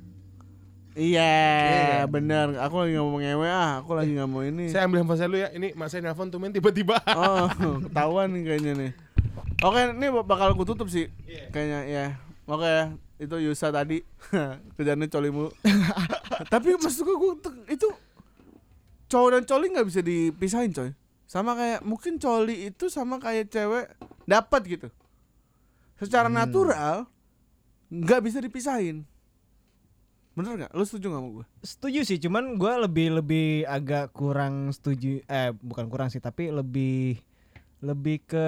Iya, 0.90 1.22
Iya. 1.22 2.02
bener. 2.04 2.58
Aku 2.58 2.82
lagi 2.82 2.92
nggak 2.92 3.06
mau 3.06 3.18
ngewe 3.18 3.46
ah. 3.46 3.78
Aku 3.78 3.94
lagi 3.94 4.10
nggak 4.10 4.26
mau 4.26 4.42
ini. 4.42 4.66
Saya 4.68 4.84
ambil 4.84 5.00
handphone 5.00 5.16
saya 5.16 5.28
dulu 5.30 5.38
ya. 5.38 5.48
Ini 5.54 5.68
mas 5.72 5.88
saya 5.88 6.02
nelfon 6.02 6.28
tuh 6.28 6.42
tiba-tiba. 6.50 6.98
Oh, 7.14 7.46
ketahuan 7.86 8.26
nih 8.30 8.42
kayaknya 8.44 8.72
nih. 8.74 8.90
Oke, 9.60 9.92
ini 9.92 10.08
bakal 10.24 10.56
aku 10.56 10.64
tutup 10.64 10.88
sih. 10.88 11.12
Iya. 11.28 11.52
Kayaknya 11.52 11.80
ya. 11.84 12.06
Oke 12.48 12.64
ya, 12.64 12.84
itu 13.20 13.36
Yusa 13.44 13.68
tadi. 13.68 14.00
Kerjaannya 14.80 15.12
coli 15.12 15.28
mulu. 15.28 15.52
Tapi 16.52 16.80
maksud 16.80 17.04
gue, 17.04 17.16
gue 17.20 17.32
itu 17.68 17.88
cowok 19.12 19.28
dan 19.36 19.42
coli 19.44 19.66
nggak 19.68 19.86
bisa 19.86 20.00
dipisahin 20.00 20.72
coy. 20.72 20.90
Sama 21.28 21.52
kayak 21.54 21.84
mungkin 21.84 22.16
coli 22.16 22.72
itu 22.72 22.88
sama 22.88 23.20
kayak 23.20 23.52
cewek 23.52 23.92
dapat 24.24 24.60
gitu. 24.64 24.88
Secara 26.00 26.32
natural 26.32 27.04
nggak 27.92 28.20
bisa 28.24 28.40
dipisahin. 28.40 29.04
Bener 30.32 30.56
nggak? 30.56 30.72
Lu 30.72 30.88
setuju 30.88 31.12
nggak 31.12 31.20
sama 31.20 31.30
gue? 31.36 31.46
Setuju 31.60 32.00
sih, 32.08 32.16
cuman 32.16 32.56
gue 32.56 32.72
lebih 32.88 33.20
lebih 33.20 33.68
agak 33.68 34.16
kurang 34.16 34.72
setuju. 34.72 35.20
Eh 35.28 35.52
bukan 35.52 35.92
kurang 35.92 36.08
sih, 36.08 36.18
tapi 36.18 36.48
lebih 36.48 37.20
lebih 37.80 38.20
ke 38.28 38.46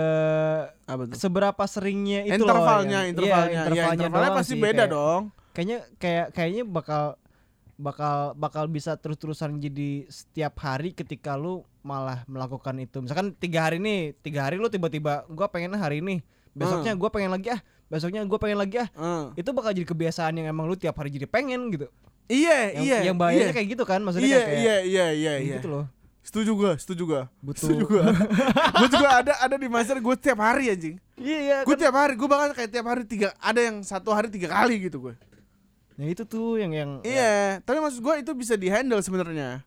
Apa 0.84 1.08
tuh? 1.08 1.16
seberapa 1.16 1.64
seringnya 1.64 2.20
itu 2.22 2.36
loh 2.38 2.52
intervalnya, 2.52 2.98
yang- 3.00 3.10
intervalnya, 3.16 3.48
iya, 3.48 3.48
Iya, 3.48 3.64
intervalnya, 3.64 4.04
intervalnya 4.04 4.32
pasti 4.36 4.52
sih, 4.52 4.60
beda 4.60 4.76
kayak- 4.84 4.92
dong. 4.92 5.22
Kayaknya 5.52 5.78
kayak 5.96 6.26
kayaknya 6.32 6.62
bakal 6.64 7.02
bakal 7.76 8.16
bakal 8.36 8.64
bisa 8.68 8.94
terus-terusan 8.94 9.56
jadi 9.58 10.04
setiap 10.06 10.54
hari 10.60 10.92
ketika 10.92 11.34
lu 11.34 11.64
malah 11.80 12.22
melakukan 12.24 12.76
itu. 12.78 13.00
Misalkan 13.00 13.32
tiga 13.34 13.66
hari 13.66 13.80
nih, 13.80 14.14
tiga 14.20 14.46
hari 14.46 14.56
lu 14.56 14.68
tiba-tiba 14.68 15.24
gua 15.28 15.48
pengen 15.48 15.74
hari 15.74 15.98
ini, 15.98 16.20
besoknya 16.52 16.92
gua 16.94 17.08
pengen 17.08 17.32
lagi 17.32 17.48
ah, 17.50 17.60
besoknya 17.88 18.22
gua 18.22 18.38
pengen 18.38 18.60
lagi 18.60 18.80
ah. 18.80 18.88
Eh. 18.92 19.40
Itu 19.40 19.50
bakal 19.50 19.72
jadi 19.72 19.88
kebiasaan 19.88 20.38
yang 20.38 20.46
emang 20.48 20.68
lu 20.68 20.76
tiap 20.76 20.94
hari 20.94 21.08
jadi 21.10 21.24
pengen 21.26 21.72
gitu. 21.72 21.88
Iya, 22.30 22.78
Yang, 22.78 22.84
iya. 22.86 22.98
yang 23.10 23.16
bahayanya 23.18 23.50
iya. 23.50 23.56
kayak 23.56 23.68
gitu 23.76 23.84
kan, 23.84 24.00
maksudnya 24.00 24.30
iya, 24.30 24.40
kayak, 24.40 24.56
iya, 24.62 24.76
iya, 24.86 25.06
iya, 25.10 25.32
iya. 25.42 25.54
gitu 25.58 25.68
loh. 25.68 25.84
Setuju 26.22 26.54
gua, 26.54 26.72
setuju. 26.78 27.02
Butuh- 27.42 27.66
Setuju 27.66 27.84
gua. 27.84 28.04
gua 28.78 28.88
juga 28.88 29.08
ada 29.10 29.32
ada 29.42 29.56
di 29.58 29.66
masa 29.66 29.98
gua 29.98 30.14
tiap 30.14 30.38
hari 30.38 30.70
anjing. 30.70 30.96
Iya, 31.18 31.38
iya. 31.38 31.56
Kan- 31.66 31.74
tiap 31.76 31.92
hari, 31.92 32.14
gua 32.14 32.28
bahkan 32.30 32.54
kayak 32.54 32.70
tiap 32.70 32.86
hari 32.86 33.02
tiga 33.02 33.34
ada 33.36 33.58
yang 33.58 33.82
satu 33.82 34.14
hari 34.14 34.30
tiga 34.30 34.46
kali 34.48 34.78
gitu 34.80 35.02
gua. 35.02 35.14
Nah, 35.98 36.06
itu 36.06 36.22
tuh 36.22 36.56
yang 36.56 36.70
yang 36.72 36.90
Iya, 37.02 37.58
tapi 37.60 37.82
maksud 37.82 38.00
gua 38.00 38.16
itu 38.16 38.30
bisa 38.32 38.54
dihandle 38.54 39.02
sebenarnya. 39.02 39.66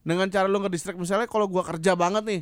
Dengan 0.00 0.28
cara 0.28 0.44
lu 0.44 0.56
nge-distract 0.58 0.96
misalnya 0.96 1.28
kalau 1.28 1.44
gua 1.46 1.62
kerja 1.62 1.92
banget 1.92 2.24
nih. 2.24 2.40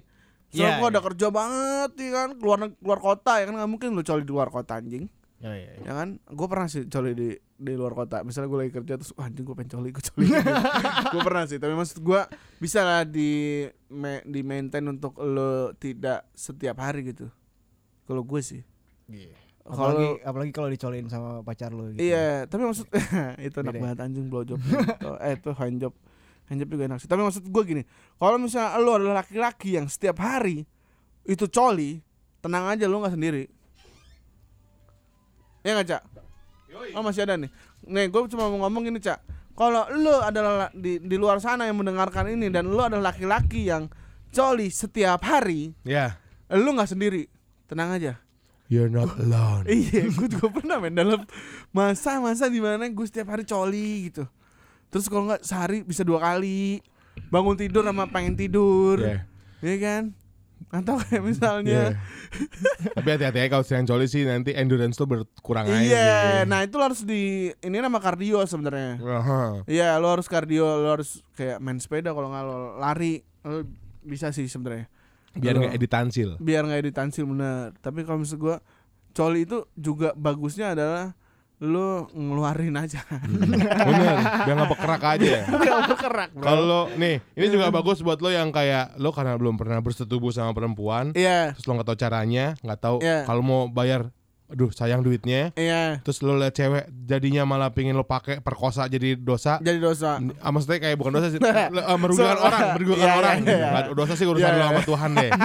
Soalnya 0.48 0.62
Iya, 0.68 0.78
gua 0.78 0.88
iya. 0.88 0.94
ada 0.94 1.00
kerja 1.02 1.26
banget 1.28 1.90
nih 1.98 2.10
kan, 2.10 2.28
keluar 2.38 2.58
keluar 2.72 2.98
kota 3.00 3.32
ya 3.36 3.44
kan 3.46 3.54
nggak 3.58 3.70
mungkin 3.70 3.88
lu 3.90 4.02
coli 4.02 4.22
di 4.22 4.30
luar 4.30 4.48
kota 4.48 4.78
anjing. 4.78 5.10
Oh, 5.42 5.50
iya, 5.50 5.74
iya. 5.74 5.82
Ya 5.82 5.92
kan? 5.98 6.22
Gue 6.30 6.46
pernah 6.46 6.70
sih 6.70 6.86
coli 6.86 7.18
di 7.18 7.34
di 7.62 7.78
luar 7.78 7.94
kota. 7.94 8.26
Misalnya 8.26 8.50
gue 8.50 8.60
lagi 8.66 8.72
kerja 8.74 8.98
terus 8.98 9.14
wah 9.14 9.30
anjing 9.30 9.46
gue 9.46 9.54
pengen 9.54 9.70
coli, 9.70 9.88
gue 9.94 10.02
coli. 10.02 10.26
gue 11.14 11.20
pernah 11.22 11.44
sih, 11.46 11.62
tapi 11.62 11.72
maksud 11.72 12.02
gue 12.02 12.20
bisa 12.58 12.82
lah 12.82 13.06
di 13.06 13.62
ma- 13.88 14.24
di 14.26 14.42
maintain 14.42 14.82
untuk 14.82 15.14
lo 15.22 15.70
tidak 15.78 16.26
setiap 16.34 16.82
hari 16.82 17.14
gitu. 17.14 17.30
Kalau 18.04 18.26
gue 18.26 18.40
sih. 18.42 18.66
Apalagi 19.62 20.18
Kalau 20.18 20.26
apalagi 20.26 20.50
kalau 20.50 20.68
dicolin 20.68 21.06
sama 21.06 21.38
pacar 21.46 21.70
lu 21.70 21.94
gitu. 21.94 22.02
iya, 22.02 22.50
tapi 22.50 22.66
maksud 22.66 22.90
itu 23.46 23.56
enak 23.62 23.78
banget 23.78 23.98
anjing 24.02 24.26
blowjob. 24.26 24.58
Tuh, 24.98 25.14
eh 25.22 25.38
itu 25.38 25.50
handjob. 25.54 25.94
Handjob 26.50 26.68
juga 26.68 26.82
enak 26.90 26.98
sih. 26.98 27.06
Tapi 27.06 27.22
maksud 27.22 27.46
gue 27.46 27.62
gini, 27.62 27.82
kalau 28.18 28.42
misalnya 28.42 28.74
lo 28.82 28.98
adalah 28.98 29.22
laki-laki 29.22 29.78
yang 29.78 29.86
setiap 29.86 30.18
hari 30.18 30.66
itu 31.22 31.46
coli, 31.46 32.02
tenang 32.42 32.66
aja 32.66 32.90
lo 32.90 32.98
nggak 32.98 33.14
sendiri. 33.14 33.46
Ya 35.62 35.78
nggak 35.78 35.88
cak? 35.94 36.02
Oh 36.92 37.02
masih 37.02 37.22
ada 37.22 37.36
nih. 37.36 37.50
Nih 37.84 38.06
gue 38.06 38.20
cuma 38.28 38.48
mau 38.48 38.64
ngomong 38.64 38.82
gini 38.84 38.98
cak. 38.98 39.20
Kalau 39.52 39.84
lo 39.92 40.20
adalah 40.20 40.52
la- 40.66 40.72
di 40.72 40.96
di 40.96 41.16
luar 41.16 41.36
sana 41.36 41.68
yang 41.68 41.76
mendengarkan 41.76 42.24
ini 42.26 42.48
dan 42.48 42.66
lo 42.66 42.80
adalah 42.80 43.12
laki-laki 43.12 43.68
yang 43.68 43.92
coli 44.28 44.68
setiap 44.68 45.20
hari, 45.20 45.76
Ya. 45.84 46.16
lo 46.48 46.72
nggak 46.72 46.88
sendiri. 46.88 47.28
Tenang 47.66 47.92
aja. 47.92 48.14
you're 48.72 48.88
not 48.88 49.12
alone. 49.20 49.68
iya, 49.68 50.08
gue 50.08 50.24
juga 50.26 50.48
pernah 50.48 50.80
main 50.80 50.96
dalam 50.96 51.20
masa-masa 51.70 52.48
di 52.48 52.56
mana 52.56 52.88
gue 52.88 53.04
setiap 53.04 53.28
hari 53.28 53.44
coli 53.44 54.08
gitu. 54.08 54.24
Terus 54.88 55.12
kalau 55.12 55.28
nggak 55.28 55.44
sehari 55.44 55.84
bisa 55.84 56.00
dua 56.00 56.16
kali 56.16 56.80
bangun 57.28 57.52
tidur 57.52 57.84
sama 57.84 58.08
pengen 58.08 58.32
tidur, 58.32 58.96
Yeah. 58.96 59.20
Iya 59.60 59.76
kan? 59.78 60.02
Atau 60.70 61.00
kayak 61.02 61.22
misalnya, 61.24 61.96
Yeah. 61.96 62.92
Tapi 62.94 63.08
hati-hati 63.16 63.38
ya 63.42 63.46
kalau 63.48 63.64
sering 63.64 63.88
coli 63.88 64.06
sih 64.06 64.22
nanti 64.28 64.52
endurance 64.52 65.00
lo 65.00 65.08
berkurang 65.08 65.66
aja. 65.66 65.80
iya, 65.80 66.14
sih. 66.44 66.48
nah 66.48 66.60
itu 66.62 66.74
lo 66.76 66.84
harus 66.86 67.02
di 67.02 67.50
ini 67.64 67.76
nama 67.80 67.98
kardio 67.98 68.44
sebenarnya. 68.44 69.00
Iya, 69.66 69.96
lo 69.98 70.08
harus 70.12 70.28
kardio, 70.28 70.64
lo 70.80 70.88
harus 70.94 71.24
kayak 71.34 71.58
main 71.58 71.80
sepeda 71.80 72.12
kalau 72.12 72.28
nggak 72.30 72.44
lo 72.44 72.56
lari, 72.76 73.24
lo 73.42 73.64
bisa 74.04 74.30
sih 74.30 74.46
sebenarnya. 74.46 74.86
Biar 75.32 75.56
nggak 75.56 75.74
editansil. 75.80 76.36
biar 76.36 76.68
nggak 76.68 76.80
editansil 76.84 77.24
bener 77.24 77.72
tapi 77.80 78.04
kalau 78.04 78.20
misalnya 78.20 78.44
gue 78.44 78.56
coli 79.16 79.48
itu 79.48 79.64
juga 79.72 80.12
bagusnya 80.12 80.76
adalah 80.76 81.16
lu 81.62 82.10
ngeluarin 82.10 82.74
aja. 82.74 82.98
Bener, 83.86 84.18
biar 84.42 84.66
berkerak 84.66 85.02
aja. 85.14 85.46
berkerak 85.86 86.30
bro. 86.34 86.42
Kalau 86.42 86.82
nih, 86.98 87.22
ini 87.38 87.46
juga 87.46 87.70
bagus 87.70 88.02
buat 88.02 88.18
lo 88.18 88.34
yang 88.34 88.50
kayak 88.50 88.98
lo 88.98 89.14
karena 89.14 89.38
belum 89.38 89.54
pernah 89.54 89.78
bersetubuh 89.78 90.34
sama 90.34 90.50
perempuan, 90.50 91.14
iya. 91.14 91.54
terus 91.54 91.70
lo 91.70 91.78
nggak 91.78 91.86
tahu 91.94 91.98
caranya, 92.02 92.58
nggak 92.66 92.80
tahu 92.82 92.96
Iya. 92.98 93.22
kalau 93.30 93.42
mau 93.46 93.60
bayar, 93.70 94.10
aduh 94.52 94.68
sayang 94.68 95.00
duitnya, 95.00 95.50
iya 95.54 95.96
terus 95.98 96.20
lo 96.20 96.34
liat 96.34 96.52
cewek 96.52 96.84
jadinya 97.02 97.42
malah 97.42 97.68
pingin 97.68 97.92
lo 97.92 98.04
pakai 98.04 98.38
perkosa 98.38 98.84
jadi 98.84 99.16
dosa. 99.16 99.56
jadi 99.58 99.76
dosa 99.78 100.20
Ah, 100.38 100.48
maksudnya 100.48 100.78
kayak 100.78 100.94
bukan 100.94 101.12
dosa 101.14 101.26
sih, 101.26 101.40
eh, 101.42 101.68
merugikan 101.96 102.36
So- 102.36 102.44
orang, 102.44 102.60
merugikan 102.74 103.00
Iya, 103.00 103.12
orang. 103.14 103.36
iya, 103.38 103.42
gitu. 103.42 103.56
iya. 103.56 103.92
Dosa 103.92 104.12
sih 104.12 104.26
urusan 104.26 104.44
Iya, 104.44 104.52
lo 104.52 104.58
iya. 104.58 104.68
sama 104.68 104.80
Tuhan 104.82 105.10
deh. 105.14 105.30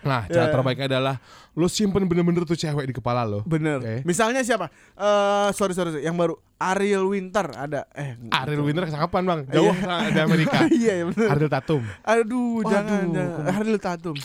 Nah, 0.00 0.24
cara 0.24 0.46
Iya. 0.46 0.52
terbaiknya 0.52 0.86
adalah 0.88 1.14
lo 1.52 1.66
simpen 1.66 2.06
bener-bener 2.06 2.42
tuh 2.42 2.54
cewek 2.54 2.86
di 2.86 2.92
kepala 2.92 3.22
lo. 3.22 3.42
bener 3.44 3.78
Oke. 3.78 3.96
misalnya 4.02 4.40
siapa 4.40 4.70
eh 4.94 5.48
sorry 5.52 5.74
sorry 5.74 6.00
yang 6.00 6.14
baru 6.14 6.38
Ariel 6.56 7.02
Winter 7.04 7.50
ada 7.50 7.82
eh 7.92 8.14
Ariel 8.32 8.62
Winter 8.62 8.86
kapan 8.86 9.22
bang? 9.24 9.40
Jauh 9.48 9.74
di 10.08 10.20
Amerika. 10.20 10.58
iya 10.72 10.92
iya 10.96 11.04
bener 11.04 11.28
Ariel 11.28 11.46
Tatum. 11.48 11.82
aduh 12.00 12.62
jangan 12.64 13.04
Waduh, 13.04 13.14
jangan 13.14 13.54
Ariel 13.54 13.78
Tatum 13.78 14.16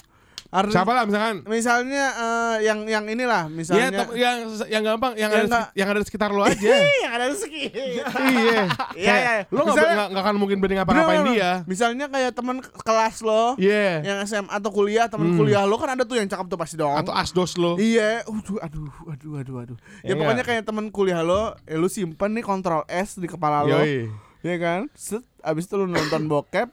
Ariel 0.54 0.70
Siapa 0.72 0.91
lah 0.91 1.04
misalkan? 1.04 1.36
misalnya 1.43 2.04
eh, 2.14 2.56
yang 2.64 2.86
yang 2.86 3.04
inilah 3.04 3.43
Iya, 3.43 3.56
misalnya 3.56 3.88
tem- 3.91 4.14
yang 4.16 4.38
yang 4.70 4.84
gampang, 4.86 5.14
yang, 5.14 5.28
Yang 5.28 5.34
ada 5.34 5.47
nggak- 5.49 5.70
yang 5.74 5.88
ada 5.88 5.97
di 5.97 6.06
sekitar 6.06 6.30
lo 6.30 6.45
aja. 6.45 6.62
yang 7.01 7.12
ada 7.12 7.26
rezeki 7.28 7.64
iya. 7.74 8.06
Iya, 8.14 8.62
Kayak, 8.93 9.18
iya. 9.18 9.36
Lo 9.49 9.62
nggak 9.66 10.14
akan 10.16 10.36
mungkin 10.36 10.58
berani 10.58 10.78
ngapa-ngapain 10.78 11.20
Bener, 11.20 11.34
dia. 11.34 11.51
Misalnya 11.66 12.06
kayak 12.08 12.32
teman 12.32 12.58
kelas 12.62 13.18
lo 13.20 13.58
Iya. 13.58 14.06
yang 14.06 14.18
SMA 14.24 14.47
atau 14.47 14.70
kuliah, 14.70 15.06
teman 15.08 15.34
Hmm. 15.34 15.39
kuliah 15.39 15.64
lo 15.64 15.76
kan 15.76 15.89
ada 15.89 16.04
tuh 16.04 16.16
yang 16.16 16.28
cakep 16.28 16.45
tuh 16.45 16.56
pasti 16.56 16.76
dong. 16.76 16.93
Atau 16.93 17.12
asdos 17.12 17.56
lo. 17.56 17.76
Iya, 17.76 18.22
aduh, 18.24 18.58
aduh, 18.60 18.88
aduh, 19.10 19.34
aduh, 19.36 19.56
aduh. 19.60 19.78
Ya 20.01 20.14
Ya, 20.14 20.14
pokoknya 20.14 20.38
nggak? 20.38 20.47
kayak 20.54 20.64
teman 20.64 20.86
kuliah 20.88 21.20
lo, 21.20 21.58
eh, 21.64 21.74
lu 21.74 21.88
simpen 21.88 22.30
nih 22.32 22.41
kontrol 22.41 22.86
S 22.86 23.18
di 23.18 23.26
kepala 23.26 23.64
lo, 23.64 23.74
Yoi. 23.76 24.06
ya 24.39 24.56
kan? 24.58 24.86
Set, 24.93 25.26
abis 25.39 25.66
itu 25.66 25.76
lu 25.76 25.86
nonton 25.86 26.28
bokep, 26.28 26.70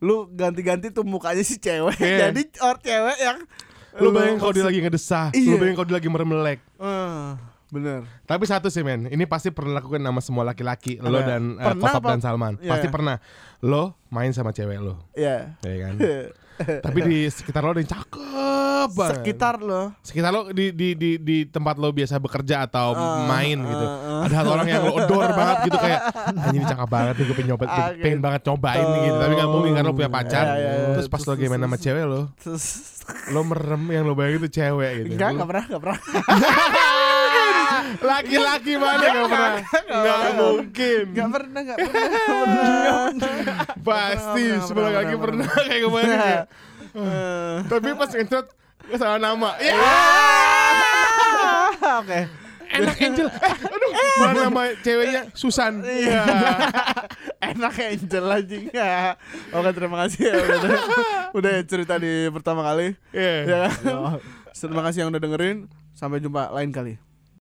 lu 0.00 0.28
ganti-ganti 0.32 0.88
tuh 0.88 1.04
mukanya 1.04 1.40
si 1.40 1.56
cewek, 1.56 1.96
Iya. 1.96 2.16
jadi 2.32 2.42
orang 2.60 2.80
cewek 2.80 3.18
yang 3.20 3.38
Lo 3.90 4.14
bayangin 4.14 4.38
kalau 4.38 4.54
dia 4.54 4.64
lagi 4.64 4.80
ngedesah, 4.80 5.26
Iya. 5.34 5.58
bayangin 5.58 5.76
kalau 5.76 5.88
dia 5.88 5.96
lagi 5.98 6.08
meremelek. 6.08 6.58
Eh, 6.78 7.26
bener. 7.68 8.00
Tapi 8.22 8.44
satu 8.46 8.70
sih 8.70 8.80
men, 8.80 9.06
ini 9.06 9.26
pasti 9.26 9.50
pernah 9.50 9.78
lakukan 9.78 9.98
sama 9.98 10.20
semua 10.22 10.44
laki-laki, 10.46 10.96
lo 10.96 11.20
dan 11.20 11.58
uh, 11.58 11.74
Kotop 11.74 12.00
apa? 12.00 12.08
dan 12.14 12.20
Salman. 12.22 12.54
Iya. 12.62 12.70
Pasti 12.70 12.86
pernah. 12.86 13.18
Lo 13.60 13.98
main 14.08 14.30
sama 14.30 14.50
cewek 14.50 14.78
lo, 14.78 15.04
Ya. 15.12 15.58
ya 15.60 15.76
kan? 15.84 15.94
Tapi 16.60 16.98
di 17.02 17.18
sekitar 17.26 17.60
lo 17.60 17.70
ada 17.70 17.80
yang 17.80 17.90
cakep 17.90 18.20
banget. 18.90 19.16
Sekitar 19.16 19.54
lo. 19.58 19.82
sekitar 20.00 20.30
lo 20.30 20.40
di 20.48 20.70
di 20.70 20.88
di 20.92 21.10
di 21.16 21.36
tempat 21.44 21.76
lo 21.76 21.90
biasa 21.90 22.16
bekerja 22.16 22.64
atau 22.64 22.92
Ah, 22.92 23.24
main 23.26 23.56
gitu. 23.56 23.84
ah, 23.84 23.92
ah. 24.14 24.24
Ada 24.24 24.34
satu 24.36 24.50
orang 24.50 24.68
yang 24.68 24.82
lo 24.82 24.92
adore 24.96 25.30
banget 25.30 25.56
gitu 25.66 25.78
kayak 25.78 26.00
anjing 26.26 26.64
cakep 26.66 26.88
banget 26.88 27.14
gue 27.18 27.34
pengen 27.34 27.48
nyoba 27.50 27.64
Ah, 27.66 27.88
pengen 27.92 28.20
banget 28.20 28.40
cobain 28.42 28.80
nih 28.82 29.00
gitu. 29.04 29.16
Tapi 29.16 29.32
nggak 29.34 29.50
mungkin 29.50 29.72
kan 29.72 29.82
lo 29.82 29.92
punya 29.92 30.10
pacar. 30.10 30.44
Ya, 30.46 30.54
ya, 30.54 30.70
ya. 30.70 30.86
Terus 30.96 31.06
pas 31.06 31.20
lo 31.20 31.30
lagi 31.30 31.44
main 31.46 31.60
sama 31.60 31.76
cewek 31.76 32.04
lo, 32.04 32.20
Terus 32.36 32.64
lo 33.28 33.40
merem 33.42 33.82
yang 33.90 34.04
lo 34.04 34.14
bayangin 34.14 34.38
itu 34.40 34.50
cewek 34.54 34.90
gitu. 34.98 35.08
enggak, 35.12 35.28
enggak 35.30 35.48
pernah, 35.48 35.64
enggak 35.66 35.82
pernah. 35.82 35.98
Laki-laki 37.98 38.72
mana 38.78 39.02
gak 39.02 39.26
pernah? 39.26 39.52
Gak 39.90 40.30
mungkin. 40.38 41.04
Enggak 41.10 41.28
pernah, 41.34 41.60
enggak 41.60 41.78
pernah. 41.82 42.02
Enggak 42.06 42.98
pernah. 43.18 43.66
Pasti 43.88 44.44
pernah, 44.70 44.90
laki 45.02 45.14
pernah, 45.18 45.48
kayak 45.66 45.88
bayangin 45.90 46.20
ya. 46.22 46.42
Eh, 46.90 47.54
Tapi 47.66 47.88
pas 47.94 48.10
ngecat 48.10 48.46
salah 48.98 49.18
nama. 49.18 49.50
Ya 49.62 49.74
Oke. 52.04 52.20
enak 52.70 53.02
Angel. 53.02 53.26
Eh, 53.26 53.50
aduh, 53.66 53.90
mana 54.22 54.46
nama 54.46 54.62
ceweknya 54.78 55.22
Susan. 55.34 55.82
Iya. 55.82 56.22
Enak 57.42 57.74
Angel 57.74 58.24
anjing 58.30 58.64
ya. 58.70 59.18
Oke, 59.50 59.70
terima 59.74 60.06
kasih 60.06 60.30
ya 60.30 60.34
udah, 60.38 60.72
udah 61.34 61.52
cerita 61.66 61.98
di 61.98 62.30
pertama 62.30 62.62
kali. 62.62 62.94
Iya. 63.10 63.34
Ya. 63.42 63.62
kan? 63.74 64.22
Terima 64.54 64.82
kasih 64.86 65.02
yang 65.02 65.10
udah 65.10 65.18
dengerin. 65.18 65.66
Sampai 65.98 66.22
jumpa 66.22 66.54
lain 66.54 66.70
kali. 66.70 67.09